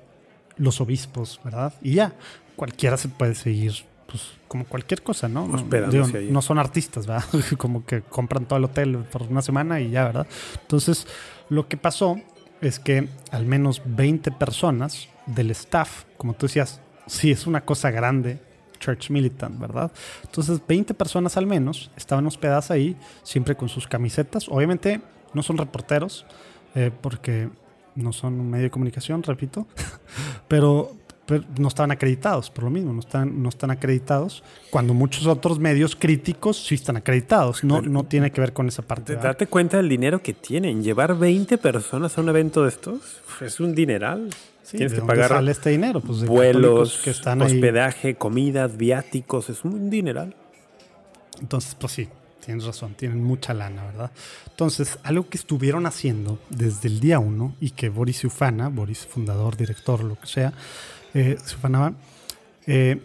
[0.58, 1.74] los obispos, ¿verdad?
[1.82, 2.14] Y ya,
[2.56, 5.46] cualquiera se puede seguir, pues, como cualquier cosa, ¿no?
[5.46, 7.24] Hospedándose digo, no son artistas, ¿verdad?
[7.58, 10.28] como que compran todo el hotel por una semana y ya, ¿verdad?
[10.62, 11.08] Entonces,
[11.50, 12.20] lo que pasó
[12.60, 17.92] es que al menos 20 personas del staff, como tú decías, sí es una cosa
[17.92, 18.40] grande,
[18.80, 19.92] Church Militant, ¿verdad?
[20.24, 24.50] Entonces, 20 personas al menos estaban hospedadas ahí, siempre con sus camisetas.
[24.50, 25.02] Obviamente
[25.34, 26.26] no son reporteros,
[26.76, 27.50] eh, porque
[27.96, 29.68] no son un medio de comunicación, repito,
[30.48, 30.92] pero,
[31.32, 35.60] pero no estaban acreditados, por lo mismo, no están, no están acreditados, cuando muchos otros
[35.60, 37.64] medios críticos sí están acreditados.
[37.64, 39.06] No, no tiene que ver con esa parte.
[39.06, 39.30] Te- ¿verdad?
[39.30, 40.84] Date cuenta del dinero que tienen.
[40.84, 43.00] Llevar 20 personas a un evento de estos
[43.40, 44.30] es un dineral.
[44.64, 46.02] Sí, Tienes ¿de que dónde pagar sale este dinero?
[46.02, 47.48] Pues de vuelos, que están ahí.
[47.54, 49.50] hospedaje, comidas, viáticos.
[49.50, 50.36] Es un dineral.
[51.40, 52.08] Entonces, pues sí,
[52.46, 54.12] tienes razón, tienen mucha lana, ¿verdad?
[54.50, 59.58] Entonces, algo que estuvieron haciendo desde el día uno y que Boris ufana, Boris fundador,
[59.58, 60.54] director, lo que sea,
[61.14, 61.94] eh, se ufanaba,
[62.68, 63.02] eh,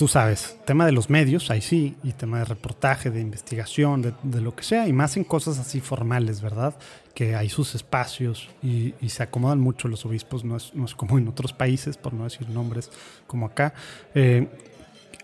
[0.00, 4.40] tú sabes, tema de los medios, ahí sí, y tema de reportaje, de investigación, de,
[4.40, 6.74] lo que sea, y más en cosas así formales, ¿verdad?
[7.12, 11.52] Que hay sus espacios y, se acomodan mucho los obispos, no es, como en otros
[11.52, 12.90] países, por no decir nombres
[13.26, 13.74] como acá.
[14.14, 14.48] Eh,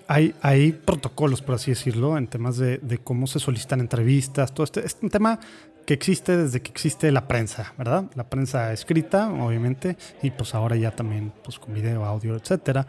[0.08, 4.64] hay, hay protocolos, por así decirlo, en temas de, de cómo se solicitan entrevistas, todo
[4.64, 5.40] este es un tema
[5.86, 8.04] que existe desde que existe la prensa, ¿verdad?
[8.14, 12.86] La prensa escrita, obviamente, y pues ahora ya también pues con video, audio, etcétera.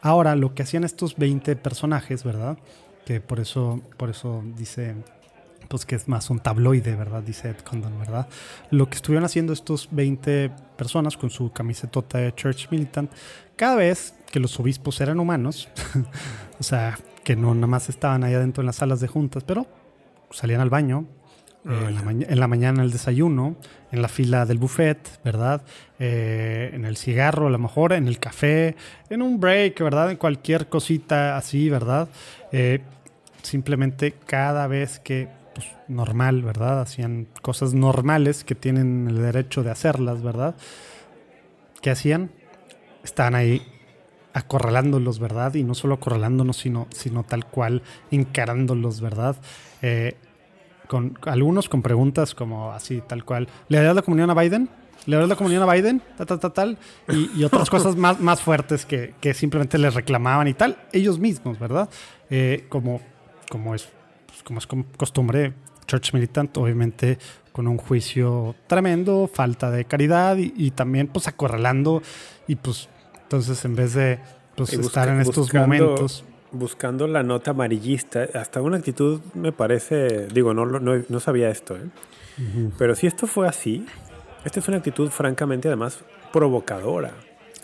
[0.00, 2.58] Ahora lo que hacían estos 20 personajes, ¿verdad?
[3.04, 4.94] Que por eso, por eso dice
[5.68, 7.22] pues que es más un tabloide, ¿verdad?
[7.22, 8.26] Dice Ed Condon, ¿verdad?
[8.70, 13.12] Lo que estuvieron haciendo estos 20 personas con su camisetota de Church Militant,
[13.54, 15.68] cada vez que los obispos eran humanos,
[16.58, 19.66] o sea, que no nada más estaban ahí adentro en las salas de juntas, pero
[20.30, 21.06] salían al baño,
[21.68, 23.56] eh, en, la en la mañana el desayuno,
[23.92, 25.62] en la fila del buffet, ¿verdad?
[25.98, 28.76] Eh, en el cigarro, a lo mejor, en el café,
[29.10, 30.10] en un break, ¿verdad?
[30.10, 32.08] En cualquier cosita así, ¿verdad?
[32.52, 32.80] Eh,
[33.42, 36.80] simplemente cada vez que, pues, normal, ¿verdad?
[36.80, 40.54] Hacían cosas normales que tienen el derecho de hacerlas, ¿verdad?
[41.82, 42.30] ¿Qué hacían?
[43.04, 43.62] Estaban ahí
[44.32, 45.54] acorralándolos, ¿verdad?
[45.54, 49.36] Y no solo acorralándonos, sino, sino tal cual encarándolos, ¿verdad?
[49.82, 50.16] Eh,
[50.90, 53.46] con algunos con preguntas como así, tal cual.
[53.68, 54.68] ¿Le darás la comunión a Biden?
[55.06, 56.02] ¿Le darás la comunión a Biden?
[56.16, 56.78] Tal, tal, tal, tal.
[57.08, 60.76] Y, y otras cosas más, más fuertes que, que simplemente les reclamaban y tal.
[60.92, 61.88] Ellos mismos, ¿verdad?
[62.28, 63.00] Eh, como,
[63.48, 63.88] como, es,
[64.26, 65.52] pues, como es costumbre,
[65.86, 67.18] Church Militant, obviamente
[67.52, 72.02] con un juicio tremendo, falta de caridad y, y también pues acorralando
[72.48, 72.88] y pues
[73.22, 74.18] entonces en vez de
[74.56, 76.24] pues, busca- estar en estos momentos...
[76.52, 81.76] Buscando la nota amarillista, hasta una actitud me parece, digo, no, no, no sabía esto,
[81.76, 81.88] ¿eh?
[82.78, 83.86] pero si esto fue así,
[84.44, 86.00] esta es una actitud francamente además
[86.32, 87.12] provocadora.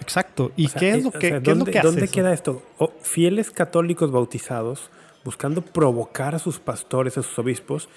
[0.01, 0.53] Exacto.
[0.57, 1.79] ¿Y O sea, qué es eh, lo o que, sea, qué es lo ¿dónde, que
[1.79, 2.63] hace ¿Dónde queda esto?
[2.79, 4.91] O fieles católicos bautizados
[5.27, 7.89] buscando provocar a sus pastores, a sus obispos,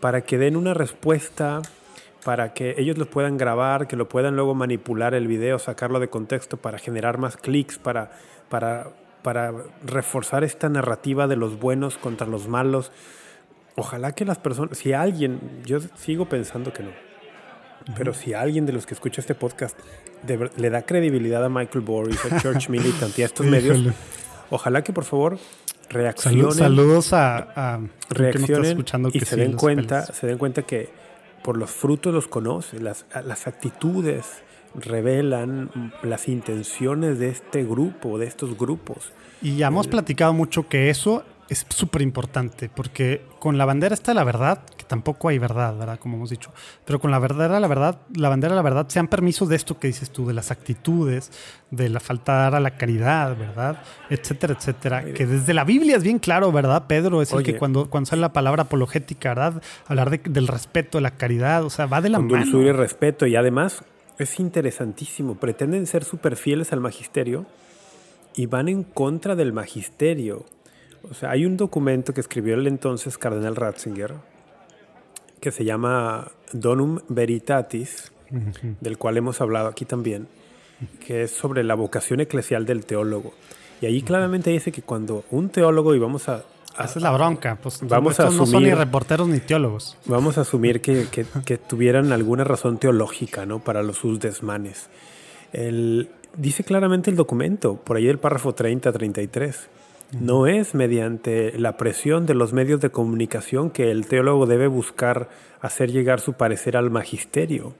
[0.00, 1.60] para que den una respuesta,
[2.24, 6.08] para que ellos lo puedan grabar, que lo puedan luego manipular el video, sacarlo de
[6.08, 8.12] contexto para generar más clics, para,
[8.48, 8.88] para,
[9.22, 9.52] para
[9.84, 12.92] reforzar esta narrativa de los buenos contra los malos.
[13.76, 16.90] Ojalá que las personas, si alguien, yo sigo pensando que no,
[17.96, 19.78] pero si alguien de los que escucha este podcast
[20.22, 23.78] de le da credibilidad a Michael Boris, a Church Militant y a estos medios,
[24.50, 25.38] ojalá que por favor
[25.88, 27.80] reaccionen, saludos a, a
[28.14, 30.90] que escuchando y se den cuenta, se den cuenta que
[31.42, 34.42] por los frutos los conoce, las, las actitudes
[34.74, 39.12] revelan las intenciones de este grupo, de estos grupos.
[39.42, 44.12] Y ya hemos platicado mucho que eso es súper importante, porque con la bandera está
[44.12, 45.98] la verdad, que tampoco hay verdad, ¿verdad?
[45.98, 46.50] Como hemos dicho.
[46.84, 49.78] Pero con la verdad, la verdad, la bandera, la verdad, se han permiso de esto
[49.78, 51.30] que dices tú, de las actitudes,
[51.70, 53.80] de la falta de dar a la caridad, ¿verdad?
[54.10, 55.04] Etcétera, etcétera.
[55.14, 56.84] Que desde la Biblia es bien claro, ¿verdad?
[56.86, 57.52] Pedro es el Oye.
[57.54, 59.62] que cuando, cuando sale la palabra apologética, ¿verdad?
[59.86, 62.44] Hablar de- del respeto, de la caridad, o sea, va de la con mano.
[62.44, 63.26] dulzura y respeto.
[63.26, 63.82] Y además
[64.18, 65.36] es interesantísimo.
[65.36, 67.46] Pretenden ser súper fieles al magisterio
[68.34, 70.44] y van en contra del magisterio.
[71.10, 74.14] O sea, hay un documento que escribió el entonces cardenal Ratzinger
[75.40, 78.10] que se llama Donum Veritatis,
[78.80, 80.26] del cual hemos hablado aquí también,
[81.06, 83.32] que es sobre la vocación eclesial del teólogo.
[83.80, 86.42] Y ahí claramente dice que cuando un teólogo, y vamos a, a-
[86.84, 87.58] Esa es la bronca.
[87.62, 89.96] Pues Vamos a estos no son ni asumir- reporteros ni teólogos.
[90.06, 93.58] Vamos a asumir que, que- que tuvieran alguna razón teológica ¿no?
[93.58, 94.88] para los sus desmanes.
[95.52, 99.68] El- dice claramente el documento, por ahí el párrafo 30-33,
[100.20, 105.28] no es mediante la presión de los medios de comunicación que el teólogo debe buscar
[105.60, 107.74] hacer llegar su parecer al magisterio.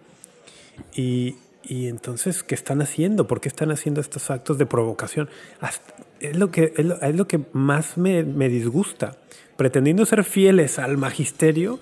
[0.94, 3.26] Y, y entonces, ¿qué están haciendo?
[3.26, 5.28] ¿Por qué están haciendo estos actos de provocación?
[5.60, 9.16] Hasta- es, lo que, es, lo, es lo que más me, me disgusta.
[9.56, 11.80] Pretendiendo ser fieles al magisterio,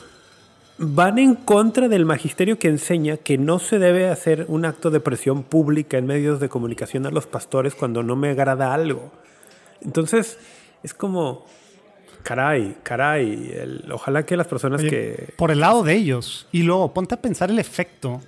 [0.79, 5.01] van en contra del magisterio que enseña que no se debe hacer un acto de
[5.01, 9.11] presión pública en medios de comunicación a los pastores cuando no me agrada algo.
[9.83, 10.39] Entonces,
[10.83, 11.45] es como,
[12.23, 15.29] caray, caray, el- ojalá que las personas Oye, que...
[15.37, 16.47] Por el lado de ellos.
[16.53, 18.21] Y luego ponte a pensar el efecto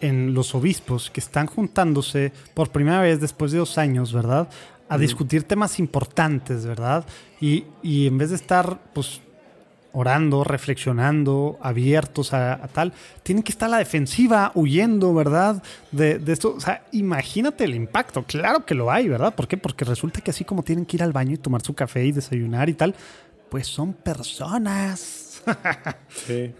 [0.00, 4.48] en los obispos que están juntándose por primera vez después de dos años, ¿verdad?
[4.88, 7.04] A discutir temas importantes, ¿verdad?
[7.40, 9.20] Y, y en vez de estar, pues,
[9.92, 12.92] orando, reflexionando, abiertos a, a tal,
[13.22, 15.62] tienen que estar a la defensiva, huyendo, ¿verdad?
[15.92, 16.54] De, de esto.
[16.56, 18.22] O sea, imagínate el impacto.
[18.24, 19.34] Claro que lo hay, ¿verdad?
[19.34, 19.56] ¿Por qué?
[19.56, 22.12] Porque resulta que así como tienen que ir al baño y tomar su café y
[22.12, 22.94] desayunar y tal,
[23.48, 25.42] pues son personas.
[26.26, 26.52] Sí.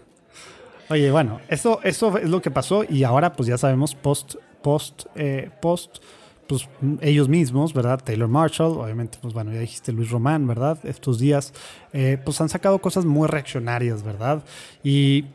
[0.89, 5.05] Oye, bueno, eso, eso es lo que pasó y ahora pues ya sabemos post, post,
[5.13, 5.97] eh, post,
[6.49, 6.67] pues
[7.01, 8.01] ellos mismos, ¿verdad?
[8.03, 10.79] Taylor Marshall, obviamente, pues bueno, ya dijiste Luis Román, ¿verdad?
[10.83, 11.53] Estos días,
[11.93, 14.43] eh, pues han sacado cosas muy reaccionarias, ¿verdad?
[14.83, 15.25] Y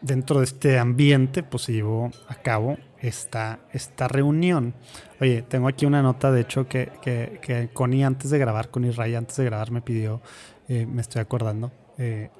[0.00, 4.72] dentro de este ambiente, pues se llevó a cabo esta, esta reunión.
[5.20, 8.90] Oye, tengo aquí una nota, de hecho, que, que, que Connie antes de grabar, Connie
[8.90, 10.22] Ray antes de grabar me pidió,
[10.68, 12.30] eh, me estoy acordando, eh,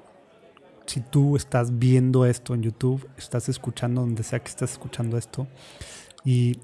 [0.87, 5.45] si tú estás viendo esto en YouTube, estás escuchando donde sea que estés escuchando esto
[6.23, 6.59] y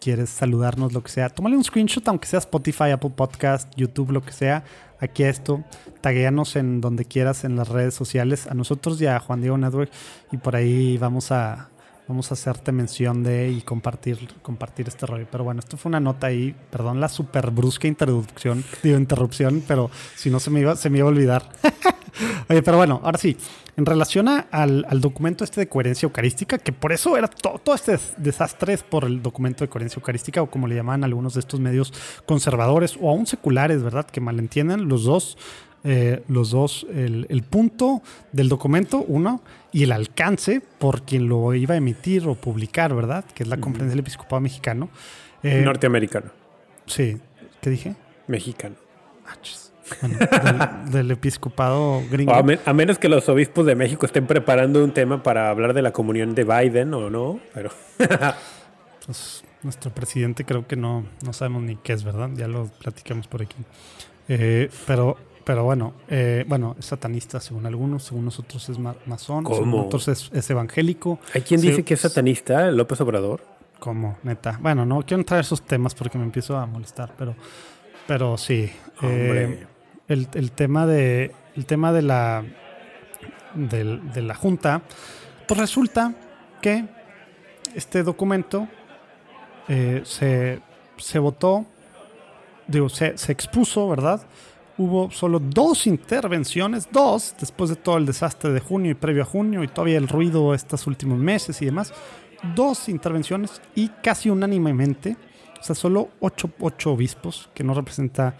[0.00, 4.22] quieres saludarnos, lo que sea, tómale un screenshot, aunque sea Spotify, Apple Podcast, YouTube, lo
[4.22, 4.64] que sea,
[4.98, 5.62] aquí a esto,
[6.00, 9.90] taguéanos en donde quieras en las redes sociales, a nosotros y a Juan Diego Network,
[10.32, 11.68] y por ahí vamos a,
[12.08, 15.26] vamos a hacerte mención de y compartir, compartir este rollo.
[15.30, 19.90] Pero bueno, esto fue una nota ahí, perdón la super brusca introducción, digo interrupción, pero
[20.16, 21.48] si no se me iba, se me iba a olvidar.
[22.48, 23.36] Oye, pero bueno, ahora sí,
[23.76, 27.60] en relación a- al, al documento este de coherencia eucarística, que por eso era to-
[27.62, 31.04] todo este des- desastre es por el documento de coherencia eucarística, o como le llaman
[31.04, 31.92] algunos de estos medios
[32.26, 34.06] conservadores o aún seculares, ¿verdad?
[34.06, 35.38] Que malentiendan los dos,
[35.84, 39.42] eh, los dos, el, el punto del documento, uno,
[39.72, 43.24] y el alcance por quien lo iba a emitir o publicar, ¿verdad?
[43.34, 44.90] Que es la Conferencia del Episcopado Mexicano.
[45.42, 46.30] Eh, Norteamericano,
[46.86, 47.16] sí,
[47.62, 47.94] ¿qué dije?
[48.26, 48.74] mexicano.
[49.26, 49.36] Ah.
[50.00, 52.34] Bueno, del, del episcopado gringo.
[52.34, 55.74] A, men- a menos que los obispos de México estén preparando un tema para hablar
[55.74, 57.70] de la comunión de Biden o no, pero
[59.06, 62.30] Pues, nuestro presidente creo que no, no sabemos ni qué es, ¿verdad?
[62.34, 63.56] Ya lo platicamos por aquí.
[64.28, 69.44] Eh, pero, pero bueno, eh, bueno, es satanista según algunos, según nosotros es ma- masón,
[69.46, 69.86] según ¿Cómo?
[69.86, 71.18] otros es, es evangélico.
[71.34, 73.42] hay quien dice que es satanista, López Obrador.
[73.78, 74.58] Como, neta.
[74.60, 77.34] Bueno, no quiero entrar a esos temas porque me empiezo a molestar, pero,
[78.06, 78.70] pero sí.
[79.02, 79.44] Hombre.
[79.44, 79.66] Eh,
[80.10, 82.44] el, tema de el tema de la
[83.54, 84.82] de la junta,
[85.46, 86.14] pues resulta
[86.60, 86.84] que
[87.74, 88.68] este documento
[89.68, 90.60] eh, se,
[90.96, 91.64] se votó,
[92.66, 94.20] digo, se, se expuso, ¿verdad?
[94.78, 99.26] Hubo solo dos intervenciones, dos, después de todo el desastre de junio y previo a
[99.26, 101.92] junio y todavía el ruido estos últimos meses y demás.
[102.54, 105.16] Dos intervenciones y casi unánimemente,
[105.60, 108.34] o sea, solo ocho, ocho obispos, que no representa,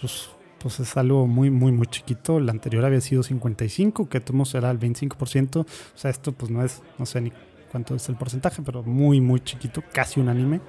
[0.00, 2.38] pues, pues es algo muy, muy, muy chiquito.
[2.38, 5.60] El anterior había sido 55, que tomos era el 25%.
[5.60, 7.32] O sea, esto pues no es, no sé ni
[7.70, 10.60] cuánto es el porcentaje, pero muy, muy chiquito, casi unánime.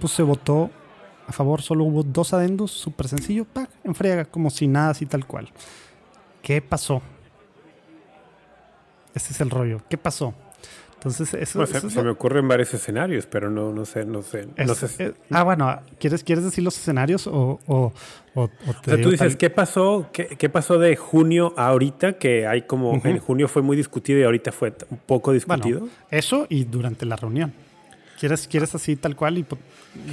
[0.00, 0.70] Pues se votó
[1.26, 3.70] a favor, solo hubo dos adendos, súper sencillo, ¡pac!
[3.84, 5.48] en friega, como si nada, así tal cual.
[6.42, 7.00] ¿Qué pasó?
[9.14, 9.82] Este es el rollo.
[9.88, 10.34] ¿Qué pasó?
[11.04, 14.46] Entonces, eso, Pues, se, eso me ocurren varios escenarios, pero no, no sé, no sé.
[14.56, 17.92] no es- ah, bueno, ¿quieres, ¿quieres decir los escenarios o, o,
[18.36, 21.54] o- o te O sea, tú dices, tal- ¿qué pasó, qué, qué pasó de junio
[21.56, 22.12] a ahorita?
[22.18, 25.80] Que hay como, en junio fue muy discutido y ahorita fue un poco discutido.
[25.80, 27.52] Bueno, eso y durante la reunión.
[28.20, 29.58] ¿Quieres, quieres así tal cual hipo-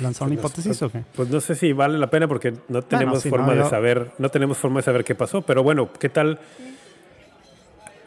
[0.02, 1.04] lanzar una Pues, hipótesis o qué?
[1.16, 4.10] Pues no sé si vale la pena porque no tenemos sí, forma no, de saber,
[4.18, 6.40] no tenemos forma de saber qué pasó, pero bueno, ¿qué tal?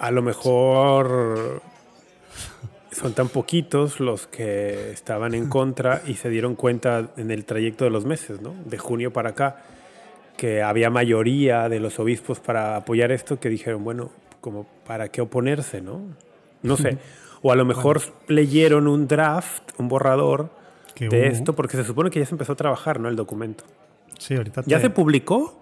[0.01, 1.63] A lo mejor
[2.93, 7.85] son tan poquitos los que estaban en contra y se dieron cuenta en el trayecto
[7.85, 8.55] de los meses, ¿no?
[8.65, 9.63] De junio para acá,
[10.37, 14.11] que había mayoría de los obispos para apoyar esto que dijeron, bueno,
[14.41, 16.01] como para qué oponerse, ¿no?
[16.63, 16.99] No sé.
[17.43, 20.51] O a lo mejor leyeron un draft, un borrador
[20.99, 23.09] de hubo- esto, porque se supone que ya se empezó a trabajar, ¿no?
[23.09, 23.65] El documento.
[24.19, 25.62] Sí, ahorita ¿Ya se publicó?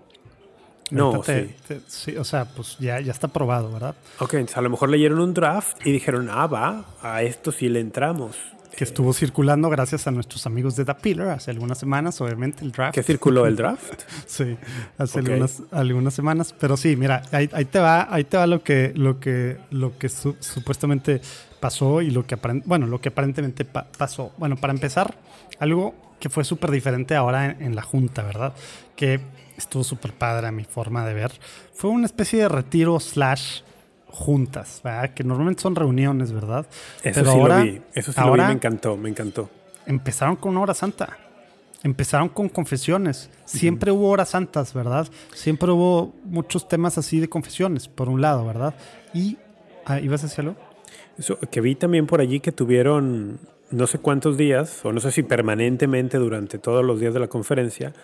[0.91, 1.55] No, te- sí.
[1.69, 3.95] te- sí, o sea, pues ya, ya está aprobado, ¿verdad?
[4.19, 7.69] Ok, entonces a lo mejor leyeron un draft y dijeron, ah, va, a esto sí
[7.69, 8.37] le entramos.
[8.77, 12.71] Que estuvo circulando gracias a nuestros amigos de The Pillar hace algunas semanas, obviamente, el
[12.73, 12.95] draft.
[12.95, 13.83] ¿Qué circuló el draft?
[14.27, 14.57] Sí,
[14.97, 15.27] hace Ok.
[15.27, 16.55] algunas, algunas semanas.
[16.59, 19.99] Pero sí, mira, ahí, ahí te va, ahí te va lo que, lo que, lo
[19.99, 21.21] que su- supuestamente
[21.59, 24.33] pasó y lo que bueno, lo que aparentemente pa- pasó.
[24.39, 25.15] Bueno, para empezar,
[25.59, 28.55] algo que fue súper diferente ahora en, en la Junta, ¿verdad?
[28.95, 29.21] Que
[29.61, 31.33] estuvo súper padre a mi forma de ver.
[31.73, 33.61] Fue una especie de retiro slash
[34.09, 35.11] juntas, ¿verdad?
[35.15, 36.67] Que normalmente son reuniones, ¿verdad?
[37.03, 37.83] Eso Pero sí ahora- lo vi.
[37.95, 39.49] Eso sí lo vi, ahora- me encantó, me encantó.
[39.87, 41.17] empezaron con una hora santa.
[41.83, 43.31] Empezaron con confesiones.
[43.47, 45.09] Siempre hubo horas santas, ¿verdad?
[45.33, 48.75] Siempre hubo muchos temas así de confesiones, por un lado, ¿verdad?
[49.15, 49.39] Y.
[49.87, 50.57] Ah, ¿Ibas a decirlo?
[51.17, 55.11] Eso, que vi también por allí que tuvieron no sé cuántos días, o no sé
[55.13, 57.95] si permanentemente durante todos los días de la conferencia,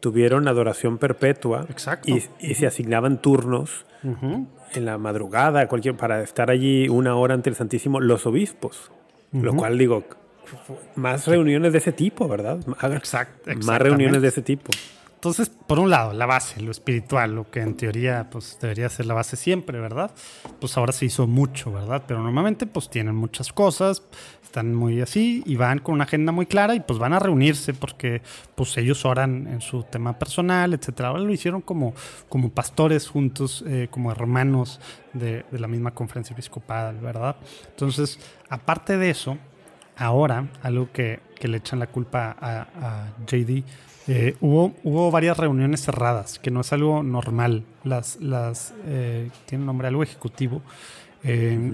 [0.00, 2.10] tuvieron adoración perpetua Exacto.
[2.10, 3.86] y, y se asignaban turnos
[4.74, 8.90] en la madrugada, cualquier, para estar allí una hora ante el Santísimo, los obispos.
[9.32, 9.58] Lo Ujú.
[9.60, 10.04] cual digo,
[10.94, 12.58] más reuniones de ese tipo, ¿verdad?
[12.82, 14.70] Exact- más reuniones de ese tipo.
[15.14, 19.06] Entonces, por un lado, la base, lo espiritual, lo que en teoría pues debería ser
[19.06, 20.10] la base siempre, ¿verdad?
[20.60, 22.02] Pues ahora se hizo mucho, ¿verdad?
[22.06, 24.02] Pero normalmente pues tienen muchas cosas,
[24.54, 27.74] están muy así y van con una agenda muy clara y pues van a reunirse
[27.74, 28.22] porque
[28.54, 31.08] pues ellos oran en su tema personal, etcétera.
[31.08, 31.92] Ahora lo hicieron como,
[32.28, 34.80] como pastores juntos, eh, como hermanos
[35.12, 37.34] de, de la misma conferencia episcopal, ¿verdad?
[37.68, 39.38] Entonces, aparte de eso,
[39.96, 43.64] ahora, algo que, que le echan la culpa a, a JD,
[44.06, 47.64] eh, hubo, hubo varias reuniones cerradas, que no es algo normal.
[47.82, 50.62] Las, las eh, tiene nombre, algo ejecutivo.
[51.24, 51.72] Eh,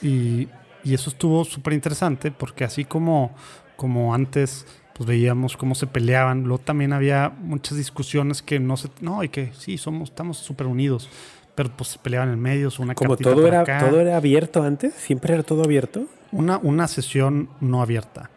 [0.00, 0.48] y,
[0.84, 3.34] y eso estuvo súper interesante porque así como,
[3.76, 8.90] como antes pues veíamos cómo se peleaban, luego también había muchas discusiones que no se...
[9.00, 11.08] No, y que sí, somos, estamos súper unidos,
[11.54, 13.78] pero pues se peleaban en medios, una Como todo era, acá.
[13.78, 16.06] todo era abierto antes, siempre era todo abierto.
[16.30, 18.30] Una, una sesión no abierta.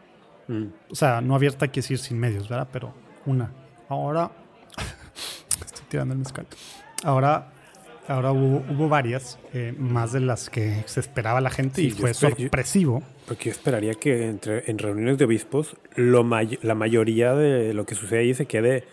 [0.48, 0.66] Mm.
[0.90, 2.68] O sea, no abierta quiere decir sin medios, ¿verdad?
[2.72, 2.94] Pero
[3.26, 3.52] una.
[3.90, 4.32] Ahora.
[5.66, 6.48] Estoy tirando el mezcal.
[7.04, 7.52] Ahora,
[8.08, 13.02] Ahora hubo, varias, eh, más de las que se esperaba la gente y fue sorpresivo.
[13.28, 16.24] porque yo esperaría que entre, en reuniones de obispos lo
[16.62, 18.84] la mayoría de lo que sucede ahí se quede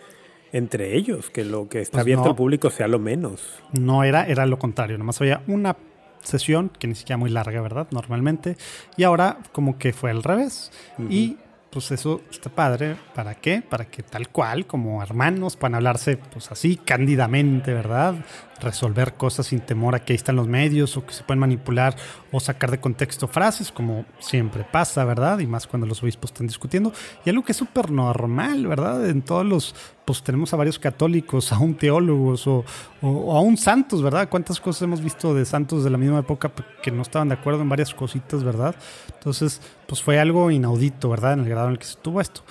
[0.51, 3.41] entre ellos, que lo que está pues abierto al público sea lo menos.
[3.71, 5.75] No era, era lo contrario, nomás había una
[6.23, 7.87] sesión, que ni siquiera muy larga, ¿verdad?
[7.91, 8.55] Normalmente.
[8.95, 10.71] Y ahora como que fue al revés.
[11.09, 11.37] Y
[11.69, 12.95] pues eso está padre.
[13.15, 13.63] ¿Para qué?
[13.67, 18.15] Para que tal cual, como hermanos, puedan hablarse pues así, cándidamente, ¿verdad?
[18.61, 21.95] Resolver cosas sin temor a que ahí están los medios o que se pueden manipular
[22.31, 25.39] o sacar de contexto frases, como siempre pasa, ¿verdad?
[25.39, 26.93] Y más cuando los obispos están discutiendo.
[27.25, 29.09] Y algo que es súper normal, ¿verdad?
[29.09, 29.75] En todos los,
[30.05, 32.63] pues tenemos a varios católicos, a un teólogos o,
[33.01, 34.29] o, a un santos, ¿verdad?
[34.29, 36.51] ¿Cuántas cosas hemos visto de santos de la misma época
[36.81, 38.75] que no estaban de acuerdo en varias cositas, ¿verdad?
[39.13, 41.33] Entonces, pues fue algo inaudito, ¿verdad?
[41.33, 42.41] En el grado en el que se tuvo esto.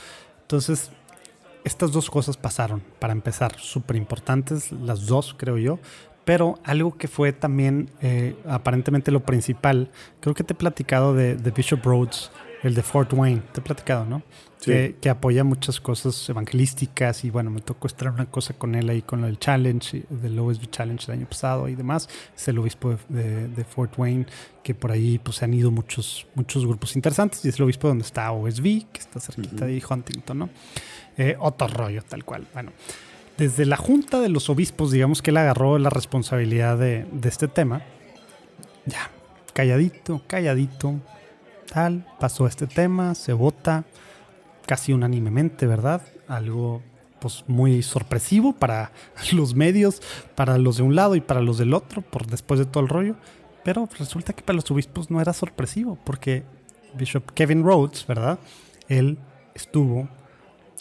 [0.43, 0.91] Entonces,
[1.65, 5.79] estas dos cosas pasaron, para empezar, súper importantes, las dos, creo yo.
[6.25, 9.91] Pero algo que fue también eh, aparentemente lo principal,
[10.21, 12.31] creo que te he platicado de, de Bishop Rhodes,
[12.63, 14.23] el de Fort Wayne, te he platicado, ¿no?
[14.65, 19.03] Que, apoya muchas cosas evangelísticas y bueno, me tocó estar una cosa con él ahí
[19.03, 22.09] con el challenge, del OSB Challenge del año pasado y demás.
[22.37, 24.27] Es el obispo de, Fort Wayne,
[24.63, 27.89] que por ahí pues se han ido muchos, muchos grupos interesantes y es el obispo
[27.89, 30.49] donde está OSB, que está cerquita de Huntington, ¿no?
[31.17, 32.47] Eh, otro rollo, tal cual.
[32.55, 32.73] Bueno,
[33.39, 37.49] desde la junta de los obispos, digamos que él agarró la responsabilidad de, de este
[37.49, 37.83] tema.
[38.87, 39.11] Ya,
[39.53, 40.95] calladito, calladito,
[41.73, 43.85] tal, pasó este tema, se vota
[44.67, 46.03] casi unánimemente, ¿verdad?
[46.29, 46.83] Algo
[47.21, 48.91] pues muy sorpresivo para
[49.33, 50.03] los medios,
[50.35, 52.89] para los de un lado y para los del otro, por después de todo el
[52.89, 53.17] rollo.
[53.65, 56.43] Pero resulta que para los obispos no era sorpresivo, porque
[56.95, 58.39] Bishop Kevin Rhodes, ¿verdad?
[58.89, 59.19] Él
[59.55, 60.09] estuvo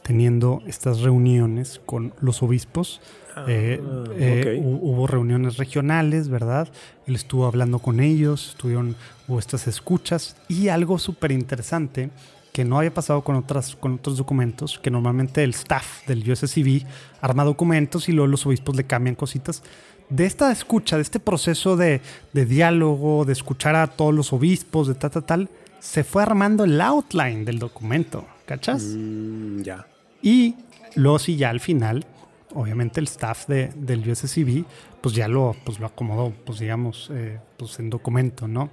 [0.03, 3.01] teniendo estas reuniones con los obispos.
[3.35, 3.81] Ah, eh,
[4.17, 6.67] eh, hubo reuniones regionales, ¿verdad?
[7.07, 8.95] Él estuvo hablando con ellos, estuvieron,
[9.27, 12.09] hubo estas escuchas y algo súper interesante
[12.51, 16.85] que no había pasado con, otras, con otros documentos, que normalmente el staff del USCB
[17.21, 19.63] arma documentos y luego los obispos le cambian cositas.
[20.09, 22.01] De esta escucha, de este proceso de,
[22.33, 25.49] diálogo, de escuchar a todos los obispos, de tal, tal, tal,
[25.79, 28.83] se fue armando el outline del documento, ¿cachas?
[28.83, 29.87] Mm, ya.
[30.21, 30.55] Y
[30.95, 32.05] luego sí, ya al final,
[32.53, 34.65] obviamente el staff de, del USCB,
[34.99, 38.69] pues ya lo, pues lo acomodó, pues digamos, eh, pues en documento, ¿no?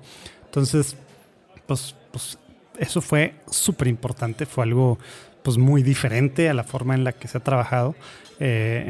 [0.47, 0.97] Entonces,
[1.67, 2.39] pues, pues
[2.77, 4.99] eso fue súper importante, fue algo
[5.45, 7.95] pues muy diferente a la forma en la que se ha trabajado
[8.41, 8.85] eh,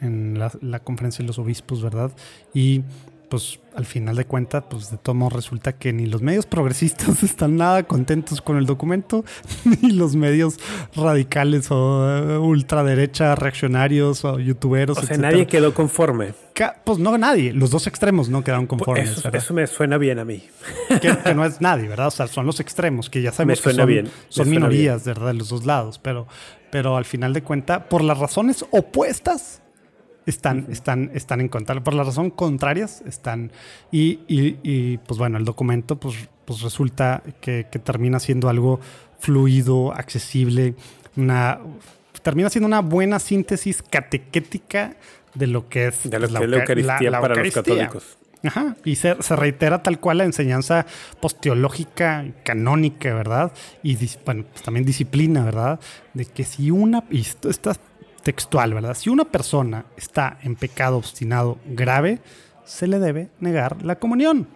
[0.00, 2.12] en, la, la, conferencia de los obispos, ¿verdad?
[2.54, 2.82] Y
[3.30, 7.22] pues al final de cuentas, pues de todo modo resulta que ni los medios progresistas
[7.22, 9.24] están nada contentos con el documento,
[9.64, 10.58] ni los medios
[10.94, 14.98] radicales o eh, ultraderecha, reaccionarios o youtuberos.
[14.98, 16.34] O sea, nadie quedó conforme.
[16.84, 19.24] pues no nadie, los dos extremos no quedaron pues, conformes.
[19.32, 20.42] Eso, me suena bien a mí.
[21.00, 22.08] Que, no es nadie, ¿verdad?
[22.08, 24.10] O sea, son los extremos, que ya sabemos que son, bien.
[24.28, 25.28] son minorías, ¿verdad?
[25.28, 26.26] De los dos lados, pero,
[26.72, 29.62] pero al final de cuentas, por las razones opuestas
[30.26, 31.82] están, están, están en contra.
[31.82, 33.52] Por la razón contrarias están.
[33.90, 38.80] Y, y, pues bueno, el documento pues, pues resulta que, termina siendo algo
[39.18, 40.74] fluido, accesible,
[41.16, 41.58] una,
[42.22, 44.96] termina siendo una buena síntesis catequética
[45.34, 48.16] de lo que es, de pues, la, Eucaristía para los católicos.
[48.42, 50.86] Ajá, y se, reitera tal cual la enseñanza
[51.20, 53.52] posteológica, canónica, ¿verdad?
[53.82, 55.78] Y bueno, pues también disciplina, ¿verdad?
[56.14, 57.80] De que si una, y estas
[58.22, 58.94] textual, ¿verdad?
[58.94, 62.18] Si una persona está en pecado obstinado grave,
[62.64, 64.46] se le debe negar la comunión.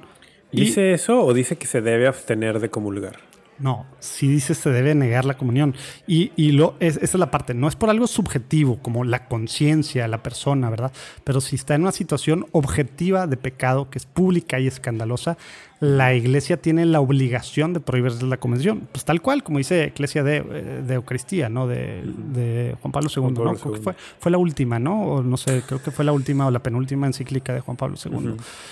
[0.52, 3.16] ¿Dice eso o dice que se debe abstener de comulgar?
[3.58, 5.74] No, si dice se debe negar la comunión.
[6.06, 10.22] Y, lo, esa es la parte, no es por algo subjetivo, como la conciencia, la
[10.22, 10.92] persona, ¿verdad?
[11.24, 15.36] Pero si está en una situación objetiva de pecado que es pública y escandalosa,
[15.80, 18.88] la iglesia tiene la obligación de prohibirse la convención.
[18.90, 21.66] Pues tal cual, como dice Iglesia de, eh, de Eucaristía, ¿no?
[21.66, 23.54] De, Juan Pablo II, ¿no?
[23.56, 25.02] fue, fue, la última, ¿no?
[25.02, 27.96] O no sé, creo que fue la última o la penúltima encíclica de Juan Pablo
[28.02, 28.12] II.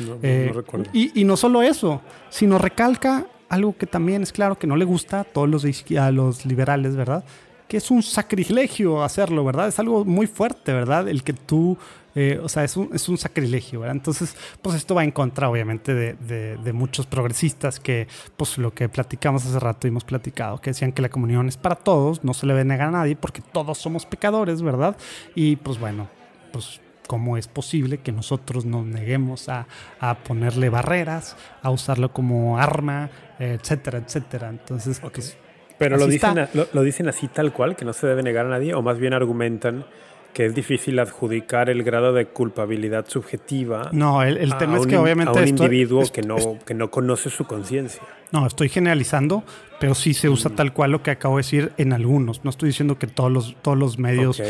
[0.06, 0.86] no, eh, recuerdo.
[0.92, 2.00] Y, y no solo eso,
[2.30, 5.66] sino recalca algo que también es claro que no le gusta a todos los,
[5.98, 7.22] a los liberales, ¿verdad?
[7.68, 9.68] Que es un sacrilegio hacerlo, ¿verdad?
[9.68, 11.06] Es algo muy fuerte, ¿verdad?
[11.06, 11.76] El que tú,
[12.14, 13.96] eh, o sea, es un, es un, sacrilegio, ¿verdad?
[13.96, 16.14] Entonces, pues esto va en contra, obviamente, de,
[16.56, 18.08] de, muchos progresistas que,
[18.38, 21.58] pues lo que platicamos hace rato y hemos platicado, que decían que la comunión es
[21.58, 24.96] para todos, no se le debe negar a nadie porque todos somos pecadores, ¿verdad?
[25.34, 26.08] Y pues bueno,
[26.52, 29.66] pues cómo es posible que nosotros nos neguemos a,
[30.00, 33.10] a ponerle barreras, a usarlo como arma,
[33.50, 34.48] etcétera, etcétera.
[34.48, 35.36] Entonces, pues,
[35.78, 38.74] pero lo dicen, lo, dicen así tal cual, que no se debe negar a nadie,
[38.74, 39.84] o más bien argumentan
[40.32, 43.90] que es difícil adjudicar el grado de culpabilidad subjetiva.
[43.92, 45.38] No, el, el tema es que obviamente...
[45.38, 48.02] A un individuo que, no, que no conoce su conciencia.
[48.30, 49.44] No, estoy generalizando,
[49.78, 50.54] pero sí se usa mm.
[50.54, 52.44] tal cual lo que acabo de decir en algunos.
[52.44, 54.42] No estoy diciendo que todos los, todos los medios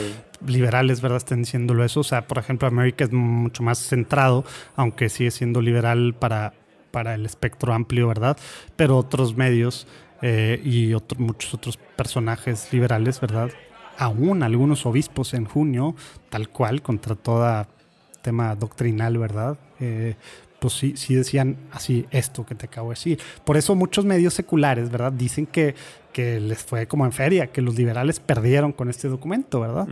[0.46, 2.00] liberales, ¿verdad?, estén diciéndolo eso.
[2.00, 4.44] O sea, por ejemplo, América es mucho más centrado,
[4.76, 6.54] aunque sigue siendo liberal para,
[6.92, 8.36] para el espectro amplio, ¿verdad?
[8.76, 9.88] Pero otros medios
[10.22, 13.50] eh, y muchos otros personajes liberales, ¿verdad?
[13.98, 15.96] Aún algunos obispos en junio,
[16.30, 17.66] tal cual, contra todo
[18.22, 19.58] tema doctrinal, ¿verdad?
[19.80, 20.14] Eh,
[20.60, 23.18] pues sí, sí decían así esto que te acabo de decir.
[23.44, 25.12] Por eso muchos medios seculares, ¿verdad?
[25.12, 25.74] Dicen que,
[26.12, 29.88] que les fue como en feria, que los liberales perdieron con este documento, ¿verdad?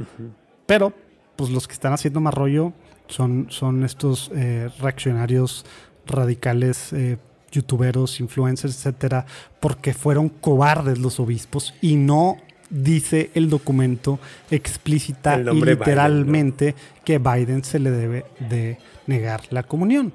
[0.66, 0.92] Pero,
[1.34, 2.72] pues los que están haciendo más rollo
[3.08, 5.66] son, son estos eh, reaccionarios
[6.06, 7.18] radicales, eh,
[7.50, 9.26] youtuberos, influencers, etcétera,
[9.58, 12.38] porque fueron cobardes los obispos y no
[12.70, 14.20] dice el documento
[14.50, 20.12] explícita y literalmente que Biden se le debe de negar la comunión.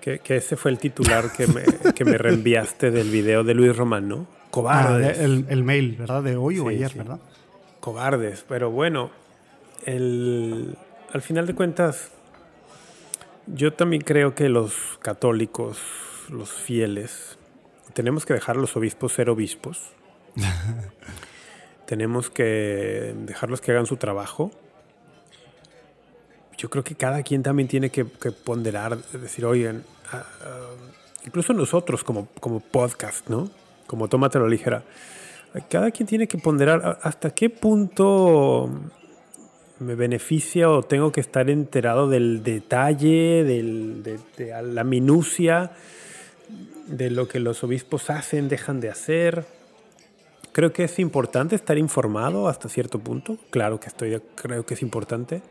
[0.00, 4.08] Que, ese fue el titular que me, que me reenviaste del video de Luis Román,
[4.08, 4.26] ¿no?
[4.50, 5.18] Cobardes.
[5.18, 6.22] Ah, el, mail, ¿verdad?
[6.22, 7.20] De hoy o ayer, ¿verdad?
[7.80, 8.42] Cobardes.
[8.48, 9.10] Pero bueno,
[9.84, 10.78] el,
[11.12, 12.10] al final de cuentas,
[13.54, 15.78] yo también creo que los católicos,
[16.28, 17.38] los fieles,
[17.94, 19.92] tenemos que dejar a los obispos ser obispos.
[21.86, 24.50] tenemos que dejarlos que hagan su trabajo
[26.58, 30.24] yo creo que cada quien también tiene que, ponderar, decir, oigan, ah,
[31.24, 33.48] incluso nosotros como, como podcast, ¿no?
[33.86, 34.82] Como tómatelo ligera.
[35.70, 38.68] Cada quien tiene que ponderar hasta qué punto
[39.80, 45.72] me beneficia o tengo que estar enterado del detalle, de, de la minucia,
[46.86, 49.44] de lo que los obispos hacen, dejan de hacer.
[50.52, 53.38] Creo que es importante estar informado hasta cierto punto.
[53.50, 55.42] Claro que estoy, creo que es importante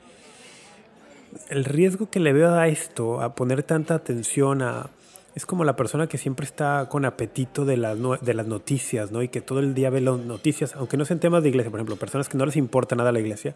[1.49, 4.89] el riesgo que le veo a esto, a poner tanta atención a...
[5.35, 9.21] Es como la persona que siempre está con apetito de las, de las noticias, ¿no?
[9.21, 11.79] Y que todo el día ve las noticias, aunque no sean temas de iglesia, por
[11.79, 13.53] ejemplo, personas que no les importa nada la iglesia,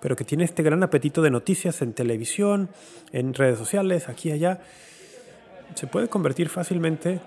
[0.00, 2.70] pero que tienen este gran apetito de noticias en televisión,
[3.12, 4.60] en redes sociales, aquí y allá,
[5.74, 7.20] se puede convertir fácilmente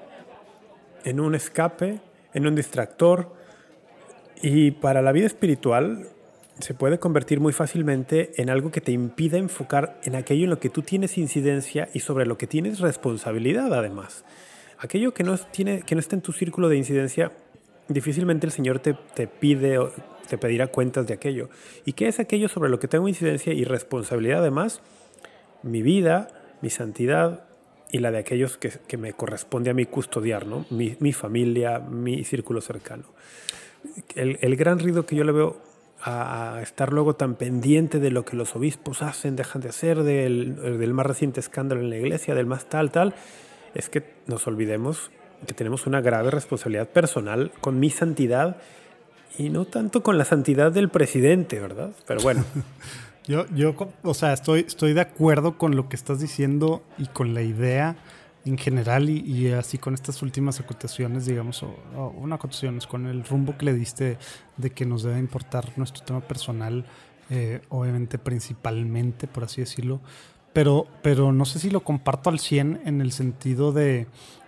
[1.04, 2.00] en un escape,
[2.34, 3.34] en un distractor.
[4.42, 6.08] Y para la vida espiritual,
[6.60, 10.60] se puede convertir muy fácilmente en algo que te impida enfocar en aquello en lo
[10.60, 14.24] que tú tienes incidencia y sobre lo que tienes responsabilidad además.
[14.78, 17.32] Aquello que no, tiene, que no está en tu círculo de incidencia,
[17.88, 19.78] difícilmente el Señor te, te pide
[20.28, 21.50] te pedirá cuentas de aquello.
[21.86, 24.82] ¿Y qué es aquello sobre lo que tengo incidencia y responsabilidad además?
[25.64, 26.28] Mi vida,
[26.62, 27.46] mi santidad
[27.92, 30.66] y la de aquellos que, que me corresponde a mí custodiar, ¿no?
[30.70, 33.04] mi, mi familia, mi círculo cercano.
[34.16, 35.62] El, el gran ruido que yo le veo
[36.04, 40.80] a, estar luego tan pendiente de lo que los obispos hacen, dejan de hacer, del,
[40.80, 43.14] del más reciente escándalo en la iglesia, del más tal, tal,
[43.76, 45.12] es que nos olvidemos
[45.46, 48.58] que tenemos una grave responsabilidad personal con mi santidad
[49.38, 51.92] y no tanto con la santidad del presidente, ¿verdad?
[52.08, 52.44] Pero bueno.
[53.28, 57.34] yo, yo, o sea, estoy, estoy de acuerdo con lo que estás diciendo y con
[57.34, 57.96] la idea
[58.46, 63.58] en general y, así con estas últimas acotaciones, digamos, o, una acotación con el rumbo
[63.58, 64.18] que le diste
[64.58, 66.86] de que nos debe importar nuestro tema personal,
[67.30, 70.02] eh, obviamente principalmente, por así decirlo,
[70.54, 74.08] pero, pero no sé si lo comparto al 100 en el sentido de,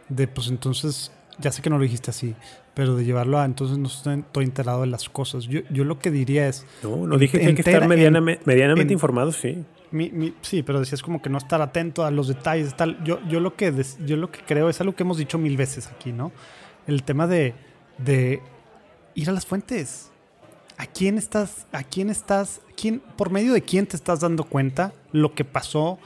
[0.10, 2.36] de, pues entonces, ya sé que no lo dijiste así,
[2.74, 5.46] pero de llevarlo a entonces no estoy, enterado de las cosas.
[5.46, 6.66] Yo, yo lo que diría es...
[6.84, 9.66] No, no dije que hay que estar medianamente, medianamente informado, sí
[10.42, 13.04] sí, pero decías como que no estar atento a los detalles, tal.
[13.04, 13.72] Yo, yo, lo que
[14.06, 16.32] yo lo que creo es algo que hemos dicho mil veces aquí, ¿no?
[16.88, 17.54] El tema de,
[17.98, 18.42] de
[19.14, 20.10] ir a las fuentes.
[20.78, 24.92] ¿A quién estás, a quién estás, quién, por medio de quién te estás dando cuenta
[25.12, 26.00] lo que pasó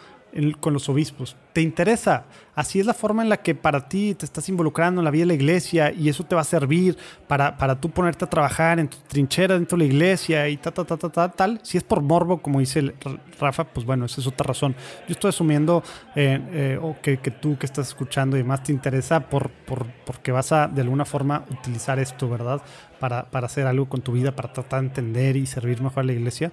[0.60, 1.36] con los obispos.
[1.54, 2.26] ¿Te interesa?
[2.54, 5.24] Así es la forma en la que para ti te estás involucrando en la vida
[5.24, 6.98] de la iglesia y eso te va a servir
[7.28, 10.74] para, para tú ponerte a trabajar en tu trinchera dentro de la iglesia y tal,
[10.74, 11.60] tal, tal, tal, tal.
[11.64, 12.94] Si es por morbo, como dice
[13.40, 14.76] Rafa, pues bueno, esa es otra razón.
[15.08, 15.84] Yo estoy asumiendo
[16.16, 20.32] eh, eh, o que, tú que estás escuchando y más te interesa por, por, porque
[20.32, 22.62] vas a de alguna forma utilizar esto, ¿verdad?
[23.00, 26.04] Para, para hacer algo con tu vida, para tratar de entender y servir mejor a
[26.04, 26.52] la iglesia.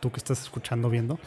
[0.00, 1.18] Tú que estás escuchando, viendo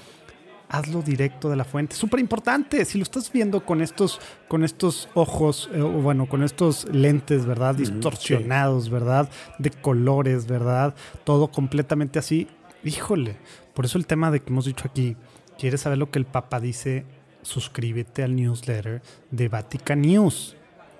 [0.69, 1.95] hazlo directo de la fuente.
[1.95, 2.83] Súper importante.
[2.85, 7.45] Si lo estás viendo con estos, con estos ojos, eh, o bueno, con estos lentes,
[7.45, 7.75] ¿verdad?
[7.75, 9.29] Distorsionados, ¿verdad?
[9.59, 10.95] De colores, ¿verdad?
[11.23, 12.47] Todo completamente así.
[12.83, 13.37] Híjole.
[13.73, 15.15] Por eso el tema de que hemos dicho aquí,
[15.57, 17.05] ¿quieres saber lo que el Papa dice?
[17.43, 20.55] Suscríbete al newsletter de Vatican News.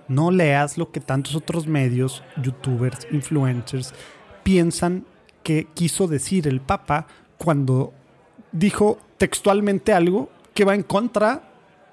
[0.08, 3.94] No leas lo que tantos otros medios, youtubers, influencers
[4.44, 5.06] piensan
[5.44, 7.08] que quiso decir el Papa
[7.38, 7.94] cuando
[8.52, 11.44] dijo textualmente algo que va en contra,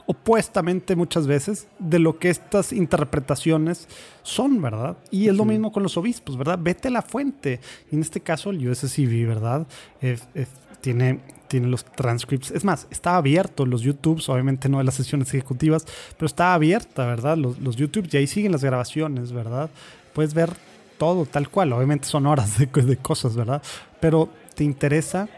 [0.06, 3.88] opuestamente muchas veces, de lo que estas interpretaciones
[4.22, 4.96] son, ¿verdad?
[5.10, 6.58] Y es lo mismo con los obispos, ¿verdad?
[6.60, 7.60] Vete a la fuente.
[7.90, 9.66] Y en este caso, el USCV, ¿verdad?
[10.80, 12.50] tiene, tiene los transcripts.
[12.50, 15.86] Es más, está abierto los YouTubes, obviamente no de las sesiones ejecutivas,
[16.18, 17.38] pero está abierta, ¿verdad?
[17.38, 19.70] Los, los YouTubes y ahí siguen las grabaciones, ¿verdad?
[20.12, 20.50] Puedes ver
[20.98, 21.72] todo tal cual.
[21.72, 23.62] Obviamente son horas de, de cosas, ¿verdad?
[23.98, 25.28] Pero te interesa,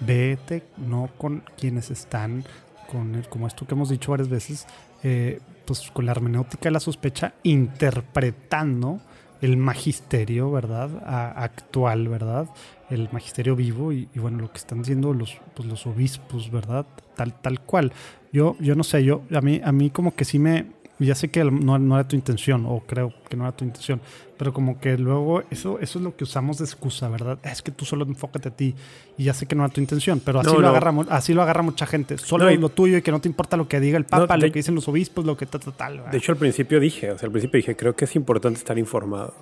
[0.00, 2.44] vete no con quienes están
[2.90, 4.66] con el, como esto que hemos dicho varias veces,
[5.02, 9.00] eh, pues con la hermenéutica de la sospecha, interpretando
[9.40, 10.90] el magisterio, ¿verdad?
[11.36, 12.48] actual, ¿verdad?
[12.90, 16.84] El magisterio vivo y, bueno, lo que están diciendo los, pues, los obispos, ¿verdad?
[17.14, 17.92] Tal, tal cual.
[18.32, 20.66] Yo, yo no sé, yo, a mí, a mí como que sí me,
[21.06, 24.00] ya sé que no, no, era tu intención, o creo que no era tu intención,
[24.36, 27.38] pero como que luego eso, eso es lo que usamos de excusa, ¿verdad?
[27.42, 28.74] Es que tú solo enfócate a ti
[29.16, 31.62] y ya sé que no era tu intención, pero así, lo, Agarra, así lo agarra
[31.62, 32.18] mucha gente.
[32.18, 34.58] Solo lo tuyo y que no te importa lo que diga el Papa, lo que
[34.58, 36.10] dicen los obispos, lo que tal, tal, tal.
[36.10, 38.78] De hecho, al principio dije, o sea, al principio dije, creo que es importante estar
[38.78, 39.34] informado.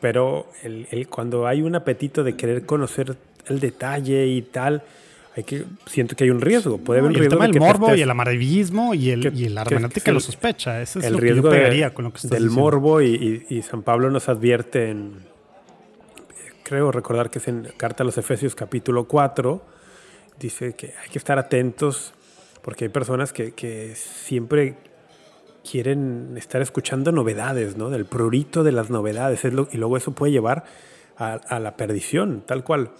[0.00, 3.16] Pero el, el, cuando hay un apetito de querer conocer
[3.46, 4.82] el detalle y tal,
[5.36, 6.78] hay que siento que hay un riesgo.
[6.78, 7.42] Puede haber un riesgo.
[7.42, 10.80] El tema del morbo y el amarillismo y el, y el hermenéutica lo sospecha.
[10.80, 13.44] Ese es el lo riesgo que yo pegaría con lo que estás Del morbo y,
[13.48, 15.14] y, San Pablo nos advierte en.
[16.62, 19.60] Creo recordar que es en Carta a los Efesios, capítulo 4.
[20.38, 22.14] Dice que hay que estar atentos
[22.62, 24.76] porque hay personas que, que siempre
[25.68, 27.90] quieren estar escuchando novedades, ¿no?
[27.90, 29.44] Del prurito de las novedades.
[29.44, 30.64] Es lo, y luego eso puede llevar
[31.16, 32.92] a, a la perdición, tal cual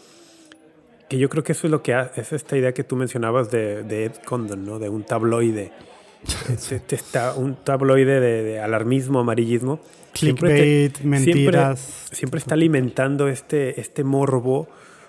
[1.09, 4.05] que yo creo que eso es lo que es esta idea que tú mencionabas de,
[4.05, 4.79] Ed Condon, ¿no?
[4.79, 5.73] De un tabloide.
[6.49, 9.81] este, está un tabloide de, alarmismo, amarillismo.
[10.13, 12.09] Clickbait, mentiras.
[12.13, 14.69] Siempre, está alimentando este, este morbo,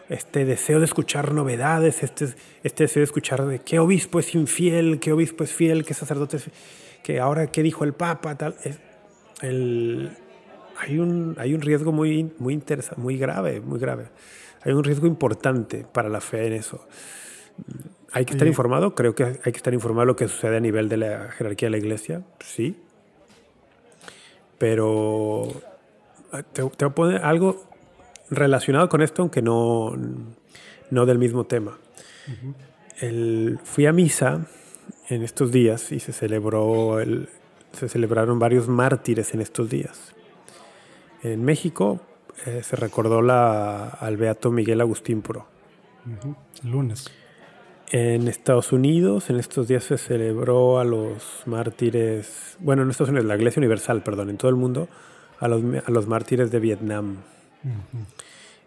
[0.10, 2.26] este deseo de escuchar novedades, este,
[2.64, 6.38] este deseo de escuchar de qué obispo es infiel, qué obispo es fiel, qué sacerdote
[6.38, 6.50] es
[7.04, 8.56] que ahora qué dijo el Papa, tal.
[8.64, 8.80] Es,
[9.42, 10.10] el,
[10.80, 12.62] hay, un, hay un riesgo muy, muy
[12.98, 14.08] muy grave, muy grave
[14.66, 16.86] hay un riesgo importante para la fe en eso.
[18.12, 18.96] ¿Hay que estar informado?
[18.96, 21.68] Creo que hay que estar informado de lo que sucede a nivel de la jerarquía
[21.68, 22.76] de la iglesia, sí.
[24.58, 25.50] Pero
[26.32, 27.64] ah, te, voy a poner algo
[28.30, 29.94] relacionado con esto, aunque no,
[30.90, 31.78] no del mismo tema.
[33.64, 34.48] fui a misa
[35.10, 37.30] en estos días y se celebró el,
[37.74, 40.14] se celebraron varios mártires en estos días.
[41.22, 42.00] En México
[42.45, 45.48] eh, se recordó la, al beato Miguel Agustín Pro.
[46.64, 47.10] lunes.
[47.91, 53.26] En Estados Unidos, en estos días se celebró a los mártires, bueno, en Estados Unidos,
[53.26, 54.88] la Iglesia Universal, perdón, en todo el mundo,
[55.40, 57.18] a los, a los mártires de Vietnam.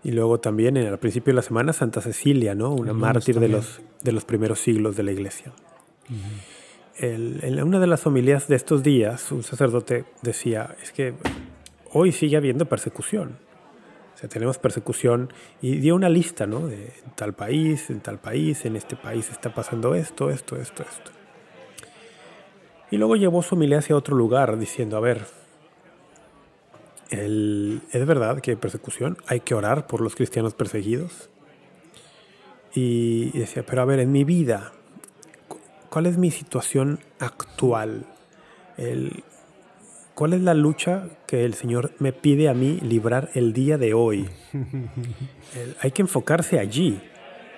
[0.02, 2.72] Y luego también, en, al principio de la semana, Santa Cecilia, ¿no?
[2.72, 5.52] Una mártir de los, de los primeros siglos de la Iglesia.
[7.00, 11.14] en una de las homilías de estos días, un sacerdote decía, es que
[11.92, 13.47] hoy sigue habiendo persecución
[14.26, 15.32] tenemos persecución
[15.62, 16.66] y dio una lista, ¿no?
[16.66, 21.12] De tal país, en tal país, en este país está pasando esto, esto, esto, esto.
[22.90, 25.26] Y luego llevó su familia hacia otro lugar diciendo, a ver,
[27.10, 31.30] es verdad que hay persecución, hay que orar por los cristianos perseguidos.
[32.74, 34.72] Y decía, pero a ver, en mi vida,
[35.90, 38.06] ¿cuál es mi situación actual?
[38.76, 39.22] El,
[40.18, 43.94] ¿Cuál es la lucha que el Señor me pide a mí librar el día de
[43.94, 44.28] hoy?
[45.80, 47.00] hay que enfocarse allí.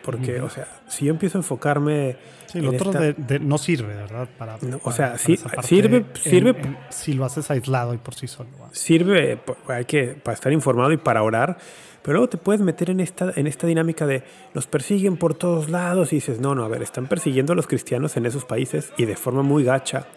[0.02, 2.18] Porque, o sea, si yo empiezo a enfocarme.
[2.44, 2.92] Sí, el otro
[3.40, 4.28] no sirve, ¿verdad?
[4.36, 6.04] Para, o sea, sirve.
[6.20, 8.50] sirve si lo haces aislado y por sí solo.
[8.72, 11.56] Sirve hay que, para estar informado y para orar.
[12.02, 14.22] Pero luego te puedes meter en esta, en esta dinámica de
[14.52, 17.66] nos persiguen por todos lados y dices, no, no, a ver, están persiguiendo a los
[17.66, 20.08] cristianos en esos países y de forma muy gacha.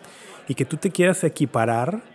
[0.49, 2.12] Y que tú te quieras equiparar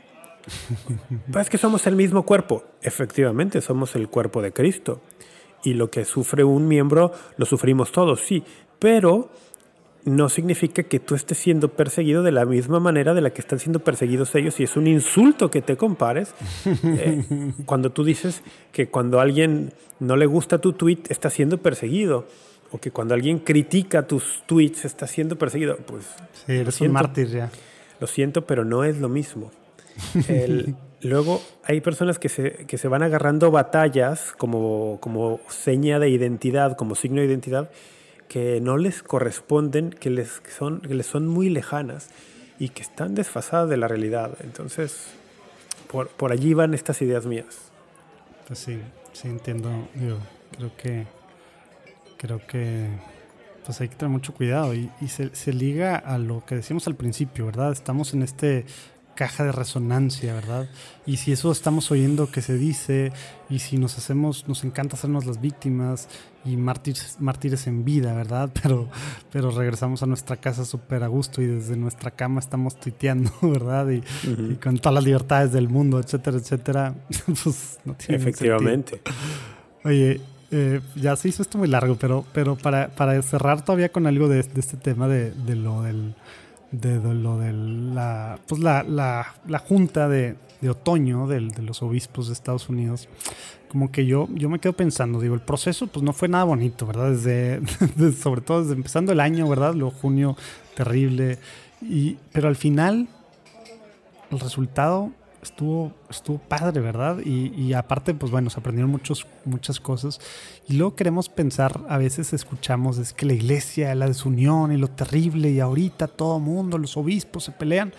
[1.31, 2.65] pues es que somos el mismo cuerpo.
[2.83, 5.01] Efectivamente, somos el cuerpo de Cristo.
[5.65, 8.45] Y lo que sufre un miembro, lo sufrimos todos, sí.
[8.79, 9.31] Pero
[10.05, 13.59] no significa que tú estés siendo perseguido de la misma manera de la que están
[13.59, 14.59] siendo perseguidos ellos.
[14.61, 16.35] Y es un insulto que te compares.
[16.85, 18.43] Eh, cuando tú dices
[18.73, 22.27] que cuando a alguien no le gusta tu tweet está siendo perseguido.
[22.71, 25.77] O que cuando alguien critica tus tweets está siendo perseguido.
[25.79, 26.05] Pues
[26.47, 27.51] sí eres un mártir ya.
[28.01, 29.51] Lo siento pero no es lo mismo
[31.01, 36.77] luego hay personas que se, que se van agarrando batallas como, como seña de identidad,
[36.77, 37.71] como signo de identidad,
[38.29, 42.09] que no les corresponden, que les son, que les son muy lejanas
[42.59, 44.37] y que están desfasadas de la realidad.
[44.43, 45.07] Entonces,
[45.91, 47.71] por, por allí van estas ideas mías.
[48.47, 48.79] Pues sí,
[49.13, 49.71] sí entiendo.
[49.95, 50.19] Yo
[50.57, 51.07] creo que
[52.19, 52.89] creo que
[53.65, 56.95] pues hay que tener mucho cuidado y, se, se, liga a lo que decíamos al
[56.95, 57.71] principio, ¿verdad?
[57.71, 58.65] Estamos en este
[59.19, 60.69] caja de resonancia, ¿verdad?
[61.05, 63.13] Y si eso estamos oyendo que se dice,
[63.51, 66.09] y si nos hacemos, nos encanta hacernos las víctimas
[66.45, 68.49] y mártires, mártires en vida, ¿verdad?
[68.63, 68.89] Pero,
[69.33, 73.89] pero regresamos a nuestra casa súper a gusto y desde nuestra cama estamos tuiteando, ¿verdad?
[73.91, 74.03] Y,
[74.63, 76.95] con todas las libertades del mundo, etcétera, etcétera,
[77.43, 79.03] pues no tiene Efectivamente.
[79.85, 80.21] Oye,
[80.53, 84.29] eh, ya se hizo esto muy largo, pero, pero para, para cerrar todavía con algo
[84.29, 86.15] de, de este tema de, de lo del
[86.71, 92.29] de, lo de la, pues la, la, la junta de, de otoño de los obispos
[92.29, 93.09] de Estados Unidos,
[93.69, 96.87] como que yo, yo me quedo pensando, digo, el proceso pues no fue nada bonito,
[96.87, 97.11] ¿verdad?
[97.11, 97.61] Desde,
[98.13, 99.75] sobre todo desde empezando el año, ¿verdad?
[99.75, 100.37] Luego junio,
[100.75, 101.39] terrible.
[101.83, 103.09] Y, pero al final,
[104.31, 105.13] el resultado
[105.43, 107.19] estuvo, estuvo padre, ¿verdad?
[107.25, 110.21] Y, aparte, pues bueno, se aprendieron muchos, muchas cosas.
[110.69, 114.89] Y luego queremos pensar, a veces escuchamos, es que la iglesia, la desunión y lo
[114.89, 117.93] terrible, y ahorita todo mundo, los obispos se pelean.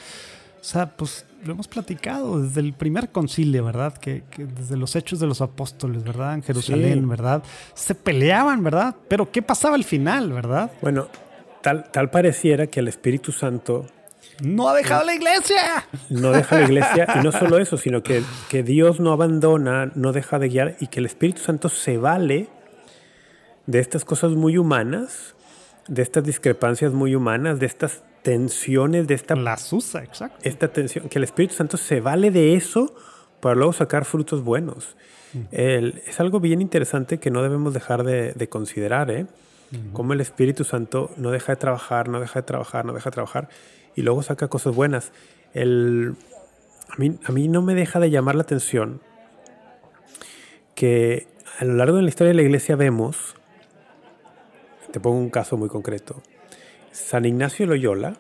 [0.60, 3.98] O sea, pues lo hemos platicado desde el primer concilio, ¿verdad?
[3.98, 6.34] Que, desde los hechos de los apóstoles, ¿verdad?
[6.34, 7.44] En Jerusalén, ¿verdad?
[7.74, 8.96] Se peleaban, ¿verdad?
[9.08, 10.72] Pero ¿qué pasaba al final, ¿verdad?
[10.82, 11.08] Bueno,
[11.62, 13.86] tal, tal pareciera que el Espíritu Santo
[14.42, 15.86] no ha dejado la iglesia.
[16.10, 20.12] No deja la iglesia y no solo eso, sino que, que Dios no abandona, no
[20.12, 22.48] deja de guiar y que el Espíritu Santo se vale
[23.66, 25.36] de estas cosas muy humanas,
[25.88, 29.36] de estas discrepancias muy humanas, de estas tensiones, de esta...
[29.36, 30.38] Las usa, exacto.
[30.44, 32.94] Esta tensión, que el Espíritu Santo se vale de eso
[33.40, 34.96] para luego sacar frutos buenos.
[35.32, 35.40] Mm.
[35.52, 39.28] es algo bien interesante que no debemos dejar de, considerar, ¿eh?
[39.94, 43.14] Cómo el Espíritu Santo no deja de trabajar, no deja de trabajar, no deja de
[43.14, 43.50] trabajar
[44.00, 45.12] y luego saca cosas buenas.
[45.54, 46.16] El,
[46.90, 49.02] a, mí, a mí no me deja de llamar la atención
[50.74, 51.28] que
[51.60, 53.36] a lo largo de la historia de la iglesia vemos,
[54.92, 56.24] te pongo un caso muy concreto,
[56.94, 58.16] San Ignacio Loyola,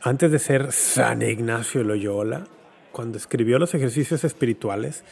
[0.00, 2.46] antes de ser San Ignacio Loyola,
[2.92, 5.02] cuando escribió los ejercicios espirituales,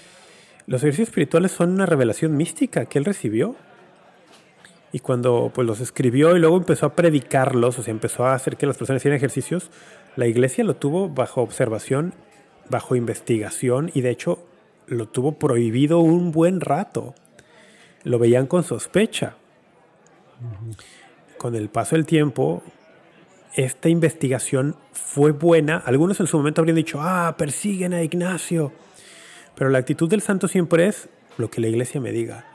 [0.69, 3.57] los ejercicios espirituales son una revelación mística que él recibió
[4.93, 8.57] y cuando pues los escribió y luego empezó a predicarlos, o sea, empezó a hacer
[8.59, 9.71] que las personas hicieran ejercicios,
[10.17, 12.13] la iglesia lo tuvo bajo observación,
[12.69, 14.47] bajo investigación y de hecho
[14.87, 17.15] lo tuvo prohibido un buen rato.
[18.05, 19.37] Lo veían con sospecha.
[21.39, 22.63] Con el paso del tiempo,
[23.55, 25.77] esta investigación fue buena.
[25.79, 28.73] Algunos en su momento habrían dicho, ah, persiguen a Ignacio.
[29.55, 31.09] Pero la actitud del santo siempre es
[31.39, 32.52] lo que la iglesia me diga.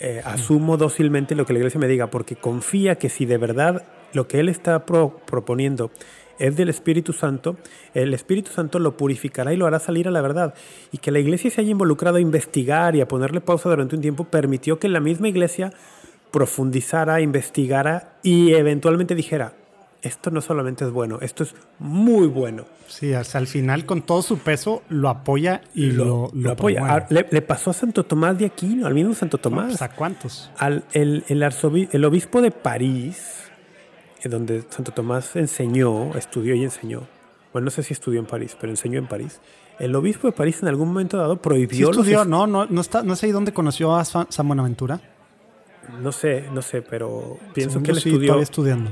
[0.00, 3.84] Eh, asumo dócilmente lo que la iglesia me diga, porque confía que si de verdad
[4.12, 5.90] lo que él está proponiendo
[6.38, 7.56] es del Espíritu Santo,
[7.94, 10.54] el Espíritu Santo lo purificará y lo hará salir a la verdad.
[10.90, 14.02] Y que la iglesia se haya involucrado a investigar y a ponerle pausa durante un
[14.02, 15.72] tiempo permitió que la misma iglesia
[16.32, 19.54] profundizara, investigara y eventualmente dijera,
[20.04, 22.66] esto no solamente es bueno, esto es muy bueno.
[22.86, 26.82] Sí, hasta al final con todo su peso lo apoya y lo, lo, apoya.
[26.84, 29.68] Ah, le, pasó a Santo Tomás de Aquino, al mismo Santo Tomás.
[29.68, 30.50] Pues, ¿A cuántos?
[30.58, 31.42] Al, el, el,
[31.90, 33.44] el obispo de París,
[34.22, 37.02] eh, donde Santo Tomás enseñó, estudió y enseñó.
[37.54, 39.40] Bueno, no sé si estudió en París, pero enseñó en París.
[39.78, 41.86] El obispo de París en algún momento dado prohibió...
[41.86, 42.24] ¿Sí estudió?
[42.26, 45.00] No, no, no, está, no sé dónde conoció a San Buenaventura.
[46.00, 48.38] No sé, no sé, pero pienso que él estudió...
[48.38, 48.90] estudiando.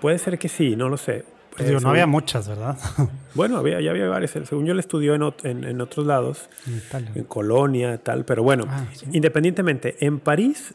[0.00, 1.24] Puede ser que sí, no lo sé.
[1.56, 2.78] Pues no había muchas, ¿verdad?
[3.34, 4.30] bueno, había, ya había varias.
[4.30, 6.48] Según yo, le estudió en, en, otros lados,
[6.92, 8.24] en, en, Colonia, tal.
[8.24, 10.74] Pero bueno, ah, independientemente, en París,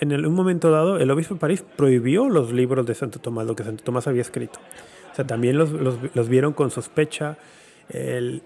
[0.00, 3.54] en un momento dado, el obispo de París prohibió los libros de Santo Tomás, lo
[3.54, 4.58] que Santo Tomás había escrito.
[5.12, 7.36] O sea, también los, los, vieron con sospecha.
[7.88, 8.42] El,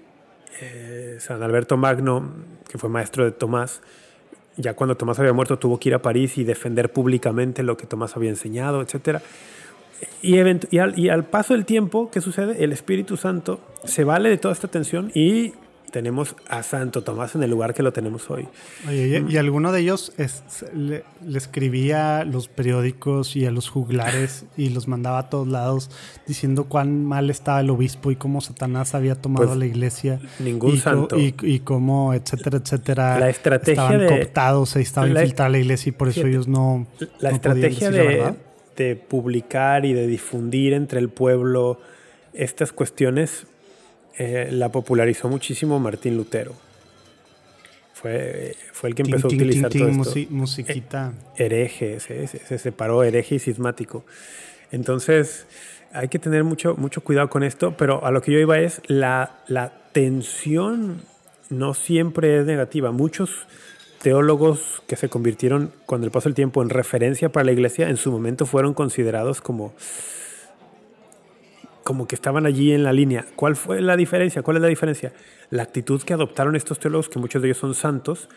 [0.60, 2.32] eh, San Alberto Magno,
[2.68, 3.80] que fue maestro de Tomás,
[4.56, 7.86] ya cuando Tomás había muerto, tuvo que ir a París y defender públicamente lo que
[7.86, 9.22] Tomás había enseñado, etcétera.
[10.22, 12.62] Y, y, al, y, al, paso del tiempo, ¿qué sucede?
[12.62, 15.52] El Espíritu Santo se vale de toda esta tensión y
[15.92, 18.48] tenemos a Santo Tomás en el lugar que lo tenemos hoy.
[18.88, 20.12] Oye, y, alguno de ellos
[20.74, 21.04] le,
[21.36, 25.90] escribía los periódicos y a los juglares y los mandaba a todos lados
[26.26, 30.18] diciendo cuán mal estaba el obispo y cómo Satanás había tomado pues, la iglesia.
[30.38, 31.16] Ningún santo.
[31.18, 33.18] Y, cómo, etcétera, etcétera.
[33.20, 36.86] La estrategia estaban cooptados, se estaba infiltrada la iglesia y por eso ellos no.
[37.20, 38.34] La estrategia de
[38.76, 41.80] de publicar y de difundir entre el pueblo
[42.32, 43.46] estas cuestiones
[44.18, 46.54] eh, la popularizó muchísimo Martín Lutero.
[47.94, 50.20] Fue, fue el que empezó a utilizar todo esto.
[50.30, 51.12] musiquita.
[51.36, 54.04] Eh, hereje, se, separó hereje y sismático.
[54.70, 55.46] Entonces,
[55.92, 58.82] hay que tener mucho, mucho cuidado con esto, pero a lo que yo iba es
[58.86, 61.02] la, la tensión
[61.48, 62.90] no siempre es negativa.
[62.90, 63.46] Muchos
[64.02, 67.96] teólogos que se convirtieron con el paso del tiempo en referencia para la iglesia, en
[67.96, 69.72] su momento fueron considerados como,
[71.84, 73.24] como que estaban allí en la línea.
[73.36, 74.42] ¿Cuál fue la diferencia?
[74.42, 75.12] ¿Cuál es la diferencia?
[75.50, 78.28] La actitud que adoptaron estos teólogos, que muchos de ellos son santos,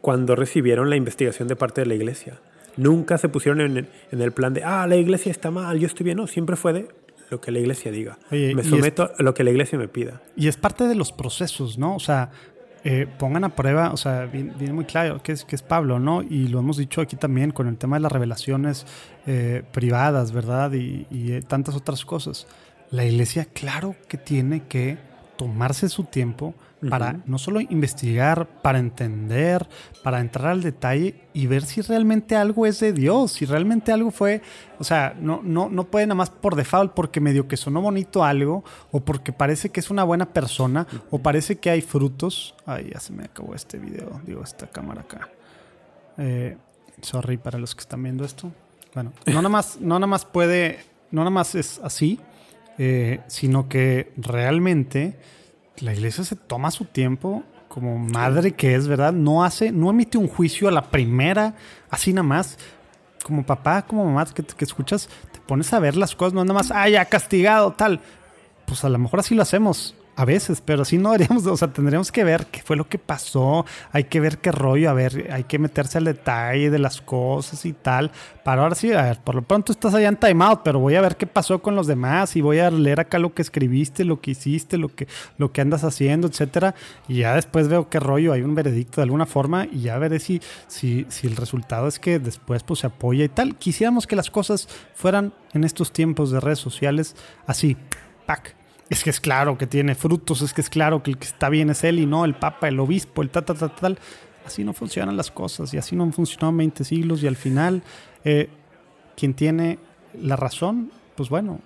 [0.00, 2.40] cuando recibieron la investigación de parte de la iglesia.
[2.78, 6.04] Nunca se pusieron en, en el plan de, ah, la iglesia está mal, yo estoy
[6.04, 6.16] bien.
[6.16, 6.88] No, siempre fue de,
[7.30, 8.18] lo que la iglesia diga.
[8.30, 10.20] me someto a lo que la iglesia me pida.
[10.36, 11.94] Y es parte de los procesos, ¿no?
[11.94, 12.30] O sea,
[12.82, 16.22] eh, pongan a prueba, o sea, viene, muy claro que es, que es Pablo, ¿no?
[16.22, 18.86] Y lo hemos dicho aquí también con el tema de las revelaciones
[19.26, 20.72] eh, privadas, ¿verdad?
[20.72, 22.46] Y, eh, tantas otras cosas.
[22.90, 24.98] La iglesia, claro que tiene que
[25.36, 26.54] tomarse su tiempo
[26.88, 29.68] para no solo investigar, para entender,
[30.02, 34.10] para entrar al detalle y ver si realmente algo es de Dios, si realmente algo
[34.10, 34.40] fue,
[34.78, 38.24] o sea, no, no, no puede nada más por default porque medio que sonó bonito
[38.24, 42.54] algo, o porque parece que es una buena persona, o parece que hay frutos.
[42.64, 45.28] Ay, ya se me acabó este video, digo, esta cámara acá.
[46.16, 46.56] Eh,
[47.02, 48.50] sorry para los que están viendo esto.
[48.94, 50.80] Bueno, no nada más, no nada más puede,
[51.10, 52.18] no nada más es así,
[52.78, 55.16] eh, sino que realmente
[55.78, 59.12] la iglesia se toma su tiempo como madre que es, ¿verdad?
[59.12, 61.54] No hace, no emite un juicio a la primera,
[61.88, 62.58] así nada más.
[63.22, 66.54] Como papá, como mamá que, que escuchas, te pones a ver las cosas, no nada
[66.54, 68.00] más, ah, ya castigado, tal.
[68.66, 69.94] Pues a lo mejor así lo hacemos.
[70.16, 72.98] A veces, pero sí no deberíamos, o sea, tendríamos que ver qué fue lo que
[72.98, 77.00] pasó, hay que ver qué rollo, a ver, hay que meterse al detalle de las
[77.00, 78.10] cosas y tal,
[78.44, 81.00] para ahora sí, a ver, por lo pronto estás allá en timeout, pero voy a
[81.00, 84.20] ver qué pasó con los demás y voy a leer acá lo que escribiste, lo
[84.20, 85.08] que hiciste, lo que,
[85.38, 86.74] lo que andas haciendo, etcétera,
[87.08, 90.18] y ya después veo qué rollo, hay un veredicto de alguna forma y ya veré
[90.20, 93.56] si, si, si el resultado es que después pues se apoya y tal.
[93.56, 97.16] Quisiéramos que las cosas fueran en estos tiempos de redes sociales
[97.46, 97.76] así,
[98.26, 98.59] pack
[98.90, 101.48] es que es claro que tiene frutos, es que es claro que el que está
[101.48, 103.98] bien es él y no el papa, el obispo, el tal, tal, tal, tal.
[104.44, 107.84] Así no funcionan las cosas y así no han funcionado 20 siglos y al final
[108.24, 108.48] eh,
[109.16, 109.78] quien tiene
[110.20, 111.60] la razón, pues bueno,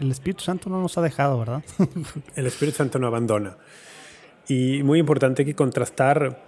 [0.00, 1.62] el Espíritu Santo no nos ha dejado, ¿verdad?
[2.34, 3.56] el Espíritu Santo no abandona.
[4.48, 6.42] Y muy importante que contrastar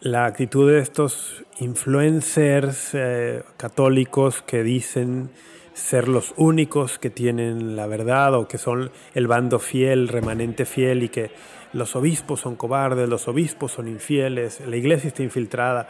[0.00, 5.30] la actitud de estos influencers eh, católicos que dicen
[5.74, 11.02] ser los únicos que tienen la verdad o que son el bando fiel, remanente fiel
[11.02, 11.30] y que
[11.72, 15.88] los obispos son cobardes, los obispos son infieles, la iglesia está infiltrada.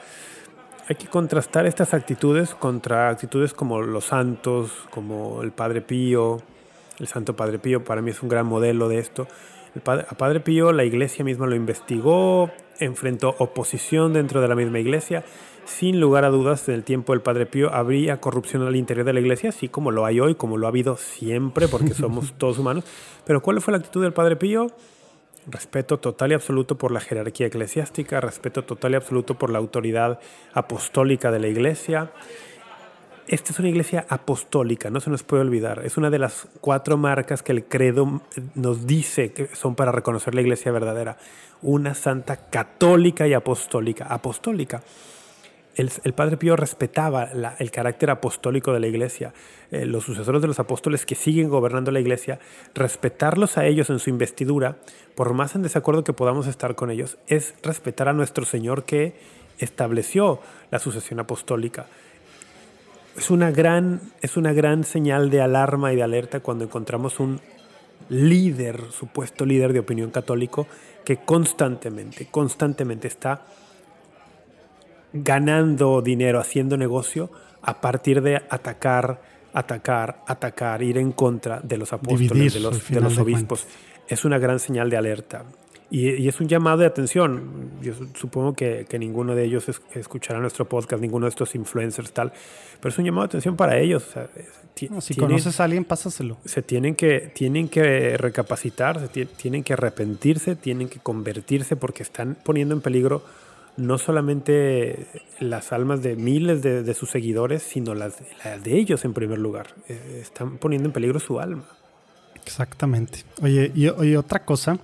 [0.89, 6.39] Hay que contrastar estas actitudes contra actitudes como los santos, como el Padre Pío.
[6.99, 9.27] El Santo Padre Pío para mí es un gran modelo de esto.
[9.75, 14.55] El padre, a Padre Pío la iglesia misma lo investigó, enfrentó oposición dentro de la
[14.55, 15.25] misma iglesia
[15.65, 19.13] sin lugar a dudas, en el tiempo del Padre Pío habría corrupción al interior de
[19.13, 22.59] la iglesia, así como lo hay hoy, como lo ha habido siempre, porque somos todos
[22.59, 22.85] humanos.
[23.25, 24.69] Pero ¿cuál fue la actitud del Padre Pío?
[25.47, 30.21] Respeto total y absoluto por la jerarquía eclesiástica, respeto total y absoluto por la autoridad
[30.53, 32.13] apostólica de la iglesia.
[33.29, 35.83] Esta es una iglesia apostólica, no se nos puede olvidar.
[35.85, 38.23] Es una de las cuatro marcas que el credo
[38.55, 41.19] nos dice que son para reconocer la iglesia verdadera.
[41.63, 44.07] Una santa católica y apostólica.
[44.07, 44.83] Apostólica
[45.75, 49.33] el, Padre Pío respetaba el carácter apostólico de la iglesia.
[49.71, 52.39] Eh, los sucesores de los apóstoles que siguen gobernando la iglesia,
[52.75, 54.77] respetarlos a ellos en su investidura,
[55.15, 59.15] por más en desacuerdo que podamos estar con ellos, es respetar a nuestro Señor que
[59.59, 60.41] estableció
[60.71, 61.87] la sucesión apostólica.
[63.17, 67.41] Es una gran, es una gran señal de alarma y de alerta cuando encontramos un
[68.09, 70.67] líder, supuesto líder de opinión católico,
[71.05, 73.43] que constantemente, constantemente está
[75.13, 77.31] ganando dinero, haciendo negocio,
[77.61, 79.21] a partir de atacar,
[79.53, 83.67] atacar, atacar, ir en contra de los apóstoles, de los, de los obispos.
[84.09, 85.45] es una gran señal de alerta.
[85.93, 87.71] Y, es un llamado de atención.
[87.83, 92.33] Yo supongo que, ninguno de ellos escuchará nuestro podcast, ninguno de estos influencers, tal.
[92.81, 94.03] Pero es un llamado de atención para ellos.
[94.75, 96.39] si conoces a alguien, pásaselo.
[96.47, 99.07] Se tienen que, tienen que recapacitar,
[99.37, 103.23] tienen que arrepentirse, tienen que convertirse porque están poniendo en peligro
[103.77, 105.07] no solamente
[105.41, 108.17] las almas de miles de, sus seguidores, sino las,
[108.65, 109.75] de ellos en primer lugar.
[109.89, 111.65] Eh, están poniendo en peligro su alma.
[112.45, 113.25] Exactamente.
[113.43, 114.79] Oye, y, otra cosa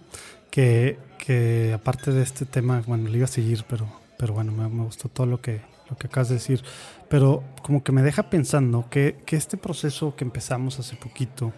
[1.18, 3.86] que, aparte de este tema, bueno, le iba a seguir, pero,
[4.16, 5.60] pero bueno, me, gustó todo lo que,
[5.90, 6.62] lo que acabas de decir.
[7.08, 11.52] Pero como que me deja pensando que, este proceso que empezamos hace poquito,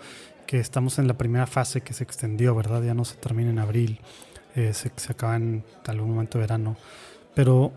[0.47, 2.83] que estamos en la primera fase que se extendió, ¿verdad?
[2.83, 4.01] Ya no se termina en abril,
[4.57, 6.77] eh, se, se acaba en algún momento de verano
[7.35, 7.73] pero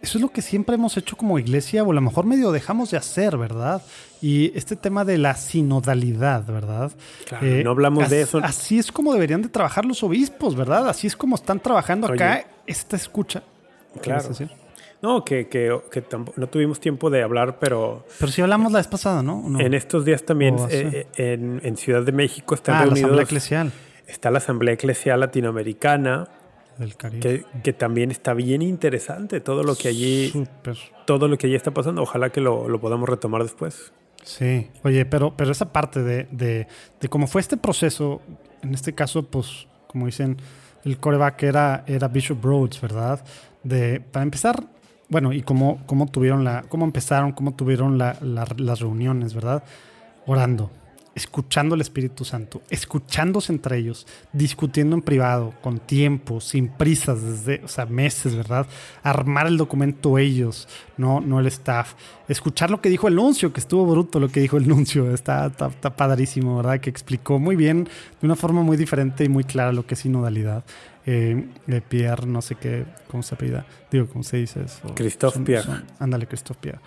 [0.00, 2.90] eso es lo que siempre hemos hecho como iglesia, o a lo mejor medio dejamos
[2.90, 3.82] de hacer, ¿verdad?
[4.22, 6.92] Y este tema de la sinodalidad, ¿verdad?
[7.26, 8.38] Claro, eh, no hablamos de eso.
[8.42, 10.88] Así es como deberían de trabajar los obispos, ¿verdad?
[10.88, 13.42] Así es como están trabajando acá esta escucha.
[14.00, 14.28] Claro.
[15.00, 16.04] No, que, que, que
[16.36, 18.04] no tuvimos tiempo de hablar, pero...
[18.18, 19.60] Pero sí hablamos la vez pasada, ¿no?
[19.60, 23.00] En estos días también eh, en, en, Ciudad de México están ah, reunidos...
[23.02, 23.72] la Asamblea Eclesial.
[24.08, 26.28] Está la Asamblea Eclesial Latinoamericana.
[26.78, 27.20] Del Caribe.
[27.20, 30.32] Que, que, también está bien interesante todo lo que allí...
[31.06, 32.02] Todo lo que allí está pasando.
[32.02, 33.92] Ojalá que lo, lo podamos retomar después.
[34.22, 36.66] Sí, oye, pero, pero esa parte de, de,
[37.00, 38.20] de cómo fue este proceso,
[38.62, 40.36] en este caso, pues, como dicen,
[40.84, 43.24] el coreback era, era Bishop Rhodes, ¿verdad?
[43.62, 44.64] De, para empezar,
[45.08, 49.64] bueno, y cómo, cómo tuvieron la, cómo empezaron, cómo tuvieron las reuniones, ¿verdad?
[50.26, 50.70] Orando,
[51.18, 57.64] escuchando al Espíritu Santo, escuchándose entre ellos, discutiendo en privado, con tiempo, sin prisas, desde,
[57.64, 58.66] o sea, meses, ¿verdad?
[59.02, 61.94] Armar el documento ellos, no, no el staff.
[62.28, 65.46] Escuchar lo que dijo el nuncio, que estuvo bruto lo que dijo el nuncio, está,
[65.46, 66.78] está, padrísimo, ¿verdad?
[66.78, 67.88] Que explicó muy bien,
[68.20, 70.64] de una forma muy diferente y muy clara lo que es sinodalidad.
[71.04, 71.48] Eh,
[71.88, 73.66] Pierre, no sé qué, ¿cómo se apellida?
[73.90, 74.94] Digo, ¿cómo se dice eso?
[74.94, 75.82] Christophe Pierre.
[75.98, 76.80] ándale, Christophe Pierre.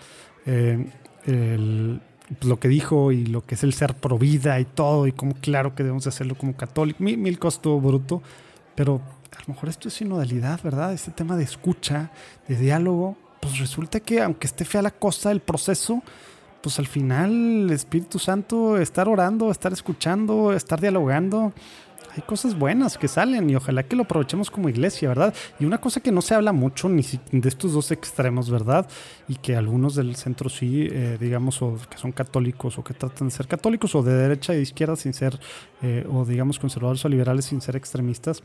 [0.46, 1.98] Eh,
[2.40, 5.34] lo que dijo y lo que es el ser pro vida y todo, y como
[5.34, 7.02] claro que debemos hacerlo como católico.
[7.02, 8.22] Mil, mil costos bruto,
[8.74, 9.00] pero
[9.36, 10.92] a lo mejor esto es sinodalidad, ¿verdad?
[10.92, 12.10] Este tema de escucha,
[12.48, 16.02] de diálogo, pues resulta que aunque esté fea la cosa del proceso,
[16.62, 17.30] pues al final
[17.64, 21.52] el Espíritu Santo, estar orando, estar escuchando, estar dialogando,
[22.14, 25.34] hay cosas buenas que salen y ojalá que lo aprovechemos como iglesia, ¿verdad?
[25.58, 28.86] Y una cosa que no se habla mucho ni de estos dos extremos, ¿verdad?
[29.28, 33.28] Y que algunos del centro sí, eh, digamos, o que son católicos o que tratan
[33.28, 35.38] de ser católicos o de derecha e izquierda sin ser,
[35.80, 38.42] eh, o digamos, conservadores o liberales sin ser extremistas,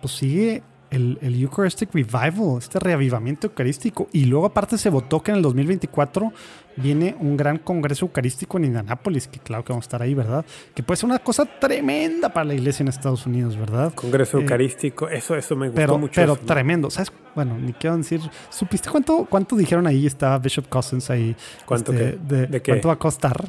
[0.00, 0.62] pues sigue
[0.94, 4.08] el, el, Eucharistic Revival, este reavivamiento eucarístico.
[4.12, 6.32] Y luego aparte se votó que en el 2024
[6.76, 10.44] viene un gran congreso eucarístico en Indianápolis, que claro que vamos a estar ahí, ¿verdad?
[10.74, 13.92] Que puede ser una cosa tremenda para la iglesia en Estados Unidos, ¿verdad?
[13.94, 16.20] Congreso eh, eucarístico, eso, eso me gustó pero, mucho.
[16.20, 17.12] Pero tremendo, ¿sabes?
[17.34, 20.06] Bueno, ni quiero decir, ¿supiste cuánto, cuánto dijeron ahí?
[20.06, 21.36] Estaba Bishop Cousins ahí.
[21.64, 23.44] ¿Cuánto este, De, ¿Cuánto va a costar?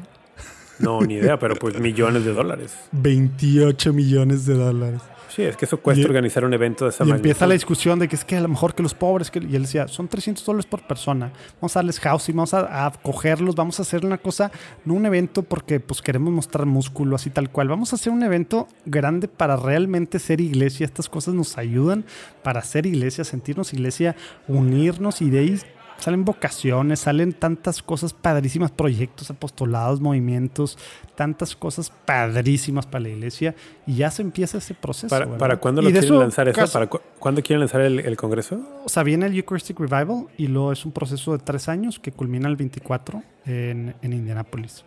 [0.79, 2.75] No, ni idea, pero pues millones de dólares.
[2.91, 5.01] 28 millones de dólares.
[5.35, 8.07] Sí, es que eso cuesta organizar un evento de esa y empieza la discusión de
[8.07, 10.45] que es que a lo mejor que los pobres, que, y él decía, son 300
[10.45, 14.49] dólares por persona, vamos a darles housing, vamos a, acogerlos, vamos a hacer una cosa,
[14.85, 18.23] no un evento porque pues queremos mostrar músculo así tal cual, vamos a hacer un
[18.23, 22.05] evento grande para realmente ser iglesia, estas cosas nos ayudan
[22.41, 24.15] para ser iglesia, sentirnos iglesia,
[24.47, 25.59] unirnos y de ahí
[25.99, 30.77] salen vocaciones, salen tantas cosas padrísimas, proyectos, apostolados, movimientos,
[31.15, 33.55] tantas cosas padrísimas para la iglesia
[33.87, 35.09] y ya se empieza ese proceso.
[35.09, 36.67] ¿Para, ¿para cuándo lo quieren lanzar eso?
[36.71, 38.59] ¿Para cuándo quieren lanzar el, congreso?
[38.85, 42.11] O sea, viene el Eucharistic Revival y luego es un proceso de tres años que
[42.11, 44.83] culmina el 24 en, en Indianápolis.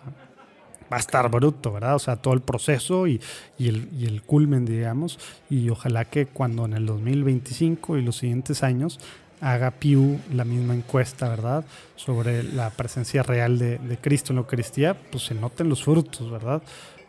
[0.91, 1.97] Va a estar bruto, ¿verdad?
[1.97, 3.21] O sea, todo el proceso y,
[3.59, 5.19] y, el, y el culmen, digamos.
[5.51, 8.99] Y ojalá que cuando en el 2025 y los siguientes años
[9.41, 11.65] haga Pew la misma encuesta, ¿verdad?
[11.97, 16.63] Sobre la presencia real de, Cristo en la Eucaristía, pues se noten los frutos, ¿verdad?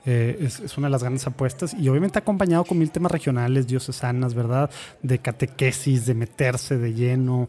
[0.05, 4.33] Eh, es, una de las grandes apuestas y obviamente acompañado con mil temas regionales, diocesanas,
[4.33, 4.69] ¿verdad?
[5.01, 7.47] De catequesis, de meterse de lleno,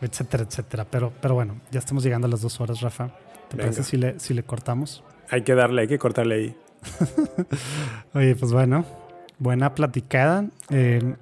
[0.00, 0.86] etcétera, etcétera.
[0.90, 3.10] Pero, pero bueno, ya estamos llegando a las dos horas, Rafa.
[3.48, 5.02] ¿Te parece si le, si le cortamos?
[5.28, 6.56] Hay que darle, hay que cortarle ahí.
[8.14, 8.84] Oye, pues bueno,
[9.38, 10.46] buena platicada.
[10.70, 11.14] Eh,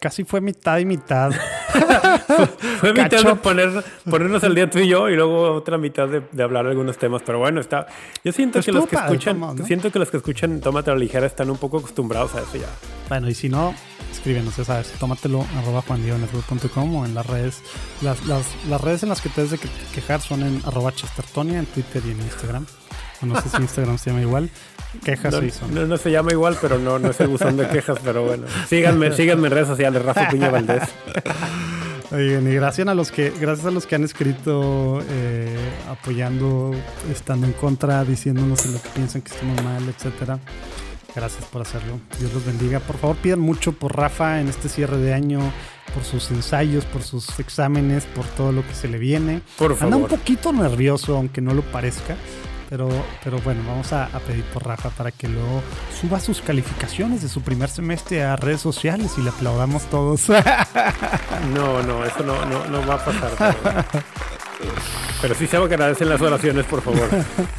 [0.00, 1.30] casi fue mitad y mitad.
[2.80, 6.42] fue mitad de poner, ponernos al día tú y yo y luego otra mitad de,
[6.42, 7.22] hablar de algunos temas.
[7.24, 7.86] Pero bueno, está.
[8.24, 11.50] Yo siento pues que los que escuchan, siento que los que escuchan Tómatelo ligera están
[11.50, 12.68] un poco acostumbrados a eso ya.
[13.08, 13.74] Bueno, y si no,
[14.10, 17.62] escríbenos, ya sabes, tómatelo arroba juandionetwork.com o en las redes.
[18.00, 19.58] Las, las, las, redes en las que te des de
[19.94, 22.66] quejar son en arroba chestertonia en Twitter y en Instagram.
[23.22, 24.50] no sé si Instagram se llama igual.
[25.04, 25.34] Quejas
[25.70, 28.46] no, no, se llama igual, pero no, no es el buzón de quejas, pero bueno.
[28.68, 30.82] Síganme, síganme en redes sociales, Rafa Piña Valdés.
[32.12, 35.56] Oigan, y gracias a los que, gracias a los que han escrito eh,
[35.88, 36.72] apoyando,
[37.10, 40.40] estando en contra, diciéndonos lo que piensan que estamos mal, etcétera.
[41.14, 42.00] Gracias por hacerlo.
[42.18, 42.80] Dios los bendiga.
[42.80, 45.40] Por favor, pidan mucho por Rafa en este cierre de año,
[45.94, 49.42] por sus ensayos, por sus exámenes, por todo lo que se le viene.
[49.56, 49.94] Por favor.
[49.94, 52.16] Anda un poquito nervioso, aunque no lo parezca.
[52.70, 52.88] Pero,
[53.24, 55.60] pero bueno, vamos a, pedir por Rafa para que luego
[56.00, 60.28] suba sus calificaciones de su primer semestre a redes sociales y le aplaudamos todos.
[61.54, 63.86] No, no, eso no, no, no va a pasar.
[65.20, 67.08] Pero, sí se agradecen las oraciones, por favor.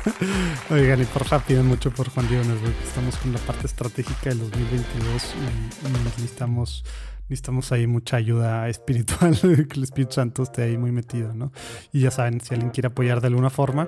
[0.69, 2.43] Oigan, y por piden mucho por Juan Diego
[2.83, 6.83] Estamos con la parte estratégica del 2022 y, necesitamos
[7.23, 11.51] necesitamos ahí mucha ayuda espiritual, que el Espíritu Santo esté ahí muy metido, ¿no?
[11.93, 13.85] Y ya saben, si alguien quiere apoyar de alguna forma,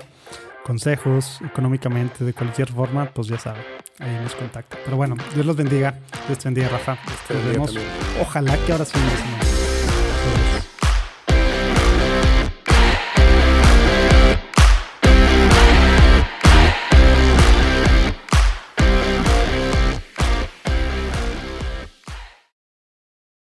[0.64, 3.62] consejos económicamente, de cualquier forma, pues ya saben,
[4.00, 4.78] ahí nos contacta.
[4.84, 6.98] Pero bueno, Dios los bendiga, Dios te bendiga, Rafa.
[7.28, 7.74] Nos vemos.
[8.20, 9.63] Ojalá que ahora sí nos